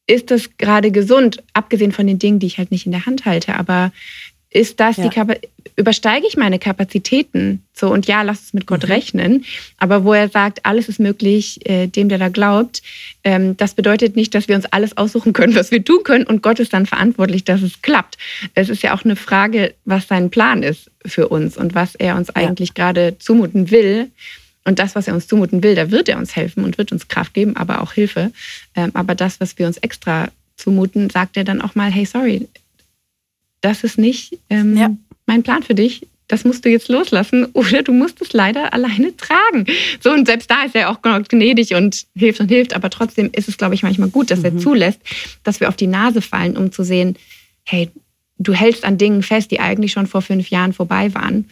ist 0.07 0.31
das 0.31 0.57
gerade 0.57 0.91
gesund, 0.91 1.43
abgesehen 1.53 1.91
von 1.91 2.07
den 2.07 2.19
Dingen, 2.19 2.39
die 2.39 2.47
ich 2.47 2.57
halt 2.57 2.71
nicht 2.71 2.85
in 2.85 2.91
der 2.91 3.05
Hand 3.05 3.25
halte, 3.25 3.55
aber 3.55 3.91
ist 4.53 4.81
das 4.81 4.97
ja. 4.97 5.03
die 5.03 5.09
Kap 5.09 5.39
übersteige 5.77 6.27
ich 6.27 6.35
meine 6.35 6.59
Kapazitäten? 6.59 7.63
So 7.73 7.89
und 7.89 8.05
ja, 8.05 8.21
lass 8.21 8.41
es 8.41 8.53
mit 8.53 8.65
Gott 8.65 8.83
mhm. 8.83 8.91
rechnen, 8.91 9.45
aber 9.77 10.03
wo 10.03 10.11
er 10.11 10.27
sagt, 10.27 10.65
alles 10.65 10.89
ist 10.89 10.99
möglich, 10.99 11.65
äh, 11.69 11.87
dem 11.87 12.09
der 12.09 12.17
da 12.17 12.27
glaubt, 12.27 12.81
ähm, 13.23 13.55
das 13.55 13.73
bedeutet 13.73 14.17
nicht, 14.17 14.35
dass 14.35 14.49
wir 14.49 14.57
uns 14.57 14.65
alles 14.65 14.97
aussuchen 14.97 15.31
können, 15.31 15.55
was 15.55 15.71
wir 15.71 15.83
tun 15.85 16.03
können 16.03 16.25
und 16.25 16.43
Gott 16.43 16.59
ist 16.59 16.73
dann 16.73 16.85
verantwortlich, 16.85 17.45
dass 17.45 17.61
es 17.61 17.81
klappt. 17.81 18.17
Es 18.53 18.67
ist 18.67 18.83
ja 18.83 18.93
auch 18.93 19.05
eine 19.05 19.15
Frage, 19.15 19.73
was 19.85 20.09
sein 20.09 20.29
Plan 20.29 20.63
ist 20.63 20.91
für 21.05 21.29
uns 21.29 21.55
und 21.57 21.73
was 21.73 21.95
er 21.95 22.17
uns 22.17 22.27
ja. 22.27 22.35
eigentlich 22.35 22.73
gerade 22.73 23.17
zumuten 23.17 23.71
will. 23.71 24.11
Und 24.63 24.79
das, 24.79 24.95
was 24.95 25.07
er 25.07 25.15
uns 25.15 25.27
zumuten 25.27 25.63
will, 25.63 25.75
da 25.75 25.89
wird 25.89 26.07
er 26.07 26.17
uns 26.17 26.35
helfen 26.35 26.63
und 26.63 26.77
wird 26.77 26.91
uns 26.91 27.07
Kraft 27.07 27.33
geben, 27.33 27.55
aber 27.55 27.81
auch 27.81 27.93
Hilfe. 27.93 28.31
Ähm, 28.75 28.91
aber 28.93 29.15
das, 29.15 29.39
was 29.39 29.57
wir 29.57 29.67
uns 29.67 29.77
extra 29.77 30.29
zumuten, 30.55 31.09
sagt 31.09 31.37
er 31.37 31.43
dann 31.43 31.61
auch 31.61 31.75
mal, 31.75 31.91
hey, 31.91 32.05
sorry, 32.05 32.47
das 33.61 33.83
ist 33.83 33.97
nicht 33.97 34.37
ähm, 34.49 34.77
ja. 34.77 34.91
mein 35.25 35.43
Plan 35.43 35.63
für 35.63 35.75
dich. 35.75 36.07
Das 36.27 36.45
musst 36.45 36.63
du 36.63 36.69
jetzt 36.69 36.89
loslassen 36.89 37.45
oder 37.53 37.81
du 37.81 37.91
musst 37.91 38.21
es 38.21 38.33
leider 38.33 38.73
alleine 38.73 39.15
tragen. 39.17 39.65
So, 39.99 40.11
und 40.11 40.27
selbst 40.27 40.49
da 40.51 40.63
ist 40.63 40.75
er 40.75 40.89
auch 40.89 41.01
gnädig 41.01 41.73
und 41.73 42.05
hilft 42.15 42.39
und 42.39 42.49
hilft. 42.49 42.73
Aber 42.73 42.89
trotzdem 42.91 43.31
ist 43.33 43.49
es, 43.49 43.57
glaube 43.57 43.73
ich, 43.73 43.83
manchmal 43.83 44.09
gut, 44.09 44.29
dass 44.29 44.39
mhm. 44.39 44.45
er 44.45 44.57
zulässt, 44.57 44.99
dass 45.43 45.59
wir 45.59 45.69
auf 45.69 45.75
die 45.75 45.87
Nase 45.87 46.21
fallen, 46.21 46.55
um 46.55 46.71
zu 46.71 46.83
sehen, 46.83 47.17
hey, 47.63 47.89
du 48.37 48.53
hältst 48.53 48.85
an 48.85 48.97
Dingen 48.97 49.23
fest, 49.23 49.51
die 49.51 49.59
eigentlich 49.59 49.91
schon 49.91 50.07
vor 50.07 50.21
fünf 50.21 50.49
Jahren 50.49 50.73
vorbei 50.73 51.13
waren 51.13 51.49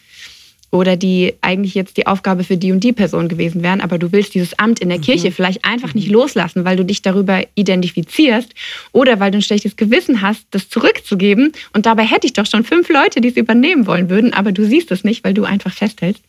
oder 0.72 0.96
die 0.98 1.34
eigentlich 1.42 1.74
jetzt 1.74 1.98
die 1.98 2.08
Aufgabe 2.08 2.44
für 2.44 2.58
die 2.58 2.72
und 2.72 2.84
die 2.84 2.94
Person 2.94 3.28
gewesen 3.28 3.64
wären, 3.64 3.82
aber 3.82 3.98
du 3.98 4.12
willst 4.12 4.36
dieses 4.36 4.58
Amt 4.60 4.80
in 4.80 4.90
der 4.90 5.00
mhm. 5.00 5.04
Kirche 5.04 5.32
vielleicht 5.32 5.66
einfach 5.66 5.94
nicht 5.94 6.08
mhm. 6.08 6.14
loslassen, 6.14 6.66
weil 6.66 6.78
du 6.78 6.86
dich 6.86 7.02
darüber 7.02 7.44
identifizierst 7.56 8.54
oder 8.92 9.20
weil 9.20 9.32
du 9.32 9.40
ein 9.40 9.42
schlechtes 9.42 9.76
Gewissen 9.76 10.22
hast, 10.22 10.46
das 10.52 10.70
zurückzugeben. 10.70 11.54
Und 11.74 11.86
dabei 11.86 12.04
hätte 12.04 12.28
ich 12.28 12.34
doch 12.34 12.46
schon 12.46 12.64
fünf 12.64 12.90
Leute, 12.90 13.22
die 13.22 13.30
es 13.30 13.38
übernehmen 13.38 13.88
wollen 13.88 14.10
würden, 14.10 14.34
aber 14.34 14.52
du 14.52 14.66
siehst 14.66 14.92
es 14.92 15.04
nicht, 15.04 15.24
weil 15.24 15.34
du 15.34 15.44
einfach 15.44 15.74
festhältst. 15.74 16.24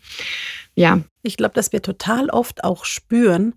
Ja. 0.74 1.00
Ich 1.22 1.36
glaube, 1.36 1.54
dass 1.54 1.72
wir 1.72 1.82
total 1.82 2.30
oft 2.30 2.64
auch 2.64 2.86
spüren, 2.86 3.54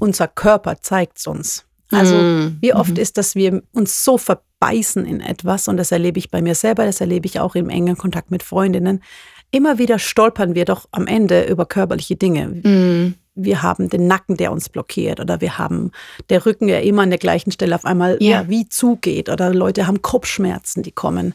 unser 0.00 0.26
Körper 0.26 0.80
zeigt 0.80 1.18
es 1.18 1.26
uns. 1.28 1.64
Also 1.90 2.16
mhm. 2.16 2.58
wie 2.60 2.74
oft 2.74 2.90
mhm. 2.90 2.96
ist, 2.96 3.16
dass 3.16 3.34
wir 3.34 3.62
uns 3.72 4.04
so 4.04 4.18
verbeißen 4.18 5.06
in 5.06 5.20
etwas 5.20 5.68
und 5.68 5.76
das 5.76 5.92
erlebe 5.92 6.18
ich 6.18 6.30
bei 6.30 6.42
mir 6.42 6.54
selber, 6.54 6.84
das 6.84 7.00
erlebe 7.00 7.26
ich 7.26 7.40
auch 7.40 7.54
im 7.54 7.70
engen 7.70 7.96
Kontakt 7.96 8.30
mit 8.30 8.42
Freundinnen, 8.42 9.02
immer 9.50 9.78
wieder 9.78 9.98
stolpern 9.98 10.54
wir 10.54 10.64
doch 10.64 10.86
am 10.90 11.06
Ende 11.06 11.44
über 11.44 11.66
körperliche 11.66 12.16
Dinge. 12.16 12.48
Mhm. 12.48 13.14
Wir 13.34 13.62
haben 13.62 13.88
den 13.88 14.08
Nacken, 14.08 14.36
der 14.36 14.50
uns 14.50 14.68
blockiert, 14.68 15.20
oder 15.20 15.40
wir 15.40 15.58
haben 15.58 15.92
der 16.28 16.44
Rücken, 16.44 16.66
der 16.66 16.82
immer 16.82 17.02
an 17.02 17.10
der 17.10 17.20
gleichen 17.20 17.52
Stelle 17.52 17.74
auf 17.74 17.84
einmal 17.84 18.16
ja. 18.20 18.42
ja 18.42 18.48
wie 18.48 18.68
zugeht, 18.68 19.28
oder 19.28 19.54
Leute 19.54 19.86
haben 19.86 20.02
Kopfschmerzen, 20.02 20.82
die 20.82 20.92
kommen 20.92 21.34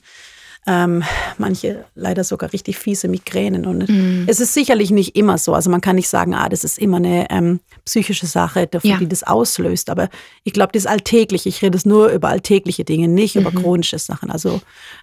ähm, 0.66 1.04
manche 1.38 1.86
leider 1.96 2.24
sogar 2.24 2.54
richtig 2.54 2.78
fiese 2.78 3.08
Migränen. 3.08 3.66
Und 3.66 3.90
mhm. 3.90 4.26
es 4.28 4.40
ist 4.40 4.54
sicherlich 4.54 4.92
nicht 4.92 5.16
immer 5.16 5.38
so. 5.38 5.54
Also 5.54 5.70
man 5.70 5.82
kann 5.82 5.96
nicht 5.98 6.08
sagen, 6.08 6.34
ah, 6.34 6.48
das 6.48 6.64
ist 6.64 6.80
immer 6.80 6.98
eine 6.98 7.30
ähm, 7.30 7.60
psychische 7.86 8.28
Sache, 8.28 8.70
ja. 8.82 8.98
die 8.98 9.08
das 9.08 9.24
auslöst. 9.24 9.90
Aber 9.90 10.10
ich 10.44 10.54
glaube, 10.54 10.72
das 10.72 10.84
ist 10.84 10.90
alltäglich. 10.90 11.46
Ich 11.46 11.62
rede 11.62 11.78
es 11.78 11.86
nur 11.86 12.10
über 12.10 12.30
alltägliche 12.30 12.86
Dinge, 12.86 13.08
nicht 13.08 13.36
mhm. 13.36 13.42
über 13.42 13.52
chronische 13.52 14.00
Sachen. 14.00 14.32
Also 14.32 14.62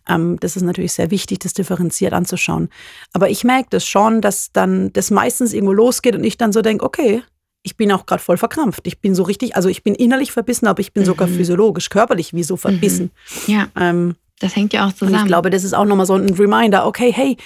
ähm, 0.09 0.39
das 0.41 0.57
ist 0.57 0.63
natürlich 0.63 0.93
sehr 0.93 1.11
wichtig, 1.11 1.41
das 1.41 1.53
differenziert 1.53 2.13
anzuschauen. 2.13 2.71
Aber 3.13 3.29
ich 3.29 3.45
merke 3.45 3.69
das 3.71 3.87
schon, 3.87 4.21
dass 4.21 4.53
dann 4.53 4.93
das 4.93 5.11
meistens 5.11 5.53
irgendwo 5.53 5.75
losgeht 5.75 6.15
und 6.15 6.25
ich 6.25 6.39
dann 6.39 6.53
so 6.53 6.63
denke, 6.63 6.85
okay, 6.85 7.23
ich 7.63 7.77
bin 7.77 7.93
auch 7.93 8.07
gerade 8.07 8.23
voll 8.23 8.39
verkrampft. 8.39 8.87
Ich 8.87 9.01
bin 9.01 9.15
so 9.15 9.23
richtig, 9.23 9.57
also 9.57 9.69
ich 9.69 9.83
bin 9.83 9.95
innerlich 9.95 10.33
verbissen, 10.33 10.67
aber 10.67 10.81
ich 10.81 10.93
bin 10.93 11.03
mhm. 11.03 11.09
sogar 11.09 11.29
physiologisch, 11.29 11.91
körperlich 11.91 12.33
wie 12.33 12.43
so 12.43 12.57
verbissen. 12.57 13.11
Mhm. 13.47 13.53
Ja. 13.55 13.69
Ähm, 13.77 14.17
das 14.41 14.57
hängt 14.57 14.73
ja 14.73 14.87
auch 14.87 14.93
zusammen. 14.93 15.15
Und 15.15 15.21
ich 15.21 15.27
glaube, 15.27 15.51
das 15.51 15.63
ist 15.63 15.75
auch 15.75 15.85
nochmal 15.85 16.07
so 16.07 16.15
ein 16.15 16.35
Reminder, 16.35 16.87
okay, 16.87 17.13
hey, 17.13 17.37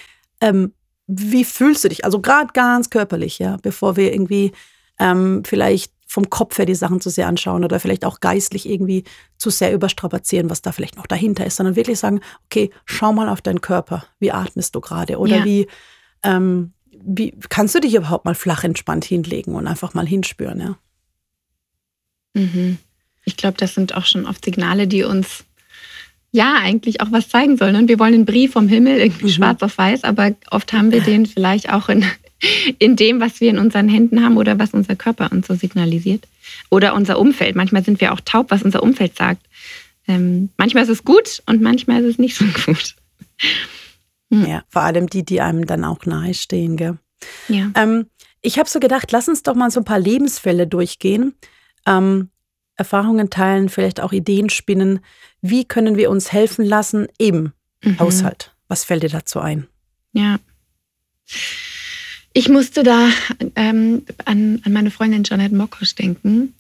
ähm, 0.41 0.73
wie 1.07 1.45
fühlst 1.45 1.85
du 1.85 1.89
dich? 1.89 2.05
Also 2.05 2.21
gerade 2.21 2.53
ganz 2.55 2.89
körperlich, 2.89 3.39
ja, 3.39 3.59
bevor 3.61 3.97
wir 3.97 4.13
irgendwie 4.13 4.53
ähm, 4.99 5.43
vielleicht 5.45 5.93
vom 6.07 6.31
Kopf 6.31 6.57
her 6.59 6.67
die 6.67 6.75
Sachen 6.75 7.01
zu 7.01 7.11
sehr 7.11 7.27
anschauen 7.27 7.65
oder 7.65 7.81
vielleicht 7.81 8.05
auch 8.05 8.21
geistlich 8.21 8.69
irgendwie 8.69 9.05
zu 9.37 9.51
sehr 9.51 9.73
überstrapazieren, 9.73 10.49
was 10.49 10.63
da 10.63 10.71
vielleicht 10.71 10.97
noch 10.97 11.07
dahinter 11.07 11.45
ist, 11.45 11.57
sondern 11.57 11.77
wirklich 11.77 11.99
sagen, 11.99 12.21
okay, 12.47 12.71
schau 12.85 13.13
mal 13.13 13.29
auf 13.29 13.43
deinen 13.43 13.61
Körper, 13.61 14.07
wie 14.21 14.31
atmest 14.31 14.75
du 14.75 14.81
gerade 14.81 15.19
oder 15.19 15.39
ja. 15.39 15.45
wie, 15.45 15.67
ähm, 16.23 16.73
wie 16.93 17.35
kannst 17.49 17.75
du 17.75 17.81
dich 17.81 17.95
überhaupt 17.95 18.25
mal 18.25 18.37
flach 18.37 18.63
entspannt 18.63 19.05
hinlegen 19.05 19.57
und 19.57 19.67
einfach 19.67 19.95
mal 19.95 20.07
hinspüren, 20.07 20.61
ja. 20.61 20.79
Mhm. 22.35 22.79
Ich 23.25 23.37
glaube, 23.37 23.57
das 23.57 23.75
sind 23.75 23.95
auch 23.95 24.05
schon 24.05 24.27
oft 24.27 24.45
Signale, 24.45 24.87
die 24.87 25.03
uns 25.03 25.45
ja 26.35 26.55
eigentlich 26.61 27.01
auch 27.01 27.13
was 27.13 27.29
zeigen 27.29 27.57
sollen. 27.57 27.77
Und 27.77 27.89
wir 27.89 27.99
wollen 28.01 28.13
einen 28.13 28.25
Brief 28.25 28.53
vom 28.53 28.67
Himmel, 28.67 28.99
irgendwie 28.99 29.27
mhm. 29.27 29.31
schwarz 29.31 29.63
auf 29.63 29.79
weiß, 29.79 30.03
aber 30.03 30.33
oft 30.51 30.73
haben 30.73 30.91
wir 30.91 31.01
den 31.01 31.27
vielleicht 31.27 31.73
auch 31.73 31.89
in, 31.89 32.05
in 32.79 32.97
dem, 32.97 33.21
was 33.21 33.41
wir 33.41 33.51
in 33.51 33.59
unseren 33.59 33.89
Händen 33.89 34.23
haben 34.23 34.37
oder 34.37 34.59
was 34.59 34.75
unser 34.75 34.97
Körper 34.97 35.31
uns 35.31 35.47
so 35.47 35.55
signalisiert. 35.55 36.27
Oder 36.71 36.95
unser 36.95 37.21
Umfeld. 37.21 37.55
Manchmal 37.55 37.85
sind 37.85 38.01
wir 38.01 38.13
auch 38.13 38.21
taub, 38.21 38.51
was 38.51 38.65
unser 38.65 38.83
Umfeld 38.83 39.17
sagt. 39.17 39.47
Ähm, 40.09 40.51
manchmal 40.57 40.83
ist 40.83 40.91
es 40.91 41.05
gut 41.05 41.41
und 41.47 41.63
manchmal 41.63 42.03
ist 42.03 42.11
es 42.11 42.19
nicht 42.19 42.37
so 42.37 42.45
gut. 42.67 42.97
Hm. 44.33 44.47
Ja, 44.47 44.65
vor 44.69 44.83
allem 44.83 45.09
die, 45.09 45.25
die 45.25 45.41
einem 45.41 45.67
dann 45.67 45.85
auch 45.85 46.05
nahestehen. 46.05 46.77
Gell? 46.77 46.99
Ja. 47.49 47.71
Ähm, 47.77 48.07
ich 48.43 48.59
habe 48.59 48.69
so 48.69 48.81
gedacht, 48.81 49.13
lass 49.13 49.29
uns 49.29 49.45
doch 49.45 49.55
mal 49.55 49.71
so 49.71 49.81
ein 49.81 49.85
paar 49.85 50.01
Lebensfälle 50.01 50.67
durchgehen. 50.67 51.35
Ähm, 51.87 52.31
Erfahrungen 52.77 53.31
teilen, 53.31 53.69
vielleicht 53.69 54.01
auch 54.01 54.13
Ideen 54.13 54.51
spinnen. 54.51 55.01
Wie 55.41 55.65
können 55.65 55.97
wir 55.97 56.11
uns 56.11 56.33
helfen 56.33 56.65
lassen 56.65 57.07
im 57.19 57.53
mhm. 57.83 57.99
Haushalt? 57.99 58.53
Was 58.69 58.85
fällt 58.85 59.03
dir 59.03 59.11
dazu 59.11 59.41
ein? 59.41 59.67
Ja. 60.13 60.39
Ich 62.33 62.49
musste 62.49 62.83
da 62.83 63.09
ähm, 63.55 64.03
an, 64.25 64.61
an 64.65 64.73
meine 64.73 64.91
Freundin 64.91 65.23
Janet 65.25 65.53
Mokosch 65.53 65.95
denken. 65.95 66.55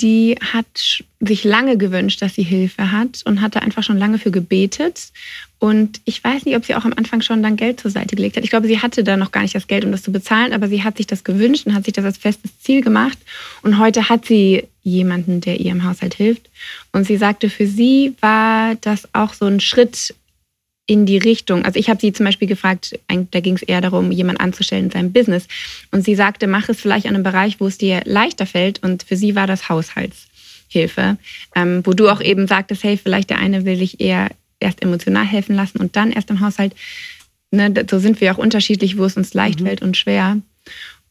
Die 0.00 0.36
hat 0.40 1.02
sich 1.20 1.44
lange 1.44 1.78
gewünscht, 1.78 2.20
dass 2.20 2.34
sie 2.34 2.42
Hilfe 2.42 2.90
hat 2.90 3.22
und 3.24 3.40
hatte 3.40 3.62
einfach 3.62 3.82
schon 3.82 3.96
lange 3.96 4.18
für 4.18 4.32
gebetet. 4.32 5.12
Und 5.60 6.00
ich 6.04 6.22
weiß 6.22 6.44
nicht, 6.44 6.56
ob 6.56 6.66
sie 6.66 6.74
auch 6.74 6.84
am 6.84 6.92
Anfang 6.94 7.22
schon 7.22 7.42
dann 7.42 7.56
Geld 7.56 7.80
zur 7.80 7.90
Seite 7.90 8.16
gelegt 8.16 8.36
hat. 8.36 8.44
Ich 8.44 8.50
glaube, 8.50 8.66
sie 8.66 8.82
hatte 8.82 9.04
da 9.04 9.16
noch 9.16 9.32
gar 9.32 9.42
nicht 9.42 9.54
das 9.54 9.66
Geld, 9.66 9.84
um 9.84 9.92
das 9.92 10.02
zu 10.02 10.12
bezahlen, 10.12 10.52
aber 10.52 10.68
sie 10.68 10.82
hat 10.82 10.96
sich 10.98 11.06
das 11.06 11.24
gewünscht 11.24 11.66
und 11.66 11.74
hat 11.74 11.84
sich 11.84 11.94
das 11.94 12.04
als 12.04 12.18
festes 12.18 12.60
Ziel 12.60 12.82
gemacht. 12.82 13.16
Und 13.62 13.78
heute 13.78 14.08
hat 14.08 14.26
sie 14.26 14.64
jemanden, 14.84 15.40
der 15.40 15.58
ihr 15.58 15.72
im 15.72 15.82
Haushalt 15.82 16.14
hilft. 16.14 16.48
Und 16.92 17.06
sie 17.06 17.16
sagte, 17.16 17.50
für 17.50 17.66
sie 17.66 18.14
war 18.20 18.76
das 18.76 19.08
auch 19.12 19.32
so 19.32 19.46
ein 19.46 19.58
Schritt 19.58 20.14
in 20.86 21.06
die 21.06 21.18
Richtung. 21.18 21.64
Also 21.64 21.78
ich 21.78 21.88
habe 21.88 22.00
sie 22.00 22.12
zum 22.12 22.26
Beispiel 22.26 22.46
gefragt, 22.46 22.98
da 23.08 23.40
ging 23.40 23.54
es 23.54 23.62
eher 23.62 23.80
darum, 23.80 24.12
jemanden 24.12 24.42
anzustellen 24.42 24.84
in 24.84 24.90
seinem 24.90 25.12
Business. 25.12 25.48
Und 25.90 26.04
sie 26.04 26.14
sagte, 26.14 26.46
mach 26.46 26.68
es 26.68 26.80
vielleicht 26.80 27.06
an 27.06 27.14
einem 27.14 27.24
Bereich, 27.24 27.58
wo 27.58 27.66
es 27.66 27.78
dir 27.78 28.02
leichter 28.04 28.46
fällt. 28.46 28.82
Und 28.82 29.02
für 29.02 29.16
sie 29.16 29.34
war 29.34 29.46
das 29.46 29.70
Haushaltshilfe, 29.70 31.16
ähm, 31.56 31.80
wo 31.84 31.94
du 31.94 32.10
auch 32.10 32.20
eben 32.20 32.46
sagtest, 32.46 32.84
hey, 32.84 32.98
vielleicht 32.98 33.30
der 33.30 33.38
eine 33.38 33.64
will 33.64 33.78
sich 33.78 34.00
eher 34.00 34.28
erst 34.60 34.82
emotional 34.82 35.24
helfen 35.24 35.56
lassen 35.56 35.78
und 35.78 35.96
dann 35.96 36.12
erst 36.12 36.30
im 36.30 36.40
Haushalt. 36.40 36.74
Ne, 37.50 37.72
so 37.88 37.98
sind 37.98 38.20
wir 38.20 38.34
auch 38.34 38.38
unterschiedlich, 38.38 38.98
wo 38.98 39.04
es 39.04 39.16
uns 39.16 39.32
leicht 39.32 39.60
mhm. 39.60 39.66
fällt 39.66 39.82
und 39.82 39.96
schwer. 39.96 40.38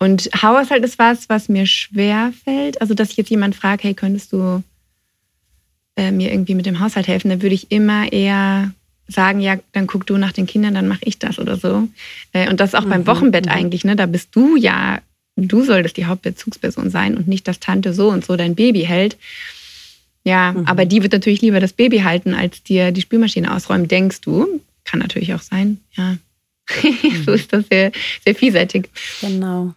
Und 0.03 0.29
Haushalt 0.41 0.83
ist 0.83 0.99
was, 0.99 1.29
was 1.29 1.47
mir 1.47 1.65
schwer 1.65 2.33
fällt. 2.43 2.81
Also, 2.81 2.93
dass 2.93 3.11
ich 3.11 3.15
jetzt 3.15 3.29
jemand 3.29 3.55
frage, 3.55 3.83
hey, 3.83 3.93
könntest 3.93 4.33
du 4.33 4.61
äh, 5.95 6.11
mir 6.11 6.29
irgendwie 6.29 6.55
mit 6.55 6.65
dem 6.65 6.81
Haushalt 6.81 7.07
helfen, 7.07 7.29
dann 7.29 7.41
würde 7.41 7.55
ich 7.55 7.71
immer 7.71 8.11
eher 8.11 8.73
sagen, 9.07 9.39
ja, 9.39 9.57
dann 9.71 9.87
guck 9.87 10.05
du 10.05 10.17
nach 10.17 10.33
den 10.33 10.45
Kindern, 10.45 10.73
dann 10.73 10.89
mache 10.89 11.05
ich 11.05 11.19
das 11.19 11.39
oder 11.39 11.55
so. 11.55 11.87
Äh, 12.33 12.49
und 12.49 12.59
das 12.59 12.75
auch 12.75 12.83
mhm. 12.83 12.89
beim 12.89 13.07
Wochenbett 13.07 13.45
mhm. 13.45 13.51
eigentlich, 13.53 13.85
ne? 13.85 13.95
Da 13.95 14.05
bist 14.05 14.35
du 14.35 14.57
ja, 14.57 14.99
du 15.37 15.63
solltest 15.63 15.95
die 15.95 16.05
Hauptbezugsperson 16.05 16.89
sein 16.89 17.15
und 17.15 17.29
nicht, 17.29 17.47
dass 17.47 17.61
Tante 17.61 17.93
so 17.93 18.09
und 18.09 18.25
so 18.25 18.35
dein 18.35 18.55
Baby 18.55 18.81
hält. 18.81 19.15
Ja, 20.25 20.51
mhm. 20.51 20.67
aber 20.67 20.83
die 20.83 21.01
wird 21.01 21.13
natürlich 21.13 21.41
lieber 21.41 21.61
das 21.61 21.71
Baby 21.71 21.99
halten, 21.99 22.33
als 22.33 22.61
dir 22.61 22.91
die 22.91 23.01
Spülmaschine 23.01 23.55
ausräumen, 23.55 23.87
denkst 23.87 24.19
du. 24.19 24.61
Kann 24.83 24.99
natürlich 24.99 25.33
auch 25.33 25.41
sein, 25.41 25.79
ja. 25.93 26.17
so 27.25 27.31
mhm. 27.31 27.37
ist 27.37 27.53
das 27.53 27.63
sehr, 27.71 27.93
sehr 28.25 28.35
vielseitig. 28.35 28.89
Genau. 29.21 29.73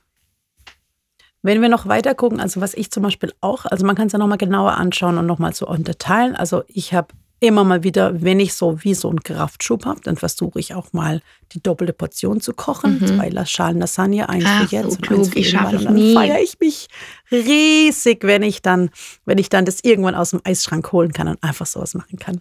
Wenn 1.47 1.63
wir 1.63 1.69
noch 1.69 1.87
weiter 1.87 2.15
gucken, 2.15 2.41
also 2.41 2.61
was 2.61 2.75
ich 2.75 2.91
zum 2.91 3.05
Beispiel 3.05 3.33
auch, 3.41 3.67
also 3.67 3.87
man 3.87 3.95
kann 3.95 4.09
es 4.09 4.13
ja 4.13 4.19
nochmal 4.19 4.37
genauer 4.37 4.73
anschauen 4.73 5.17
und 5.17 5.27
nochmal 5.27 5.55
so 5.55 5.67
unterteilen. 5.67 6.35
Also 6.35 6.65
ich 6.67 6.93
habe 6.93 7.09
immer 7.39 7.65
mal 7.65 7.83
wieder, 7.83 8.23
wenn 8.23 8.41
ich 8.41 8.55
so 8.55 8.83
wie 8.83 8.95
so 8.95 9.09
einen 9.09 9.23
Kraftschub 9.23 9.85
habe, 9.85 10.01
dann 10.03 10.17
versuche 10.17 10.59
ich 10.59 10.75
auch 10.75 10.93
mal 10.93 11.21
die 11.53 11.63
doppelte 11.63 11.93
Portion 11.93 12.41
zu 12.41 12.53
kochen. 12.53 12.99
Mhm. 12.99 13.07
Zwei 13.07 13.45
Schalen 13.45 13.79
Lasagne, 13.79 14.29
eins 14.29 14.45
Ach, 14.47 14.69
für 14.69 14.75
jetzt 14.77 14.91
so 14.91 14.97
und 14.97 15.03
klug. 15.03 15.19
eins 15.19 15.29
für 15.29 15.39
ich 15.39 15.51
schaffe 15.51 15.77
Und 15.77 15.85
dann 15.85 16.15
feiere 16.15 16.41
ich 16.41 16.59
mich 16.59 16.89
riesig, 17.31 18.23
wenn 18.23 18.43
ich 18.43 18.63
dann, 18.63 18.91
wenn 19.25 19.39
ich 19.39 19.49
dann 19.49 19.65
das 19.65 19.81
irgendwann 19.83 20.15
aus 20.15 20.31
dem 20.31 20.41
Eisschrank 20.45 20.93
holen 20.93 21.13
kann 21.13 21.29
und 21.29 21.43
einfach 21.43 21.67
sowas 21.67 21.95
machen 21.95 22.19
kann. 22.19 22.41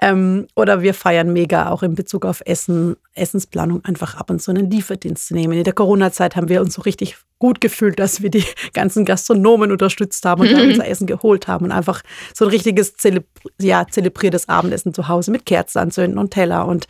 Ähm, 0.00 0.46
oder 0.54 0.82
wir 0.82 0.94
feiern 0.94 1.32
mega 1.32 1.70
auch 1.70 1.82
in 1.82 1.94
Bezug 1.94 2.24
auf 2.24 2.42
Essen, 2.44 2.96
Essensplanung, 3.14 3.84
einfach 3.84 4.16
ab 4.16 4.30
und 4.30 4.40
zu 4.40 4.50
einen 4.50 4.70
Lieferdienst 4.70 5.28
zu 5.28 5.34
nehmen. 5.34 5.54
In 5.54 5.64
der 5.64 5.72
Corona-Zeit 5.72 6.36
haben 6.36 6.48
wir 6.48 6.60
uns 6.60 6.74
so 6.74 6.82
richtig 6.82 7.16
gut 7.38 7.60
gefühlt, 7.60 7.98
dass 7.98 8.22
wir 8.22 8.30
die 8.30 8.44
ganzen 8.72 9.04
Gastronomen 9.04 9.70
unterstützt 9.70 10.24
haben 10.24 10.42
und 10.42 10.52
mhm. 10.52 10.70
unser 10.70 10.86
Essen 10.86 11.06
geholt 11.06 11.48
haben 11.48 11.66
und 11.66 11.72
einfach 11.72 12.02
so 12.34 12.46
ein 12.46 12.50
richtiges 12.50 12.96
Zelebr 12.96 13.26
ja, 13.60 13.86
zelebriertes 13.88 14.48
Abendessen 14.48 14.92
zu 14.92 15.08
Hause 15.08 15.30
mit 15.30 15.46
Kerzen 15.46 15.78
anzünden 15.78 16.18
und 16.18 16.30
Teller 16.30 16.66
und 16.66 16.86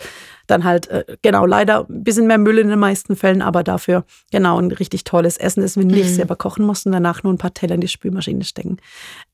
dann 0.46 0.64
halt, 0.64 0.88
äh, 0.88 1.04
genau, 1.22 1.46
leider 1.46 1.86
ein 1.88 2.04
bisschen 2.04 2.26
mehr 2.26 2.38
Müll 2.38 2.58
in 2.58 2.68
den 2.68 2.78
meisten 2.78 3.16
Fällen, 3.16 3.42
aber 3.42 3.62
dafür, 3.62 4.04
genau, 4.30 4.58
ein 4.58 4.70
richtig 4.70 5.04
tolles 5.04 5.36
Essen, 5.36 5.62
das 5.62 5.76
wir 5.76 5.84
nicht 5.84 6.10
mhm. 6.10 6.14
selber 6.14 6.36
kochen 6.36 6.64
mussten, 6.64 6.92
danach 6.92 7.22
nur 7.22 7.32
ein 7.32 7.38
paar 7.38 7.54
Teller 7.54 7.74
in 7.74 7.80
die 7.80 7.88
Spülmaschine 7.88 8.44
stecken. 8.44 8.78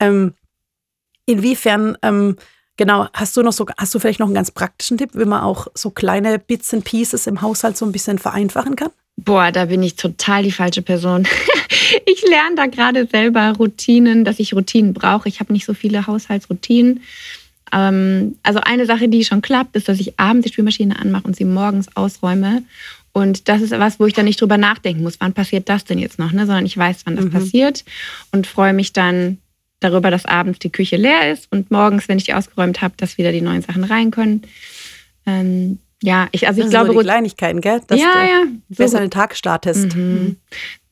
Ähm, 0.01 0.35
inwiefern, 1.27 1.97
ähm, 2.03 2.37
genau, 2.77 3.07
hast 3.13 3.37
du 3.37 3.43
noch 3.43 3.53
so, 3.53 3.67
hast 3.77 3.95
du 3.95 3.99
vielleicht 3.99 4.21
noch 4.21 4.27
einen 4.27 4.35
ganz 4.35 4.51
praktischen 4.51 4.99
Tipp, 4.99 5.11
wie 5.15 5.25
man 5.25 5.43
auch 5.43 5.69
so 5.75 5.91
kleine 5.91 6.39
Bits 6.39 6.73
and 6.75 6.85
Pieces 6.85 7.27
im 7.27 7.43
Haushalt 7.43 7.77
so 7.77 7.85
ein 7.85 7.93
bisschen 7.93 8.19
vereinfachen 8.19 8.77
kann? 8.77 8.91
Boah, 9.17 9.53
da 9.53 9.67
bin 9.67 9.83
ich 9.83 9.97
total 9.97 10.43
die 10.43 10.53
falsche 10.53 10.83
Person. 10.83 11.27
ich 12.07 12.23
lerne 12.29 12.57
da 12.57 12.67
gerade 12.67 13.07
selber 13.07 13.53
Routinen, 13.59 14.25
dass 14.25 14.39
ich 14.39 14.55
Routinen 14.55 14.95
brauche. 14.95 15.29
Ich 15.29 15.41
habe 15.41 15.53
nicht 15.53 15.67
so 15.67 15.75
viele 15.75 16.07
Haushaltsroutinen. 16.07 17.03
Ähm, 17.73 18.37
also 18.43 18.61
eine 18.61 18.87
Sache, 18.87 19.09
die 19.09 19.25
schon 19.25 19.43
klappt, 19.43 19.77
ist, 19.77 19.89
dass 19.89 20.01
ich 20.01 20.19
abends 20.19 20.47
die 20.47 20.53
Spülmaschine 20.53 20.99
anmache 20.99 21.25
und 21.25 21.37
sie 21.37 21.45
morgens 21.45 21.89
ausräume. 21.97 22.63
Und 23.13 23.49
das 23.49 23.61
ist 23.61 23.73
was, 23.73 24.01
wo 24.01 24.07
ich 24.07 24.15
dann 24.15 24.25
nicht 24.25 24.41
drüber 24.41 24.57
nachdenken 24.57 25.03
muss, 25.03 25.21
wann 25.21 25.35
passiert 25.35 25.69
das 25.69 25.85
denn 25.85 25.99
jetzt 25.99 26.19
noch, 26.19 26.33
ne? 26.33 26.47
sondern 26.47 26.65
ich 26.65 26.77
weiß, 26.77 27.03
wann 27.05 27.17
das 27.17 27.27
mhm. 27.27 27.31
passiert 27.31 27.85
und 28.31 28.47
freue 28.47 28.73
mich 28.73 28.93
dann 28.93 29.39
darüber, 29.81 30.11
dass 30.11 30.25
abends 30.25 30.61
die 30.61 30.71
Küche 30.71 30.97
leer 30.97 31.33
ist 31.33 31.51
und 31.51 31.71
morgens, 31.71 32.09
wenn 32.09 32.19
ich 32.19 32.25
die 32.25 32.35
ausgeräumt 32.35 32.81
habe, 32.81 32.95
dass 32.97 33.19
wieder 33.19 33.33
die 33.33 33.43
neuen 33.43 33.63
Sachen 33.63 33.85
rein 33.85 34.11
können. 34.11 34.43
Ähm, 35.27 35.79
ja, 36.03 36.29
ich, 36.33 36.49
also 36.49 36.59
ich 36.59 36.65
das 36.65 36.71
glaube. 36.73 36.93
So 36.93 36.99
die 36.99 37.05
Kleinigkeiten, 37.05 37.61
gell? 37.61 37.81
Dass 37.87 37.99
ja, 37.99 38.13
du 38.13 38.19
ja. 38.19 38.45
besser 38.69 38.99
so. 38.99 38.99
den 38.99 39.11
Tag 39.11 39.37
startest. 39.37 39.95
Mhm. 39.95 40.03
Mhm. 40.03 40.37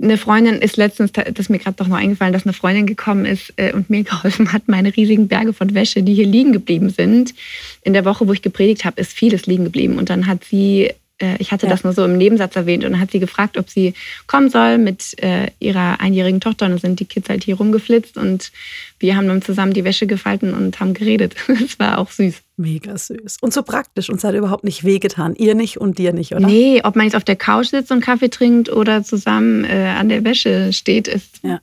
Eine 0.03 0.17
Freundin 0.17 0.57
ist 0.57 0.77
letztens, 0.77 1.13
das 1.13 1.27
ist 1.37 1.51
mir 1.51 1.59
gerade 1.59 1.77
doch 1.77 1.89
noch 1.89 1.97
eingefallen, 1.97 2.33
dass 2.33 2.47
eine 2.47 2.53
Freundin 2.53 2.87
gekommen 2.87 3.27
ist 3.27 3.53
äh, 3.57 3.73
und 3.73 3.91
mir 3.91 4.05
geholfen 4.05 4.53
hat, 4.53 4.69
meine 4.69 4.97
riesigen 4.97 5.27
Berge 5.27 5.53
von 5.53 5.75
Wäsche, 5.75 6.03
die 6.03 6.15
hier 6.15 6.27
liegen 6.27 6.53
geblieben 6.53 6.91
sind. 6.91 7.35
In 7.83 7.93
der 7.93 8.05
Woche, 8.05 8.29
wo 8.29 8.33
ich 8.33 8.43
gepredigt 8.43 8.85
habe, 8.85 9.01
ist 9.01 9.13
vieles 9.13 9.47
liegen 9.47 9.65
geblieben. 9.65 9.99
Und 9.99 10.11
dann 10.11 10.27
hat 10.27 10.45
sie 10.45 10.93
äh, 11.21 11.37
ich 11.39 11.53
hatte 11.53 11.67
ja. 11.67 11.73
das 11.73 11.85
nur 11.85 11.93
so 11.93 12.05
im 12.05 12.17
Nebensatz 12.17 12.57
erwähnt 12.57 12.85
und 12.85 12.93
dann 12.93 13.01
hat 13.01 13.11
sie 13.11 13.21
gefragt, 13.21 13.57
ob 13.57 13.69
sie 13.69 13.95
kommen 14.27 14.51
soll 14.51 14.79
mit 14.79 15.23
äh, 15.23 15.49
ihrer 15.61 16.01
einjährigen 16.01 16.41
Tochter. 16.41 16.67
Und 16.67 16.73
dann 16.73 16.79
sind 16.79 17.01
die 17.01 17.05
Kids 17.05 17.29
halt 17.29 17.45
hier 17.45 17.57
rumgeflitzt 17.57 18.17
und 18.17 18.51
wir 18.99 19.17
haben 19.17 19.29
dann 19.29 19.43
zusammen 19.43 19.73
die 19.73 19.85
Wäsche 19.85 20.07
gefalten 20.07 20.55
und 20.55 20.81
haben 20.81 20.95
geredet. 20.95 21.35
Das 21.61 21.79
war 21.79 21.99
auch 21.99 22.11
süß. 22.11 22.37
Mega 22.57 22.97
süß. 22.97 23.39
Und 23.41 23.53
so 23.53 23.63
praktisch. 23.63 24.09
Und 24.09 24.17
es 24.17 24.25
hat 24.25 24.35
überhaupt 24.35 24.65
nicht 24.65 24.85
wehgetan. 24.85 25.35
Ihr 25.37 25.55
nicht 25.55 25.79
und 25.79 25.99
dir 25.99 26.13
nicht, 26.13 26.33
oder? 26.33 26.47
Nee, 26.47 26.81
ob 26.85 26.97
man 26.97 27.05
jetzt 27.05 27.17
auf 27.17 27.25
der 27.25 27.37
Couch 27.37 27.69
sitzt 27.69 27.93
und 27.93 28.01
Kaffee 28.01 28.31
trinkt 28.31 28.71
oder 28.71 29.03
zusammen 29.03 29.65
äh, 29.65 29.95
an 29.99 30.09
der 30.09 30.25
Wäsche 30.25 30.73
steht, 30.73 31.07
ist 31.07 31.41
ja. 31.43 31.61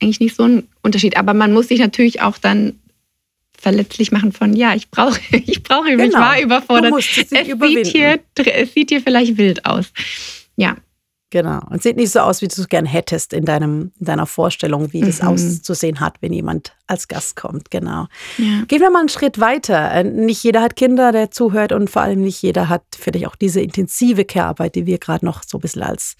eigentlich 0.00 0.20
nicht 0.20 0.36
so 0.36 0.44
ein 0.44 0.68
Unterschied. 0.82 1.16
Aber 1.16 1.34
man 1.34 1.52
muss 1.52 1.68
sich 1.68 1.80
natürlich 1.80 2.20
auch 2.20 2.38
dann 2.38 2.74
verletzlich 3.60 4.12
machen 4.12 4.32
von, 4.32 4.54
ja, 4.54 4.74
ich 4.74 4.90
brauche, 4.90 5.20
ich 5.32 5.62
brauche, 5.62 5.90
genau. 5.90 6.04
ich 6.04 6.14
war 6.14 6.40
überfordert. 6.40 6.92
es, 6.98 7.12
sieht 7.14 7.86
hier, 7.86 8.20
es 8.36 8.74
sieht 8.74 8.90
hier 8.90 9.00
vielleicht 9.00 9.36
wild 9.36 9.64
aus. 9.64 9.92
Ja. 10.56 10.76
Genau. 11.30 11.60
Und 11.68 11.82
sieht 11.82 11.96
nicht 11.96 12.10
so 12.10 12.20
aus, 12.20 12.40
wie 12.40 12.48
du 12.48 12.58
es 12.58 12.68
gern 12.70 12.86
hättest 12.86 13.34
in, 13.34 13.44
deinem, 13.44 13.92
in 14.00 14.06
deiner 14.06 14.24
Vorstellung, 14.24 14.94
wie 14.94 15.02
das 15.02 15.20
mhm. 15.20 15.28
auszusehen 15.28 16.00
hat, 16.00 16.14
wenn 16.22 16.32
jemand 16.32 16.72
als 16.86 17.06
Gast 17.06 17.36
kommt. 17.36 17.70
Genau. 17.70 18.06
Ja. 18.38 18.64
Gehen 18.66 18.80
wir 18.80 18.88
mal 18.88 19.00
einen 19.00 19.10
Schritt 19.10 19.38
weiter. 19.38 19.92
Äh, 19.92 20.04
nicht 20.04 20.42
jeder 20.42 20.62
hat 20.62 20.74
Kinder, 20.74 21.12
der 21.12 21.30
zuhört 21.30 21.72
und 21.72 21.90
vor 21.90 22.00
allem 22.00 22.22
nicht 22.22 22.40
jeder 22.40 22.70
hat 22.70 22.82
vielleicht 22.98 23.26
auch 23.26 23.36
diese 23.36 23.60
intensive 23.60 24.24
Care-Arbeit, 24.24 24.74
die 24.74 24.86
wir 24.86 24.96
gerade 24.96 25.26
noch 25.26 25.42
so 25.46 25.58
ein 25.58 25.60
bisschen 25.60 25.82
als 25.82 26.16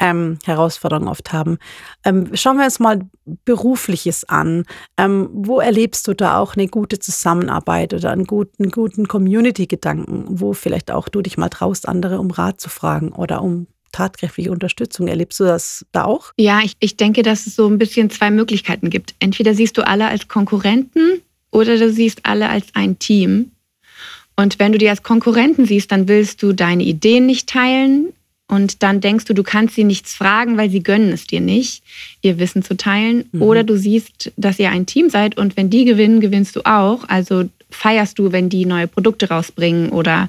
ähm, 0.00 0.38
Herausforderungen 0.44 1.08
oft 1.08 1.32
haben. 1.32 1.58
Ähm, 2.04 2.30
schauen 2.34 2.56
wir 2.56 2.64
uns 2.64 2.80
mal 2.80 3.00
Berufliches 3.44 4.28
an. 4.28 4.64
Ähm, 4.96 5.28
wo 5.32 5.60
erlebst 5.60 6.08
du 6.08 6.14
da 6.14 6.38
auch 6.38 6.56
eine 6.56 6.66
gute 6.66 6.98
Zusammenarbeit 6.98 7.94
oder 7.94 8.10
einen 8.10 8.24
guten, 8.24 8.70
guten 8.70 9.06
Community-Gedanken, 9.06 10.24
wo 10.28 10.54
vielleicht 10.54 10.90
auch 10.90 11.08
du 11.08 11.22
dich 11.22 11.38
mal 11.38 11.50
traust, 11.50 11.86
andere 11.86 12.18
um 12.18 12.30
Rat 12.30 12.60
zu 12.60 12.70
fragen 12.70 13.12
oder 13.12 13.42
um 13.42 13.66
tatkräftige 13.92 14.50
Unterstützung. 14.50 15.06
Erlebst 15.06 15.38
du 15.40 15.44
das 15.44 15.84
da 15.92 16.04
auch? 16.04 16.32
Ja, 16.38 16.60
ich, 16.64 16.74
ich 16.80 16.96
denke, 16.96 17.22
dass 17.22 17.46
es 17.46 17.56
so 17.56 17.66
ein 17.66 17.78
bisschen 17.78 18.10
zwei 18.10 18.30
Möglichkeiten 18.30 18.90
gibt. 18.90 19.14
Entweder 19.20 19.54
siehst 19.54 19.76
du 19.76 19.86
alle 19.86 20.08
als 20.08 20.28
Konkurrenten 20.28 21.20
oder 21.50 21.76
du 21.76 21.92
siehst 21.92 22.20
alle 22.24 22.48
als 22.48 22.68
ein 22.74 22.98
Team. 22.98 23.52
Und 24.36 24.58
wenn 24.58 24.72
du 24.72 24.78
die 24.78 24.88
als 24.88 25.02
Konkurrenten 25.02 25.66
siehst, 25.66 25.92
dann 25.92 26.08
willst 26.08 26.42
du 26.42 26.52
deine 26.52 26.84
Ideen 26.84 27.26
nicht 27.26 27.48
teilen, 27.48 28.12
und 28.50 28.82
dann 28.82 29.00
denkst 29.00 29.26
du, 29.26 29.32
du 29.32 29.44
kannst 29.44 29.76
sie 29.76 29.84
nichts 29.84 30.12
fragen, 30.12 30.56
weil 30.56 30.70
sie 30.70 30.82
gönnen 30.82 31.12
es 31.12 31.24
dir 31.24 31.40
nicht, 31.40 31.84
ihr 32.20 32.40
Wissen 32.40 32.64
zu 32.64 32.76
teilen. 32.76 33.28
Mhm. 33.30 33.42
Oder 33.42 33.62
du 33.62 33.78
siehst, 33.78 34.32
dass 34.36 34.58
ihr 34.58 34.70
ein 34.70 34.86
Team 34.86 35.08
seid 35.08 35.38
und 35.38 35.56
wenn 35.56 35.70
die 35.70 35.84
gewinnen, 35.84 36.20
gewinnst 36.20 36.56
du 36.56 36.62
auch. 36.64 37.08
Also 37.08 37.48
feierst 37.70 38.18
du, 38.18 38.32
wenn 38.32 38.48
die 38.48 38.66
neue 38.66 38.88
Produkte 38.88 39.28
rausbringen 39.28 39.90
oder 39.90 40.28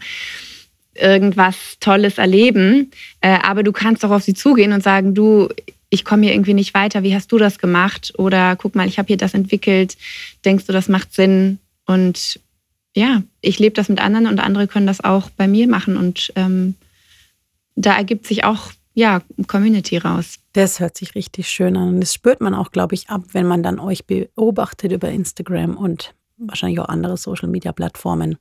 irgendwas 0.94 1.56
Tolles 1.80 2.20
erleben. 2.20 2.92
Äh, 3.22 3.40
aber 3.42 3.64
du 3.64 3.72
kannst 3.72 4.06
auch 4.06 4.12
auf 4.12 4.22
sie 4.22 4.36
zugehen 4.36 4.72
und 4.72 4.84
sagen, 4.84 5.16
du, 5.16 5.50
ich 5.90 6.06
komme 6.06 6.26
hier 6.26 6.36
irgendwie 6.36 6.54
nicht 6.54 6.76
weiter, 6.76 7.02
wie 7.02 7.16
hast 7.16 7.32
du 7.32 7.40
das 7.40 7.58
gemacht? 7.58 8.14
Oder 8.18 8.56
guck 8.56 8.76
mal, 8.76 8.88
ich 8.88 9.00
habe 9.00 9.08
hier 9.08 9.18
das 9.18 9.34
entwickelt, 9.34 9.98
denkst 10.46 10.68
du, 10.68 10.74
das 10.74 10.90
macht 10.90 11.16
Sinn? 11.16 11.58
Und 11.88 12.40
ja, 12.96 13.24
ich 13.42 13.58
lebe 13.58 13.74
das 13.74 13.90
mit 13.90 14.00
anderen 14.00 14.28
und 14.28 14.40
andere 14.40 14.68
können 14.68 14.86
das 14.86 15.04
auch 15.04 15.32
bei 15.32 15.48
mir 15.48 15.68
machen. 15.68 15.98
Und 15.98 16.32
ähm, 16.36 16.76
da 17.76 17.96
ergibt 17.96 18.26
sich 18.28 18.44
auch 18.44 18.72
ja, 18.94 19.22
Community 19.48 19.98
raus. 19.98 20.36
Das 20.54 20.80
hört 20.80 20.98
sich 20.98 21.16
richtig 21.16 21.48
schön 21.48 21.78
an. 21.78 21.90
Und 21.90 22.02
das 22.02 22.14
spürt 22.14 22.42
man 22.42 22.54
auch, 22.54 22.72
glaube 22.72 22.96
ich, 22.96 23.10
ab, 23.10 23.24
wenn 23.32 23.46
man 23.46 23.64
dann 23.64 23.80
euch 23.80 24.06
beobachtet 24.06 24.92
über 24.92 25.10
Instagram 25.10 25.78
und 25.78 26.14
wahrscheinlich 26.38 26.80
auch 26.80 26.90
andere 26.90 27.18
Social-Media-Plattformen, 27.18 28.38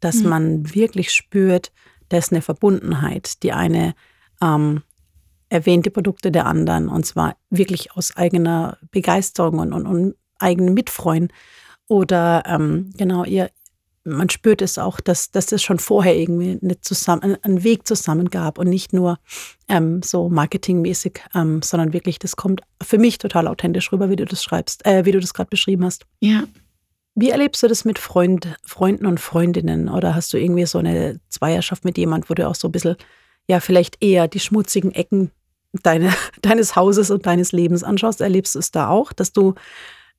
dass 0.00 0.16
mhm. 0.16 0.28
man 0.28 0.74
wirklich 0.74 1.12
spürt, 1.12 1.70
da 2.08 2.18
ist 2.18 2.32
eine 2.32 2.42
Verbundenheit. 2.42 3.42
Die 3.42 3.52
eine 3.52 3.94
ähm, 4.42 4.82
erwähnt 5.48 5.86
die 5.86 5.90
Produkte 5.90 6.32
der 6.32 6.46
anderen 6.46 6.88
und 6.88 7.06
zwar 7.06 7.36
wirklich 7.50 7.92
aus 7.92 8.16
eigener 8.16 8.78
Begeisterung 8.90 9.58
und, 9.60 9.72
und, 9.72 9.86
und 9.86 10.14
eigenem 10.38 10.74
Mitfreuen. 10.74 11.32
Oder 11.88 12.42
ähm, 12.46 12.90
genau, 12.96 13.24
ihr, 13.24 13.50
man 14.04 14.28
spürt 14.30 14.62
es 14.62 14.78
auch, 14.78 15.00
dass, 15.00 15.30
dass 15.30 15.52
es 15.52 15.62
schon 15.62 15.78
vorher 15.78 16.16
irgendwie 16.16 16.58
eine 16.62 16.80
zusammen, 16.80 17.36
einen 17.42 17.62
Weg 17.62 17.86
zusammen 17.86 18.30
gab 18.30 18.58
und 18.58 18.68
nicht 18.68 18.92
nur 18.92 19.18
ähm, 19.68 20.02
so 20.02 20.28
marketingmäßig, 20.28 21.20
ähm, 21.34 21.62
sondern 21.62 21.92
wirklich, 21.92 22.18
das 22.18 22.36
kommt 22.36 22.62
für 22.82 22.98
mich 22.98 23.18
total 23.18 23.46
authentisch 23.46 23.92
rüber, 23.92 24.10
wie 24.10 24.16
du 24.16 24.24
das 24.24 24.42
schreibst, 24.42 24.84
äh, 24.86 25.04
wie 25.04 25.12
du 25.12 25.20
das 25.20 25.34
gerade 25.34 25.50
beschrieben 25.50 25.84
hast. 25.84 26.04
Ja. 26.20 26.44
Wie 27.14 27.30
erlebst 27.30 27.62
du 27.62 27.68
das 27.68 27.84
mit 27.84 27.98
Freund, 27.98 28.56
Freunden 28.64 29.06
und 29.06 29.20
Freundinnen? 29.20 29.88
Oder 29.88 30.14
hast 30.14 30.32
du 30.32 30.38
irgendwie 30.38 30.66
so 30.66 30.78
eine 30.78 31.20
Zweierschaft 31.28 31.84
mit 31.84 31.98
jemand, 31.98 32.30
wo 32.30 32.34
du 32.34 32.48
auch 32.48 32.54
so 32.54 32.68
ein 32.68 32.72
bisschen, 32.72 32.96
ja, 33.48 33.60
vielleicht 33.60 34.02
eher 34.02 34.28
die 34.28 34.40
schmutzigen 34.40 34.92
Ecken 34.92 35.30
deine, 35.82 36.12
deines 36.42 36.74
Hauses 36.74 37.10
und 37.10 37.26
deines 37.26 37.52
Lebens 37.52 37.84
anschaust? 37.84 38.20
Erlebst 38.20 38.54
du 38.54 38.58
es 38.58 38.72
da 38.72 38.88
auch, 38.88 39.12
dass 39.12 39.32
du 39.32 39.54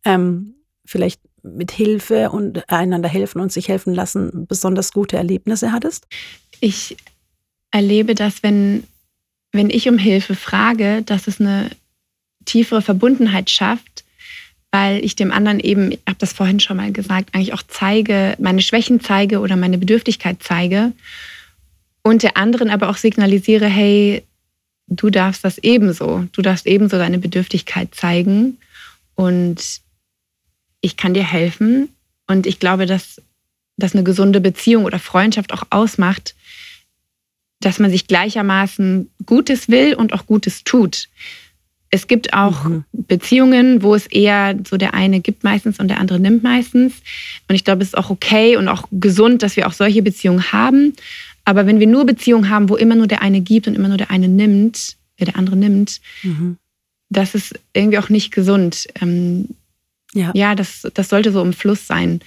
ähm, 0.06 0.56
vielleicht 0.86 1.22
mit 1.44 1.72
Hilfe 1.72 2.30
und 2.30 2.70
einander 2.70 3.10
helfen 3.10 3.42
und 3.42 3.52
sich 3.52 3.68
helfen 3.68 3.94
lassen 3.94 4.48
besonders 4.48 4.94
gute 4.94 5.18
Erlebnisse 5.18 5.72
hattest? 5.72 6.08
Ich 6.60 6.98
erlebe 7.72 8.16
das, 8.16 8.44
wenn, 8.44 8.84
wenn 9.52 9.70
ich 9.70 9.90
um 9.90 9.98
Hilfe 9.98 10.36
frage, 10.36 11.02
dass 11.04 11.28
es 11.28 11.42
eine 11.42 11.70
tiefere 12.46 12.82
Verbundenheit 12.82 13.50
schafft, 13.50 14.04
weil 14.72 15.04
ich 15.04 15.16
dem 15.16 15.32
anderen 15.32 15.60
eben, 15.60 15.92
ich 15.92 16.00
habe 16.08 16.18
das 16.20 16.34
vorhin 16.34 16.60
schon 16.60 16.78
mal 16.78 16.92
gesagt, 16.92 17.34
eigentlich 17.34 17.54
auch 17.54 17.64
zeige, 17.68 18.36
meine 18.40 18.62
Schwächen 18.62 19.02
zeige 19.02 19.40
oder 19.40 19.56
meine 19.56 19.78
Bedürftigkeit 19.78 20.38
zeige 20.42 20.94
und 22.04 22.24
der 22.24 22.38
anderen 22.38 22.70
aber 22.70 22.90
auch 22.90 22.98
signalisiere, 22.98 23.68
hey, 23.68 24.24
du 24.88 25.10
darfst 25.10 25.44
das 25.44 25.58
ebenso, 25.60 26.26
du 26.32 26.42
darfst 26.42 26.68
ebenso 26.68 26.98
deine 26.98 27.20
Bedürftigkeit 27.20 27.94
zeigen 27.96 28.58
und 29.16 29.82
ich 30.84 30.98
kann 30.98 31.16
dir 31.16 31.24
helfen. 31.24 31.90
Und 32.28 32.46
ich 32.46 32.60
glaube, 32.60 32.86
dass 32.86 33.22
das 33.78 33.96
eine 33.96 34.04
gesunde 34.04 34.42
Beziehung 34.42 34.86
oder 34.86 35.00
Freundschaft 35.00 35.54
auch 35.54 35.64
ausmacht, 35.72 36.36
dass 37.60 37.80
man 37.80 37.90
sich 37.90 38.08
gleichermaßen 38.08 39.10
Gutes 39.26 39.70
will 39.70 39.96
und 39.96 40.14
auch 40.14 40.26
Gutes 40.26 40.64
tut. 40.64 41.08
Es 41.90 42.08
gibt 42.08 42.34
auch 42.34 42.66
mhm. 42.66 42.84
Beziehungen, 42.92 43.82
wo 43.82 43.96
es 43.96 44.08
eher 44.08 44.58
so 44.68 44.78
der 44.78 44.94
eine 44.94 45.22
gibt 45.22 45.44
meistens 45.44 45.80
und 45.80 45.88
der 45.88 46.00
andere 46.00 46.20
nimmt 46.20 46.44
meistens. 46.44 46.96
Und 47.48 47.56
ich 47.56 47.64
glaube, 47.64 47.82
es 47.82 47.90
ist 47.90 47.98
auch 47.98 48.10
okay 48.10 48.58
und 48.58 48.68
auch 48.68 48.88
gesund, 48.92 49.42
dass 49.42 49.56
wir 49.56 49.68
auch 49.68 49.74
solche 49.74 50.02
Beziehungen 50.02 50.52
haben. 50.52 50.94
Aber 51.46 51.66
wenn 51.66 51.80
wir 51.80 51.88
nur 51.88 52.06
Beziehungen 52.06 52.50
haben, 52.50 52.68
wo 52.70 52.76
immer 52.76 52.96
nur 52.96 53.08
der 53.08 53.22
eine 53.22 53.42
gibt 53.42 53.68
und 53.68 53.76
immer 53.76 53.88
nur 53.88 53.98
der 53.98 54.12
eine 54.12 54.28
nimmt, 54.28 54.98
der, 55.20 55.28
der 55.28 55.38
andere 55.38 55.56
nimmt, 55.56 56.02
mhm. 56.24 56.58
das 57.10 57.36
ist 57.36 57.58
irgendwie 57.74 58.00
auch 58.00 58.10
nicht 58.10 58.32
gesund. 58.32 58.88
Ja, 60.14 60.32
ja 60.34 60.56
das, 60.56 60.88
das 60.94 61.10
sollte 61.10 61.32
so 61.32 61.42
im 61.42 61.54
Fluss 61.54 61.88
sein. 61.88 62.22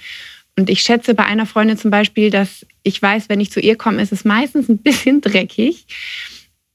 Und 0.57 0.69
ich 0.69 0.81
schätze 0.81 1.13
bei 1.13 1.23
einer 1.23 1.45
Freundin 1.45 1.77
zum 1.77 1.91
Beispiel, 1.91 2.29
dass 2.29 2.65
ich 2.83 3.01
weiß, 3.01 3.29
wenn 3.29 3.39
ich 3.39 3.51
zu 3.51 3.59
ihr 3.59 3.75
komme, 3.75 4.01
ist 4.01 4.11
es 4.11 4.25
meistens 4.25 4.69
ein 4.69 4.77
bisschen 4.83 5.21
dreckig. 5.21 5.85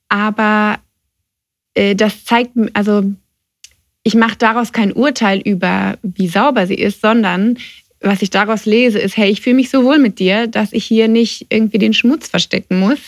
Aber 0.09 0.79
äh, 1.75 1.95
das 1.95 2.25
zeigt, 2.25 2.53
also 2.75 3.05
ich 4.05 4.15
mache 4.15 4.37
daraus 4.37 4.73
kein 4.73 4.93
Urteil 4.93 5.41
über, 5.41 5.99
wie 6.03 6.29
sauber 6.29 6.67
sie 6.67 6.75
ist, 6.75 7.01
sondern 7.01 7.59
was 8.01 8.23
ich 8.23 8.31
daraus 8.31 8.67
lese, 8.67 8.99
ist, 8.99 9.17
hey, 9.17 9.31
ich 9.31 9.41
fühle 9.41 9.57
mich 9.57 9.71
so 9.71 9.85
wohl 9.85 9.99
mit 9.99 10.19
dir, 10.19 10.49
dass 10.49 10.73
ich 10.73 10.85
hier 10.85 11.07
nicht 11.07 11.47
irgendwie 11.51 11.79
den 11.79 11.95
Schmutz 11.95 12.29
verstecken 12.29 12.81
muss 12.81 12.99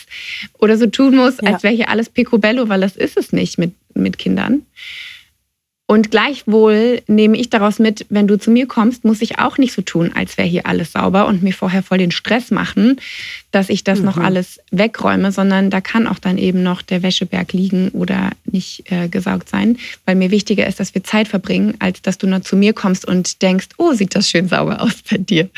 oder 0.57 0.77
so 0.77 0.87
tun 0.87 1.15
muss, 1.15 1.37
ja. 1.41 1.51
als 1.51 1.63
wäre 1.63 1.73
hier 1.73 1.89
alles 1.89 2.09
picobello, 2.09 2.69
weil 2.69 2.81
das 2.81 2.95
ist 2.95 3.17
es 3.17 3.33
nicht 3.33 3.57
mit, 3.57 3.73
mit 3.93 4.17
Kindern. 4.17 4.65
Und 5.87 6.09
gleichwohl 6.09 7.03
nehme 7.05 7.37
ich 7.37 7.51
daraus 7.51 7.77
mit, 7.77 8.07
wenn 8.09 8.25
du 8.25 8.39
zu 8.39 8.49
mir 8.49 8.65
kommst, 8.65 9.05
muss 9.05 9.21
ich 9.21 9.37
auch 9.37 9.59
nicht 9.59 9.71
so 9.71 9.83
tun, 9.83 10.11
als 10.15 10.35
wäre 10.35 10.47
hier 10.47 10.65
alles 10.65 10.93
sauber 10.93 11.27
und 11.27 11.43
mir 11.43 11.53
vorher 11.53 11.83
voll 11.83 11.99
den 11.99 12.09
Stress 12.09 12.49
machen, 12.49 12.99
dass 13.51 13.69
ich 13.69 13.83
das 13.83 13.99
mhm. 13.99 14.05
noch 14.05 14.17
alles 14.17 14.59
wegräume, 14.71 15.31
sondern 15.31 15.69
da 15.69 15.81
kann 15.81 16.07
auch 16.07 16.17
dann 16.17 16.39
eben 16.39 16.63
noch 16.63 16.81
der 16.81 17.03
Wäscheberg 17.03 17.53
liegen 17.53 17.89
oder 17.89 18.31
nicht 18.45 18.91
äh, 18.91 19.09
gesaugt 19.09 19.47
sein, 19.47 19.77
weil 20.05 20.15
mir 20.15 20.31
wichtiger 20.31 20.65
ist, 20.65 20.79
dass 20.79 20.95
wir 20.95 21.03
Zeit 21.03 21.27
verbringen, 21.27 21.75
als 21.77 22.01
dass 22.01 22.17
du 22.17 22.25
nur 22.25 22.41
zu 22.41 22.55
mir 22.55 22.73
kommst 22.73 23.05
und 23.05 23.43
denkst, 23.43 23.69
oh, 23.77 23.93
sieht 23.93 24.15
das 24.15 24.27
schön 24.27 24.47
sauber 24.47 24.81
aus 24.81 25.03
bei 25.07 25.19
dir. 25.19 25.49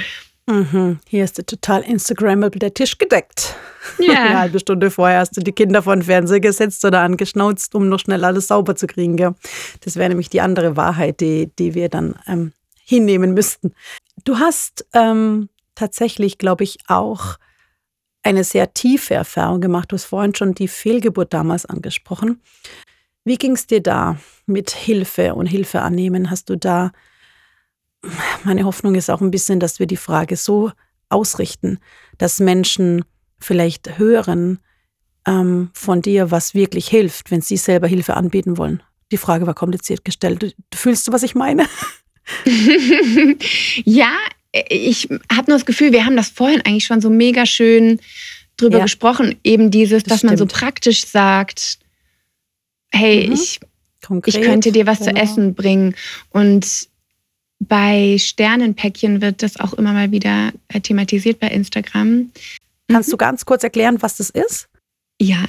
Mhm. 0.47 0.99
Hier 1.07 1.25
ist 1.25 1.37
der 1.37 1.45
total 1.45 1.81
Instagrammable 1.81 2.59
der 2.59 2.73
Tisch 2.73 2.97
gedeckt. 2.97 3.55
Ja. 3.99 4.13
Eine 4.23 4.39
halbe 4.39 4.59
Stunde 4.59 4.89
vorher 4.89 5.19
hast 5.19 5.35
du 5.35 5.41
die 5.41 5.51
Kinder 5.51 5.83
vor 5.83 5.95
den 5.95 6.03
Fernseher 6.03 6.39
gesetzt 6.39 6.83
oder 6.85 7.01
angeschnauzt, 7.01 7.75
um 7.75 7.89
noch 7.89 7.99
schnell 7.99 8.23
alles 8.23 8.47
sauber 8.47 8.75
zu 8.75 8.87
kriegen. 8.87 9.17
Gell? 9.17 9.35
Das 9.81 9.97
wäre 9.97 10.09
nämlich 10.09 10.29
die 10.29 10.41
andere 10.41 10.77
Wahrheit, 10.77 11.19
die, 11.19 11.51
die 11.59 11.75
wir 11.75 11.89
dann 11.89 12.15
ähm, 12.27 12.53
hinnehmen 12.83 13.33
müssten. 13.33 13.73
Du 14.23 14.39
hast 14.39 14.85
ähm, 14.93 15.49
tatsächlich, 15.75 16.37
glaube 16.37 16.63
ich, 16.63 16.77
auch 16.87 17.37
eine 18.23 18.43
sehr 18.43 18.73
tiefe 18.73 19.15
Erfahrung 19.15 19.59
gemacht. 19.59 19.91
Du 19.91 19.95
hast 19.95 20.05
vorhin 20.05 20.33
schon 20.33 20.53
die 20.53 20.67
Fehlgeburt 20.67 21.33
damals 21.33 21.65
angesprochen. 21.65 22.41
Wie 23.25 23.37
ging 23.37 23.53
es 23.53 23.67
dir 23.67 23.81
da 23.81 24.17
mit 24.45 24.71
Hilfe 24.71 25.35
und 25.35 25.47
Hilfe 25.47 25.81
annehmen? 25.81 26.29
Hast 26.31 26.49
du 26.49 26.55
da 26.55 26.91
meine 28.43 28.65
Hoffnung 28.65 28.95
ist 28.95 29.09
auch 29.09 29.21
ein 29.21 29.31
bisschen, 29.31 29.59
dass 29.59 29.79
wir 29.79 29.87
die 29.87 29.97
Frage 29.97 30.35
so 30.35 30.71
ausrichten, 31.09 31.79
dass 32.17 32.39
Menschen 32.39 33.03
vielleicht 33.39 33.97
hören 33.97 34.59
ähm, 35.25 35.69
von 35.73 36.01
dir, 36.01 36.31
was 36.31 36.53
wirklich 36.53 36.87
hilft, 36.87 37.31
wenn 37.31 37.41
sie 37.41 37.57
selber 37.57 37.87
Hilfe 37.87 38.15
anbieten 38.15 38.57
wollen. 38.57 38.81
Die 39.11 39.17
Frage 39.17 39.47
war 39.47 39.53
kompliziert 39.53 40.03
gestellt. 40.03 40.41
Du, 40.41 40.51
fühlst 40.73 41.07
du, 41.07 41.11
was 41.11 41.23
ich 41.23 41.35
meine? 41.35 41.67
ja, 43.85 44.11
ich 44.69 45.09
habe 45.31 45.49
nur 45.49 45.57
das 45.57 45.65
Gefühl, 45.65 45.91
wir 45.91 46.05
haben 46.05 46.17
das 46.17 46.29
vorhin 46.29 46.61
eigentlich 46.61 46.85
schon 46.85 47.01
so 47.01 47.09
mega 47.09 47.45
schön 47.45 47.99
drüber 48.57 48.79
ja. 48.79 48.83
gesprochen. 48.83 49.39
Eben 49.43 49.71
dieses, 49.71 50.03
das 50.03 50.09
dass 50.09 50.17
stimmt. 50.19 50.31
man 50.31 50.37
so 50.37 50.45
praktisch 50.45 51.05
sagt, 51.05 51.79
hey, 52.91 53.27
mhm. 53.27 53.33
ich, 53.33 53.59
ich 54.25 54.41
könnte 54.41 54.71
dir 54.71 54.87
was 54.87 54.99
genau. 54.99 55.11
zu 55.11 55.17
essen 55.17 55.55
bringen. 55.55 55.95
Und 56.29 56.89
bei 57.59 58.17
Sternenpäckchen 58.19 59.21
wird 59.21 59.43
das 59.43 59.59
auch 59.59 59.73
immer 59.73 59.93
mal 59.93 60.11
wieder 60.11 60.51
äh, 60.67 60.79
thematisiert 60.79 61.39
bei 61.39 61.47
Instagram. 61.47 62.31
Kannst 62.89 63.09
mhm. 63.09 63.11
du 63.11 63.17
ganz 63.17 63.45
kurz 63.45 63.63
erklären, 63.63 64.01
was 64.01 64.17
das 64.17 64.29
ist? 64.29 64.67
Ja. 65.19 65.43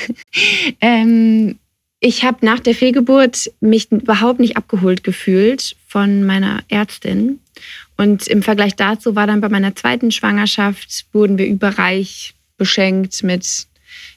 ähm, 0.80 1.58
ich 2.00 2.24
habe 2.24 2.44
nach 2.44 2.60
der 2.60 2.74
Fehlgeburt 2.74 3.50
mich 3.60 3.90
überhaupt 3.92 4.40
nicht 4.40 4.56
abgeholt 4.56 5.04
gefühlt 5.04 5.76
von 5.86 6.24
meiner 6.24 6.62
Ärztin. 6.68 7.38
Und 7.96 8.26
im 8.26 8.42
Vergleich 8.42 8.74
dazu 8.74 9.14
war 9.14 9.26
dann 9.26 9.40
bei 9.40 9.48
meiner 9.48 9.76
zweiten 9.76 10.10
Schwangerschaft, 10.10 11.06
wurden 11.12 11.38
wir 11.38 11.46
überreich 11.46 12.34
beschenkt 12.56 13.22
mit 13.22 13.66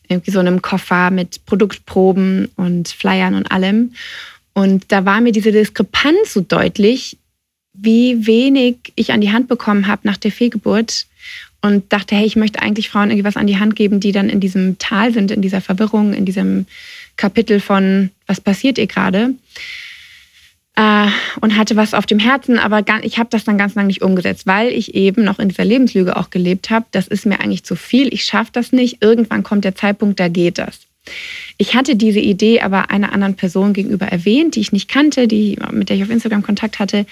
irgendwie 0.07 0.31
so 0.31 0.39
einem 0.39 0.61
Koffer 0.61 1.11
mit 1.11 1.45
Produktproben 1.45 2.49
und 2.55 2.89
Flyern 2.89 3.35
und 3.35 3.51
allem. 3.51 3.93
Und 4.55 4.85
da 4.91 5.03
war 5.05 5.19
mir 5.19 5.33
diese 5.33 5.51
Diskrepanz 5.51 6.33
so 6.33 6.41
deutlich, 6.41 7.17
wie 7.73 8.25
wenig 8.25 8.77
ich 8.95 9.11
an 9.11 9.19
die 9.19 9.31
Hand 9.31 9.49
bekommen 9.49 9.85
habe 9.85 10.07
nach 10.07 10.15
der 10.15 10.31
Fehlgeburt 10.31 11.05
und 11.61 11.91
dachte, 11.91 12.15
hey, 12.15 12.25
ich 12.25 12.37
möchte 12.37 12.61
eigentlich 12.61 12.89
Frauen 12.89 13.09
irgendwie 13.09 13.25
was 13.25 13.35
an 13.35 13.47
die 13.47 13.59
Hand 13.59 13.75
geben, 13.75 13.99
die 13.99 14.13
dann 14.13 14.29
in 14.29 14.39
diesem 14.39 14.79
Tal 14.79 15.13
sind, 15.13 15.29
in 15.29 15.41
dieser 15.41 15.59
Verwirrung, 15.59 16.13
in 16.13 16.23
diesem 16.23 16.67
Kapitel 17.17 17.59
von, 17.59 18.11
was 18.27 18.39
passiert 18.39 18.77
ihr 18.77 18.87
gerade? 18.87 19.35
Äh, 20.77 21.07
und 21.41 21.57
hatte 21.57 21.75
was 21.75 21.93
auf 21.93 22.05
dem 22.05 22.19
Herzen, 22.19 22.57
aber 22.57 22.81
ich 23.01 23.17
habe 23.17 23.29
das 23.31 23.43
dann 23.43 23.57
ganz 23.57 23.75
lange 23.75 23.87
nicht 23.87 24.03
umgesetzt, 24.03 24.47
weil 24.47 24.69
ich 24.69 24.95
eben 24.95 25.25
noch 25.25 25.39
in 25.39 25.49
dieser 25.49 25.65
Lebenslüge 25.65 26.15
auch 26.15 26.29
gelebt 26.29 26.69
habe. 26.69 26.85
Das 26.91 27.07
ist 27.07 27.25
mir 27.25 27.41
eigentlich 27.41 27.65
zu 27.65 27.75
viel, 27.75 28.13
ich 28.13 28.23
schaffe 28.23 28.51
das 28.53 28.71
nicht. 28.71 29.01
Irgendwann 29.01 29.43
kommt 29.43 29.65
der 29.65 29.75
Zeitpunkt, 29.75 30.19
da 30.19 30.29
geht 30.29 30.59
das. 30.59 30.84
Ich 31.57 31.73
hatte 31.73 31.95
diese 31.95 32.19
Idee 32.19 32.61
aber 32.61 32.89
einer 32.89 33.13
anderen 33.13 33.35
Person 33.35 33.73
gegenüber 33.73 34.07
erwähnt, 34.07 34.55
die 34.55 34.59
ich 34.59 34.71
nicht 34.71 34.89
kannte, 34.89 35.27
die, 35.27 35.57
mit 35.71 35.89
der 35.89 35.95
ich 35.95 36.03
auf 36.03 36.09
Instagram 36.09 36.43
Kontakt 36.43 36.79
hatte. 36.79 37.05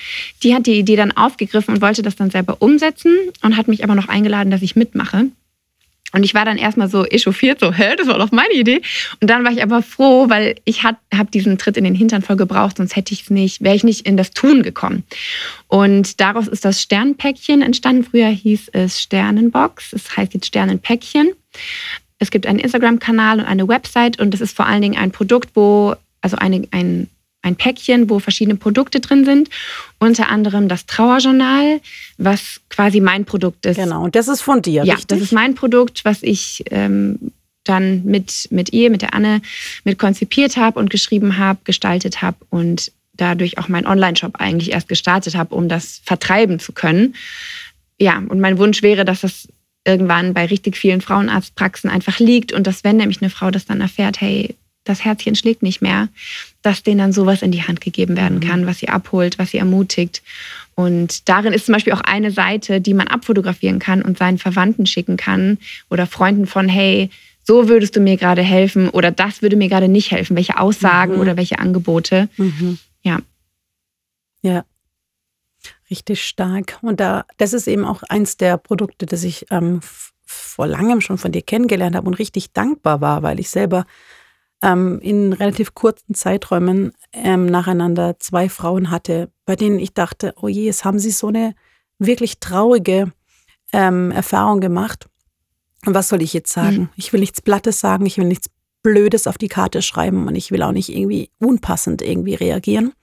Die 0.43 0.53
hat 0.53 0.67
die 0.67 0.77
Idee 0.77 0.95
dann 0.95 1.11
aufgegriffen 1.11 1.75
und 1.75 1.81
wollte 1.81 2.01
das 2.01 2.15
dann 2.15 2.29
selber 2.29 2.61
umsetzen 2.61 3.15
und 3.41 3.55
hat 3.55 3.67
mich 3.67 3.83
aber 3.83 3.95
noch 3.95 4.09
eingeladen, 4.09 4.51
dass 4.51 4.61
ich 4.61 4.75
mitmache. 4.75 5.27
Und 6.13 6.23
ich 6.23 6.35
war 6.35 6.45
dann 6.45 6.57
erstmal 6.57 6.89
so 6.89 7.05
echauffiert, 7.05 7.59
so, 7.59 7.73
hä, 7.73 7.95
das 7.97 8.07
war 8.07 8.19
doch 8.19 8.31
meine 8.31 8.53
Idee. 8.53 8.81
Und 9.19 9.29
dann 9.29 9.43
war 9.43 9.51
ich 9.51 9.63
aber 9.63 9.81
froh, 9.81 10.29
weil 10.29 10.55
ich 10.63 10.83
habe 10.83 10.97
diesen 11.33 11.57
Tritt 11.57 11.75
in 11.75 11.83
den 11.83 11.95
Hintern 11.95 12.21
voll 12.21 12.35
gebraucht, 12.35 12.77
sonst 12.77 12.95
hätte 12.95 13.13
ich 13.13 13.23
es 13.23 13.29
nicht, 13.31 13.63
wäre 13.63 13.75
ich 13.75 13.83
nicht 13.83 14.05
in 14.05 14.15
das 14.15 14.29
Tun 14.29 14.61
gekommen. 14.61 15.03
Und 15.67 16.21
daraus 16.21 16.47
ist 16.47 16.65
das 16.65 16.81
Sternpäckchen 16.81 17.63
entstanden. 17.63 18.03
Früher 18.03 18.27
hieß 18.27 18.69
es 18.73 19.01
Sternenbox, 19.01 19.93
es 19.93 20.15
heißt 20.15 20.35
jetzt 20.35 20.45
Sternenpäckchen. 20.45 21.31
Es 22.23 22.31
gibt 22.31 22.47
einen 22.47 22.59
Instagram-Kanal 22.59 23.39
und 23.39 23.45
eine 23.45 23.67
Website 23.67 24.17
und 24.19 24.33
es 24.33 24.39
ist 24.39 24.55
vor 24.55 24.65
allen 24.65 24.81
Dingen 24.81 24.97
ein 24.97 25.11
Produkt, 25.11 25.49
wo, 25.55 25.93
also 26.21 26.37
eine, 26.37 26.65
ein, 26.71 27.09
ein 27.41 27.57
Päckchen, 27.57 28.09
wo 28.09 28.19
verschiedene 28.19 28.55
Produkte 28.55 29.01
drin 29.01 29.25
sind. 29.25 29.49
Unter 29.99 30.29
anderem 30.29 30.69
das 30.69 30.85
Trauerjournal, 30.85 31.81
was 32.17 32.61
quasi 32.69 33.01
mein 33.01 33.25
Produkt 33.25 33.65
ist. 33.65 33.75
Genau, 33.75 34.05
und 34.05 34.15
das 34.15 34.29
ist 34.29 34.39
von 34.41 34.61
dir, 34.61 34.85
Ja, 34.85 34.93
richtig? 34.93 35.07
das 35.07 35.19
ist 35.19 35.33
mein 35.33 35.53
Produkt, 35.53 36.05
was 36.05 36.23
ich 36.23 36.63
ähm, 36.71 37.19
dann 37.65 38.05
mit, 38.05 38.47
mit 38.51 38.71
ihr, 38.71 38.89
mit 38.89 39.01
der 39.01 39.13
Anne, 39.13 39.41
mit 39.83 39.99
konzipiert 39.99 40.55
habe 40.55 40.79
und 40.79 40.89
geschrieben 40.89 41.37
habe, 41.37 41.59
gestaltet 41.65 42.21
habe 42.21 42.37
und 42.49 42.89
dadurch 43.17 43.57
auch 43.57 43.67
meinen 43.67 43.85
Online-Shop 43.85 44.37
eigentlich 44.37 44.71
erst 44.71 44.87
gestartet 44.87 45.35
habe, 45.35 45.53
um 45.53 45.67
das 45.67 46.01
vertreiben 46.05 46.59
zu 46.59 46.71
können. 46.71 47.15
Ja, 47.99 48.17
und 48.17 48.39
mein 48.39 48.57
Wunsch 48.57 48.81
wäre, 48.81 49.03
dass 49.03 49.21
das 49.21 49.49
irgendwann 49.85 50.33
bei 50.33 50.45
richtig 50.45 50.77
vielen 50.77 51.01
Frauenarztpraxen 51.01 51.89
einfach 51.89 52.19
liegt 52.19 52.53
und 52.53 52.67
dass 52.67 52.83
wenn 52.83 52.97
nämlich 52.97 53.21
eine 53.21 53.29
Frau 53.29 53.51
das 53.51 53.65
dann 53.65 53.81
erfährt, 53.81 54.21
hey, 54.21 54.55
das 54.85 55.05
Herzchen 55.05 55.35
schlägt 55.35 55.63
nicht 55.63 55.81
mehr, 55.81 56.09
dass 56.61 56.83
denen 56.83 56.97
dann 56.99 57.13
sowas 57.13 57.41
in 57.41 57.51
die 57.51 57.63
Hand 57.63 57.81
gegeben 57.81 58.17
werden 58.17 58.39
mhm. 58.39 58.47
kann, 58.47 58.65
was 58.65 58.79
sie 58.79 58.89
abholt, 58.89 59.39
was 59.39 59.51
sie 59.51 59.57
ermutigt. 59.57 60.21
Und 60.75 61.29
darin 61.29 61.53
ist 61.53 61.67
zum 61.67 61.73
Beispiel 61.73 61.93
auch 61.93 62.01
eine 62.01 62.31
Seite, 62.31 62.81
die 62.81 62.93
man 62.93 63.07
abfotografieren 63.07 63.79
kann 63.79 64.01
und 64.01 64.17
seinen 64.17 64.39
Verwandten 64.39 64.85
schicken 64.85 65.17
kann 65.17 65.57
oder 65.89 66.07
Freunden 66.07 66.47
von, 66.47 66.67
hey, 66.67 67.09
so 67.43 67.67
würdest 67.67 67.95
du 67.95 67.99
mir 67.99 68.17
gerade 68.17 68.41
helfen 68.41 68.89
oder 68.89 69.11
das 69.11 69.41
würde 69.41 69.55
mir 69.55 69.69
gerade 69.69 69.87
nicht 69.87 70.11
helfen. 70.11 70.35
Welche 70.35 70.57
Aussagen 70.57 71.15
mhm. 71.15 71.19
oder 71.19 71.37
welche 71.37 71.59
Angebote. 71.59 72.29
Mhm. 72.37 72.79
Ja. 73.03 73.19
Ja. 74.41 74.65
Richtig 75.93 76.25
stark. 76.25 76.79
Und 76.81 76.99
da, 76.99 77.23
das 77.37 77.53
ist 77.53 77.67
eben 77.67 77.85
auch 77.85 78.01
eins 78.09 78.35
der 78.35 78.57
Produkte, 78.57 79.05
das 79.05 79.23
ich 79.23 79.45
ähm, 79.51 79.79
vor 80.25 80.65
langem 80.65 81.01
schon 81.01 81.19
von 81.19 81.31
dir 81.31 81.43
kennengelernt 81.43 81.95
habe 81.95 82.07
und 82.07 82.15
richtig 82.15 82.51
dankbar 82.51 82.99
war, 82.99 83.21
weil 83.21 83.39
ich 83.39 83.51
selber 83.51 83.85
ähm, 84.63 84.99
in 85.01 85.33
relativ 85.33 85.75
kurzen 85.75 86.15
Zeiträumen 86.15 86.93
ähm, 87.11 87.45
nacheinander 87.45 88.17
zwei 88.17 88.49
Frauen 88.49 88.89
hatte, 88.89 89.29
bei 89.45 89.55
denen 89.55 89.77
ich 89.77 89.93
dachte, 89.93 90.33
oh 90.41 90.47
je, 90.47 90.65
jetzt 90.65 90.83
haben 90.83 90.97
sie 90.97 91.11
so 91.11 91.27
eine 91.27 91.53
wirklich 91.99 92.39
traurige 92.39 93.11
ähm, 93.71 94.09
Erfahrung 94.09 94.61
gemacht. 94.61 95.07
Und 95.85 95.93
was 95.93 96.09
soll 96.09 96.23
ich 96.23 96.33
jetzt 96.33 96.51
sagen? 96.51 96.77
Mhm. 96.77 96.89
Ich 96.95 97.13
will 97.13 97.19
nichts 97.19 97.39
Blattes 97.39 97.79
sagen, 97.79 98.07
ich 98.07 98.17
will 98.17 98.25
nichts 98.25 98.49
Blödes 98.81 99.27
auf 99.27 99.37
die 99.37 99.47
Karte 99.47 99.83
schreiben 99.83 100.25
und 100.27 100.33
ich 100.33 100.49
will 100.49 100.63
auch 100.63 100.71
nicht 100.71 100.89
irgendwie 100.89 101.29
unpassend 101.37 102.01
irgendwie 102.01 102.33
reagieren. 102.33 102.93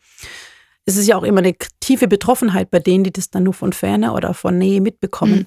Es 0.91 0.97
ist 0.97 1.07
ja 1.07 1.17
auch 1.17 1.23
immer 1.23 1.41
eine 1.41 1.55
tiefe 1.81 2.09
Betroffenheit 2.09 2.71
bei 2.71 2.79
denen, 2.79 3.05
die 3.05 3.13
das 3.13 3.31
dann 3.31 3.45
nur 3.45 3.55
von 3.55 3.73
Ferne 3.73 4.13
oder 4.13 4.35
von 4.35 4.59
Nähe 4.59 4.81
mitbekommen. 4.81 5.41
Mhm. 5.41 5.47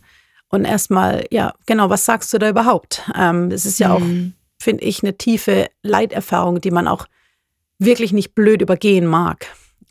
Und 0.50 0.66
erstmal, 0.66 1.26
ja, 1.32 1.54
genau, 1.66 1.90
was 1.90 2.06
sagst 2.06 2.32
du 2.34 2.38
da 2.38 2.50
überhaupt? 2.50 3.02
Ähm, 3.18 3.50
es 3.52 3.66
ist 3.66 3.80
ja 3.80 3.90
mhm. 3.90 3.94
auch 3.96 4.34
finde 4.64 4.84
ich, 4.86 5.04
eine 5.04 5.18
tiefe 5.18 5.68
Leiterfahrung, 5.84 6.62
die 6.62 6.72
man 6.72 6.88
auch 6.88 7.06
wirklich 7.78 8.14
nicht 8.14 8.34
blöd 8.34 8.62
übergehen 8.62 9.06
mag. 9.06 9.46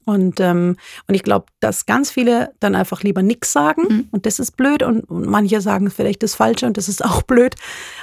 Und, 0.05 0.41
ähm, 0.41 0.77
und 1.07 1.15
ich 1.15 1.23
glaube, 1.23 1.47
dass 1.61 1.87
ganz 1.87 2.11
viele 2.11 2.53
dann 2.59 2.75
einfach 2.75 3.05
lieber 3.05 3.23
nichts 3.23 3.53
sagen 3.53 3.83
mhm. 3.89 4.09
und 4.11 4.27
das 4.27 4.41
ist 4.41 4.57
blöd 4.57 4.83
und, 4.83 5.05
und, 5.05 5.27
manche 5.27 5.61
sagen 5.61 5.91
vielleicht 5.91 6.25
das 6.25 6.35
Falsche 6.35 6.67
und 6.67 6.77
das 6.77 6.89
ist 6.89 7.05
auch 7.05 7.23
blöd. 7.23 7.55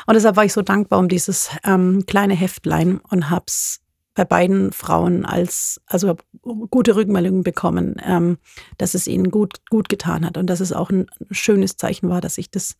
Und 0.05 0.13
deshalb 0.13 0.37
war 0.37 0.45
ich 0.45 0.53
so 0.53 0.61
dankbar 0.61 0.99
um 0.99 1.09
dieses 1.09 1.49
ähm, 1.65 2.05
kleine 2.05 2.35
Heftlein 2.35 2.99
und 3.09 3.29
habe 3.29 3.45
es 3.47 3.81
bei 4.13 4.23
beiden 4.23 4.71
Frauen 4.71 5.25
als, 5.25 5.81
also 5.87 6.15
gute 6.41 6.95
Rückmeldungen 6.95 7.43
bekommen, 7.43 7.95
ähm, 8.03 8.37
dass 8.77 8.93
es 8.93 9.07
ihnen 9.07 9.31
gut, 9.31 9.61
gut 9.69 9.89
getan 9.89 10.25
hat 10.25 10.37
und 10.37 10.47
dass 10.47 10.59
es 10.59 10.73
auch 10.73 10.89
ein 10.89 11.07
schönes 11.31 11.77
Zeichen 11.77 12.09
war, 12.09 12.21
dass 12.21 12.37
ich 12.37 12.51
das 12.51 12.77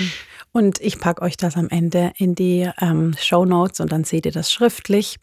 Und 0.52 0.80
ich 0.80 1.00
packe 1.00 1.22
euch 1.22 1.38
das 1.38 1.58
am 1.58 1.70
Ende 1.70 2.14
in 2.18 2.36
die 2.36 2.70
ähm, 2.80 3.16
Show 3.20 3.46
Notes 3.46 3.80
und 3.80 3.92
dann 3.92 4.04
seht 4.04 4.26
ihr 4.26 4.32
das 4.32 4.52
schriftlich. 4.52 5.18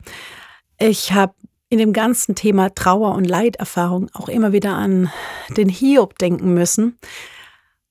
Ich 0.78 1.12
habe 1.12 1.34
in 1.70 1.78
dem 1.78 1.92
ganzen 1.92 2.34
Thema 2.34 2.74
Trauer 2.74 3.14
und 3.14 3.24
Leiterfahrung 3.24 4.10
auch 4.12 4.28
immer 4.28 4.52
wieder 4.52 4.74
an 4.74 5.10
den 5.56 5.68
Hiob 5.68 6.18
denken 6.18 6.54
müssen. 6.54 6.98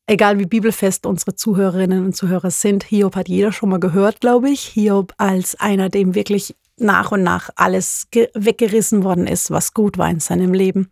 Egal 0.06 0.38
wie 0.38 0.46
bibelfest 0.46 1.06
unsere 1.06 1.34
Zuhörerinnen 1.34 2.04
und 2.04 2.16
Zuhörer 2.16 2.52
sind, 2.52 2.84
Hiob 2.84 3.16
hat 3.16 3.30
jeder 3.30 3.54
schon 3.54 3.70
mal 3.70 3.80
gehört, 3.80 4.20
glaube 4.20 4.50
ich. 4.50 4.62
Hiob 4.62 5.14
als 5.18 5.56
einer, 5.56 5.88
dem 5.88 6.14
wirklich 6.14 6.56
nach 6.76 7.14
und 7.14 7.24
nach 7.24 7.52
alles 7.56 8.08
weggerissen 8.34 9.06
worden 9.06 9.28
ist, 9.28 9.50
was 9.50 9.74
gut 9.74 9.98
war 9.98 10.10
in 10.10 10.20
seinem 10.20 10.54
Leben. 10.54 10.90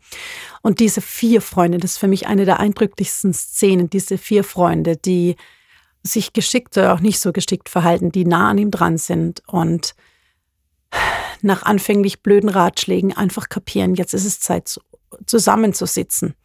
Und 0.62 0.80
diese 0.80 1.01
vier 1.01 1.41
Freunde, 1.41 1.78
das 1.78 1.91
ist 1.91 1.97
für 1.97 2.07
mich 2.07 2.28
eine 2.28 2.45
der 2.45 2.62
eindrücklichsten 2.62 3.34
Szenen, 3.34 3.89
diese 3.89 4.18
vier 4.18 4.45
Freunde, 4.45 4.95
die 4.95 5.36
sich 6.03 6.32
geschickt 6.32 6.78
oder 6.78 6.93
auch 6.93 7.01
nicht 7.01 7.20
so 7.20 7.34
geschickt 7.34 7.68
verhalten, 7.68 8.14
die 8.14 8.26
nah 8.26 8.49
an 8.49 8.59
ihm 8.59 8.72
dran 8.72 8.97
sind 8.97 9.43
und 9.45 9.93
nach 11.41 11.64
anfänglich 11.64 12.22
blöden 12.22 12.49
Ratschlägen 12.49 13.16
einfach 13.16 13.49
kapieren, 13.49 13.95
jetzt 13.95 14.14
ist 14.14 14.26
es 14.26 14.39
Zeit 14.39 14.80
zusammenzusitzen 15.26 16.36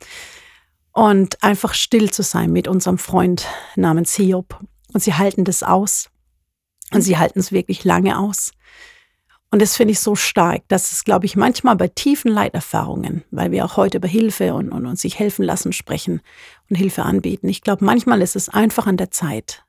und 0.96 1.42
einfach 1.42 1.74
still 1.74 2.10
zu 2.10 2.22
sein 2.22 2.50
mit 2.50 2.68
unserem 2.68 2.96
Freund 2.96 3.46
namens 3.74 4.14
Hiob. 4.14 4.58
Und 4.94 5.02
sie 5.02 5.12
halten 5.12 5.44
das 5.44 5.62
aus. 5.62 6.08
Und 6.90 7.02
sie 7.02 7.18
halten 7.18 7.38
es 7.38 7.52
wirklich 7.52 7.84
lange 7.84 8.18
aus. 8.18 8.52
Und 9.50 9.60
das 9.60 9.76
finde 9.76 9.92
ich 9.92 10.00
so 10.00 10.14
stark, 10.14 10.66
dass 10.68 10.92
es, 10.92 11.04
glaube 11.04 11.26
ich, 11.26 11.36
manchmal 11.36 11.76
bei 11.76 11.88
tiefen 11.88 12.30
Leiterfahrungen, 12.30 13.24
weil 13.30 13.50
wir 13.50 13.66
auch 13.66 13.76
heute 13.76 13.98
über 13.98 14.08
Hilfe 14.08 14.54
und, 14.54 14.70
und 14.70 14.86
uns 14.86 15.02
sich 15.02 15.18
helfen 15.18 15.44
lassen 15.44 15.74
sprechen 15.74 16.22
und 16.70 16.76
Hilfe 16.76 17.02
anbieten. 17.02 17.50
Ich 17.50 17.60
glaube, 17.60 17.84
manchmal 17.84 18.22
ist 18.22 18.34
es 18.34 18.48
einfach 18.48 18.86
an 18.86 18.96
der 18.96 19.10
Zeit, 19.10 19.64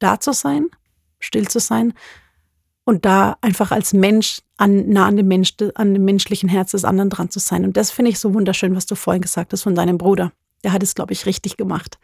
da 0.00 0.18
zu 0.18 0.32
sein, 0.32 0.66
still 1.20 1.46
zu 1.46 1.60
sein 1.60 1.94
und 2.82 3.04
da 3.04 3.36
einfach 3.40 3.70
als 3.70 3.92
Mensch 3.92 4.42
an, 4.56 4.88
nah 4.88 5.06
an 5.06 5.16
dem, 5.16 5.28
Mensch, 5.28 5.54
an 5.76 5.94
dem 5.94 6.04
menschlichen 6.04 6.48
Herz 6.48 6.72
des 6.72 6.84
anderen 6.84 7.08
dran 7.08 7.30
zu 7.30 7.38
sein. 7.38 7.64
Und 7.64 7.76
das 7.76 7.92
finde 7.92 8.10
ich 8.10 8.18
so 8.18 8.34
wunderschön, 8.34 8.74
was 8.74 8.86
du 8.86 8.96
vorhin 8.96 9.22
gesagt 9.22 9.52
hast 9.52 9.62
von 9.62 9.76
deinem 9.76 9.96
Bruder. 9.96 10.32
Der 10.64 10.72
hat 10.72 10.82
es, 10.82 10.94
glaube 10.94 11.12
ich, 11.12 11.26
richtig 11.26 11.56
gemacht. 11.56 11.98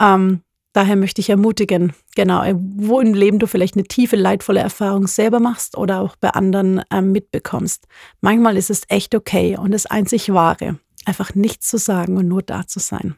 Ähm, 0.00 0.42
Daher 0.74 0.96
möchte 0.96 1.20
ich 1.20 1.30
ermutigen, 1.30 1.92
genau, 2.16 2.42
äh, 2.42 2.56
wo 2.58 2.98
im 2.98 3.14
Leben 3.14 3.38
du 3.38 3.46
vielleicht 3.46 3.76
eine 3.76 3.84
tiefe, 3.84 4.16
leidvolle 4.16 4.58
Erfahrung 4.58 5.06
selber 5.06 5.38
machst 5.38 5.78
oder 5.78 6.00
auch 6.00 6.16
bei 6.16 6.30
anderen 6.30 6.82
ähm, 6.90 7.12
mitbekommst. 7.12 7.86
Manchmal 8.20 8.56
ist 8.56 8.70
es 8.70 8.82
echt 8.88 9.14
okay 9.14 9.56
und 9.56 9.70
das 9.70 9.86
einzig 9.86 10.32
Wahre, 10.32 10.80
einfach 11.04 11.36
nichts 11.36 11.68
zu 11.68 11.78
sagen 11.78 12.16
und 12.16 12.26
nur 12.26 12.42
da 12.42 12.66
zu 12.66 12.80
sein. 12.80 13.14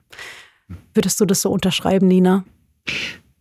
Würdest 0.92 1.18
du 1.18 1.24
das 1.24 1.40
so 1.40 1.50
unterschreiben, 1.50 2.06
Nina? 2.06 2.44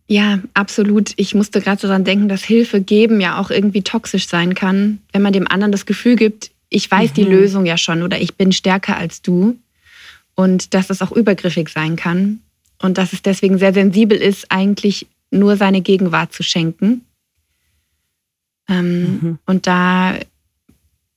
Ja, 0.08 0.38
absolut. 0.54 1.12
Ich 1.16 1.34
musste 1.34 1.60
gerade 1.60 1.82
so 1.82 1.86
dran 1.86 2.04
denken, 2.04 2.30
dass 2.30 2.42
Hilfe 2.42 2.80
geben 2.80 3.20
ja 3.20 3.38
auch 3.38 3.50
irgendwie 3.50 3.82
toxisch 3.82 4.28
sein 4.28 4.54
kann, 4.54 5.02
wenn 5.12 5.20
man 5.20 5.34
dem 5.34 5.46
anderen 5.46 5.72
das 5.72 5.84
Gefühl 5.84 6.16
gibt, 6.16 6.52
ich 6.70 6.90
weiß 6.90 7.10
mhm. 7.10 7.14
die 7.14 7.24
Lösung 7.24 7.66
ja 7.66 7.76
schon 7.76 8.02
oder 8.02 8.18
ich 8.18 8.36
bin 8.36 8.50
stärker 8.52 8.96
als 8.96 9.20
du. 9.20 9.58
Und 10.36 10.74
dass 10.74 10.86
das 10.86 11.02
auch 11.02 11.12
übergriffig 11.12 11.68
sein 11.70 11.96
kann 11.96 12.40
und 12.80 12.98
dass 12.98 13.12
es 13.12 13.22
deswegen 13.22 13.58
sehr 13.58 13.72
sensibel 13.72 14.16
ist, 14.16 14.52
eigentlich 14.52 15.06
nur 15.30 15.56
seine 15.56 15.80
Gegenwart 15.80 16.32
zu 16.32 16.42
schenken. 16.42 17.04
Ähm, 18.68 19.00
mhm. 19.00 19.38
Und 19.46 19.66
da 19.66 20.16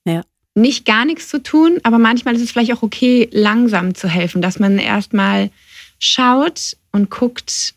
ja. 0.06 0.24
nicht 0.56 0.86
gar 0.86 1.06
nichts 1.06 1.28
zu 1.30 1.44
tun, 1.44 1.80
aber 1.84 2.00
manchmal 2.00 2.36
ist 2.36 2.42
es 2.42 2.52
vielleicht 2.52 2.74
auch 2.74 2.82
okay, 2.82 3.28
langsam 3.32 3.94
zu 3.94 4.08
helfen, 4.08 4.42
dass 4.42 4.58
man 4.58 4.80
erstmal 4.80 5.52
schaut 6.00 6.78
und 6.92 7.10
guckt, 7.10 7.76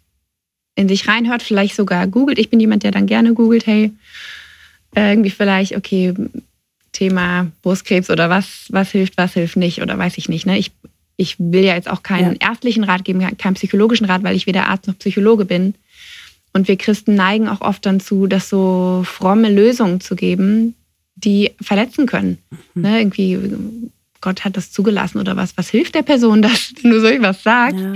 in 0.75 0.89
sich 0.89 1.09
reinhört, 1.09 1.43
vielleicht 1.43 1.77
sogar 1.77 2.07
googelt. 2.07 2.39
Ich 2.39 2.49
bin 2.49 2.61
jemand, 2.61 2.83
der 2.83 2.93
dann 2.93 3.07
gerne 3.07 3.35
googelt, 3.35 3.67
hey, 3.67 3.93
irgendwie 4.95 5.31
vielleicht, 5.31 5.77
okay, 5.77 6.15
Thema 6.93 7.51
Brustkrebs 7.63 8.11
oder 8.11 8.29
was, 8.29 8.67
was 8.69 8.91
hilft, 8.91 9.17
was 9.17 9.33
hilft 9.33 9.57
nicht 9.57 9.81
oder 9.83 9.99
weiß 9.99 10.19
ich 10.19 10.29
nicht. 10.29 10.47
Ne? 10.47 10.59
Ich 10.59 10.71
ich 11.17 11.37
will 11.39 11.65
ja 11.65 11.75
jetzt 11.75 11.91
auch 11.91 12.03
keinen 12.03 12.37
ja. 12.41 12.51
ärztlichen 12.51 12.85
Rat 12.85 13.05
geben, 13.05 13.21
keinen 13.39 13.55
psychologischen 13.55 14.07
Rat, 14.07 14.23
weil 14.23 14.37
ich 14.37 14.47
weder 14.47 14.69
Arzt 14.69 14.87
noch 14.87 14.99
Psychologe 14.99 15.45
bin. 15.45 15.75
Und 16.53 16.69
wir 16.69 16.77
Christen 16.77 17.15
neigen 17.15 17.49
auch 17.49 17.61
oft 17.61 17.87
dazu, 17.87 18.27
das 18.27 18.49
so 18.49 19.03
fromme 19.05 19.51
Lösungen 19.51 20.01
zu 20.01 20.17
geben, 20.17 20.75
die 21.15 21.53
verletzen 21.61 22.07
können. 22.07 22.39
Mhm. 22.75 22.83
Ne, 22.83 22.99
irgendwie, 23.01 23.39
Gott 24.21 24.45
hat 24.45 24.57
das 24.57 24.71
zugelassen 24.71 25.19
oder 25.19 25.37
was. 25.37 25.57
Was 25.57 25.71
hilft 25.71 25.95
der 25.95 26.03
Person, 26.03 26.43
dass 26.43 26.73
du 26.83 27.01
so 27.01 27.09
was 27.23 27.43
sagst? 27.43 27.79
Ja 27.79 27.95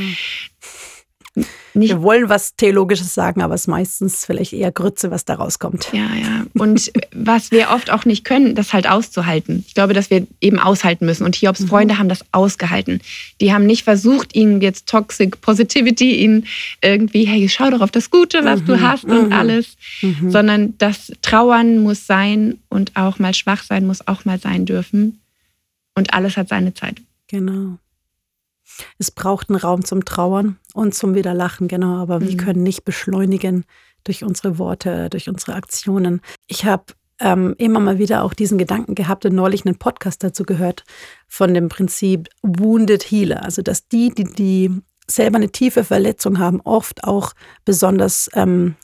nicht. 1.74 1.90
Wir 1.90 2.02
wollen 2.02 2.28
was 2.28 2.56
Theologisches 2.56 3.14
sagen, 3.14 3.42
aber 3.42 3.54
es 3.54 3.62
ist 3.62 3.66
meistens 3.66 4.24
vielleicht 4.24 4.52
eher 4.52 4.72
Grütze, 4.72 5.10
was 5.10 5.24
da 5.24 5.34
rauskommt. 5.34 5.88
Ja, 5.92 6.08
ja. 6.14 6.46
Und 6.54 6.90
was 7.12 7.50
wir 7.50 7.70
oft 7.70 7.90
auch 7.90 8.04
nicht 8.06 8.24
können, 8.24 8.54
das 8.54 8.72
halt 8.72 8.88
auszuhalten. 8.88 9.64
Ich 9.66 9.74
glaube, 9.74 9.92
dass 9.92 10.10
wir 10.10 10.26
eben 10.40 10.58
aushalten 10.58 11.04
müssen. 11.04 11.24
Und 11.24 11.36
Hiobs 11.36 11.60
mhm. 11.60 11.68
Freunde 11.68 11.98
haben 11.98 12.08
das 12.08 12.24
ausgehalten. 12.32 13.00
Die 13.40 13.52
haben 13.52 13.66
nicht 13.66 13.84
versucht, 13.84 14.34
ihnen 14.34 14.60
jetzt 14.60 14.88
Toxic 14.88 15.40
Positivity, 15.42 16.16
ihnen 16.16 16.46
irgendwie, 16.80 17.24
hey, 17.24 17.46
schau 17.48 17.70
doch 17.70 17.82
auf 17.82 17.90
das 17.90 18.10
Gute, 18.10 18.44
was 18.44 18.60
mhm. 18.60 18.66
du 18.66 18.80
hast 18.80 19.04
und 19.04 19.26
mhm. 19.26 19.32
alles. 19.32 19.76
Mhm. 20.00 20.30
Sondern 20.30 20.74
das 20.78 21.12
Trauern 21.20 21.80
muss 21.80 22.06
sein 22.06 22.58
und 22.68 22.96
auch 22.96 23.18
mal 23.18 23.34
schwach 23.34 23.62
sein 23.62 23.86
muss 23.86 24.06
auch 24.08 24.24
mal 24.24 24.40
sein 24.40 24.64
dürfen. 24.64 25.20
Und 25.94 26.14
alles 26.14 26.36
hat 26.36 26.48
seine 26.48 26.74
Zeit. 26.74 26.96
Genau. 27.28 27.78
Es 28.98 29.10
braucht 29.10 29.48
einen 29.48 29.58
Raum 29.58 29.84
zum 29.84 30.04
Trauern 30.04 30.58
und 30.74 30.94
zum 30.94 31.14
Wiederlachen, 31.14 31.68
genau. 31.68 31.96
Aber 31.96 32.20
mhm. 32.20 32.28
wir 32.28 32.36
können 32.36 32.62
nicht 32.62 32.84
beschleunigen 32.84 33.64
durch 34.04 34.24
unsere 34.24 34.58
Worte, 34.58 35.10
durch 35.10 35.28
unsere 35.28 35.54
Aktionen. 35.54 36.20
Ich 36.46 36.64
habe 36.64 36.84
ähm, 37.18 37.54
immer 37.58 37.80
mal 37.80 37.98
wieder 37.98 38.22
auch 38.22 38.34
diesen 38.34 38.58
Gedanken 38.58 38.94
gehabt 38.94 39.24
und 39.24 39.34
neulich 39.34 39.64
einen 39.64 39.78
Podcast 39.78 40.22
dazu 40.22 40.44
gehört 40.44 40.84
von 41.28 41.54
dem 41.54 41.68
Prinzip 41.68 42.28
Wounded 42.42 43.10
Healer. 43.10 43.42
Also, 43.42 43.62
dass 43.62 43.88
die, 43.88 44.10
die, 44.10 44.24
die 44.24 44.70
selber 45.06 45.36
eine 45.36 45.50
tiefe 45.50 45.84
Verletzung 45.84 46.38
haben, 46.38 46.60
oft 46.62 47.04
auch 47.04 47.32
besonders 47.64 48.28
ähm, 48.34 48.76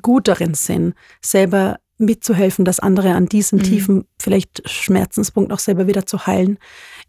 gut 0.00 0.28
darin 0.28 0.54
sind, 0.54 0.94
selber 1.20 1.78
mitzuhelfen, 1.98 2.64
dass 2.64 2.80
andere 2.80 3.14
an 3.14 3.26
diesem 3.26 3.58
mhm. 3.58 3.62
tiefen, 3.62 4.04
vielleicht 4.18 4.68
Schmerzenspunkt 4.68 5.52
auch 5.52 5.58
selber 5.58 5.86
wieder 5.86 6.06
zu 6.06 6.26
heilen. 6.26 6.58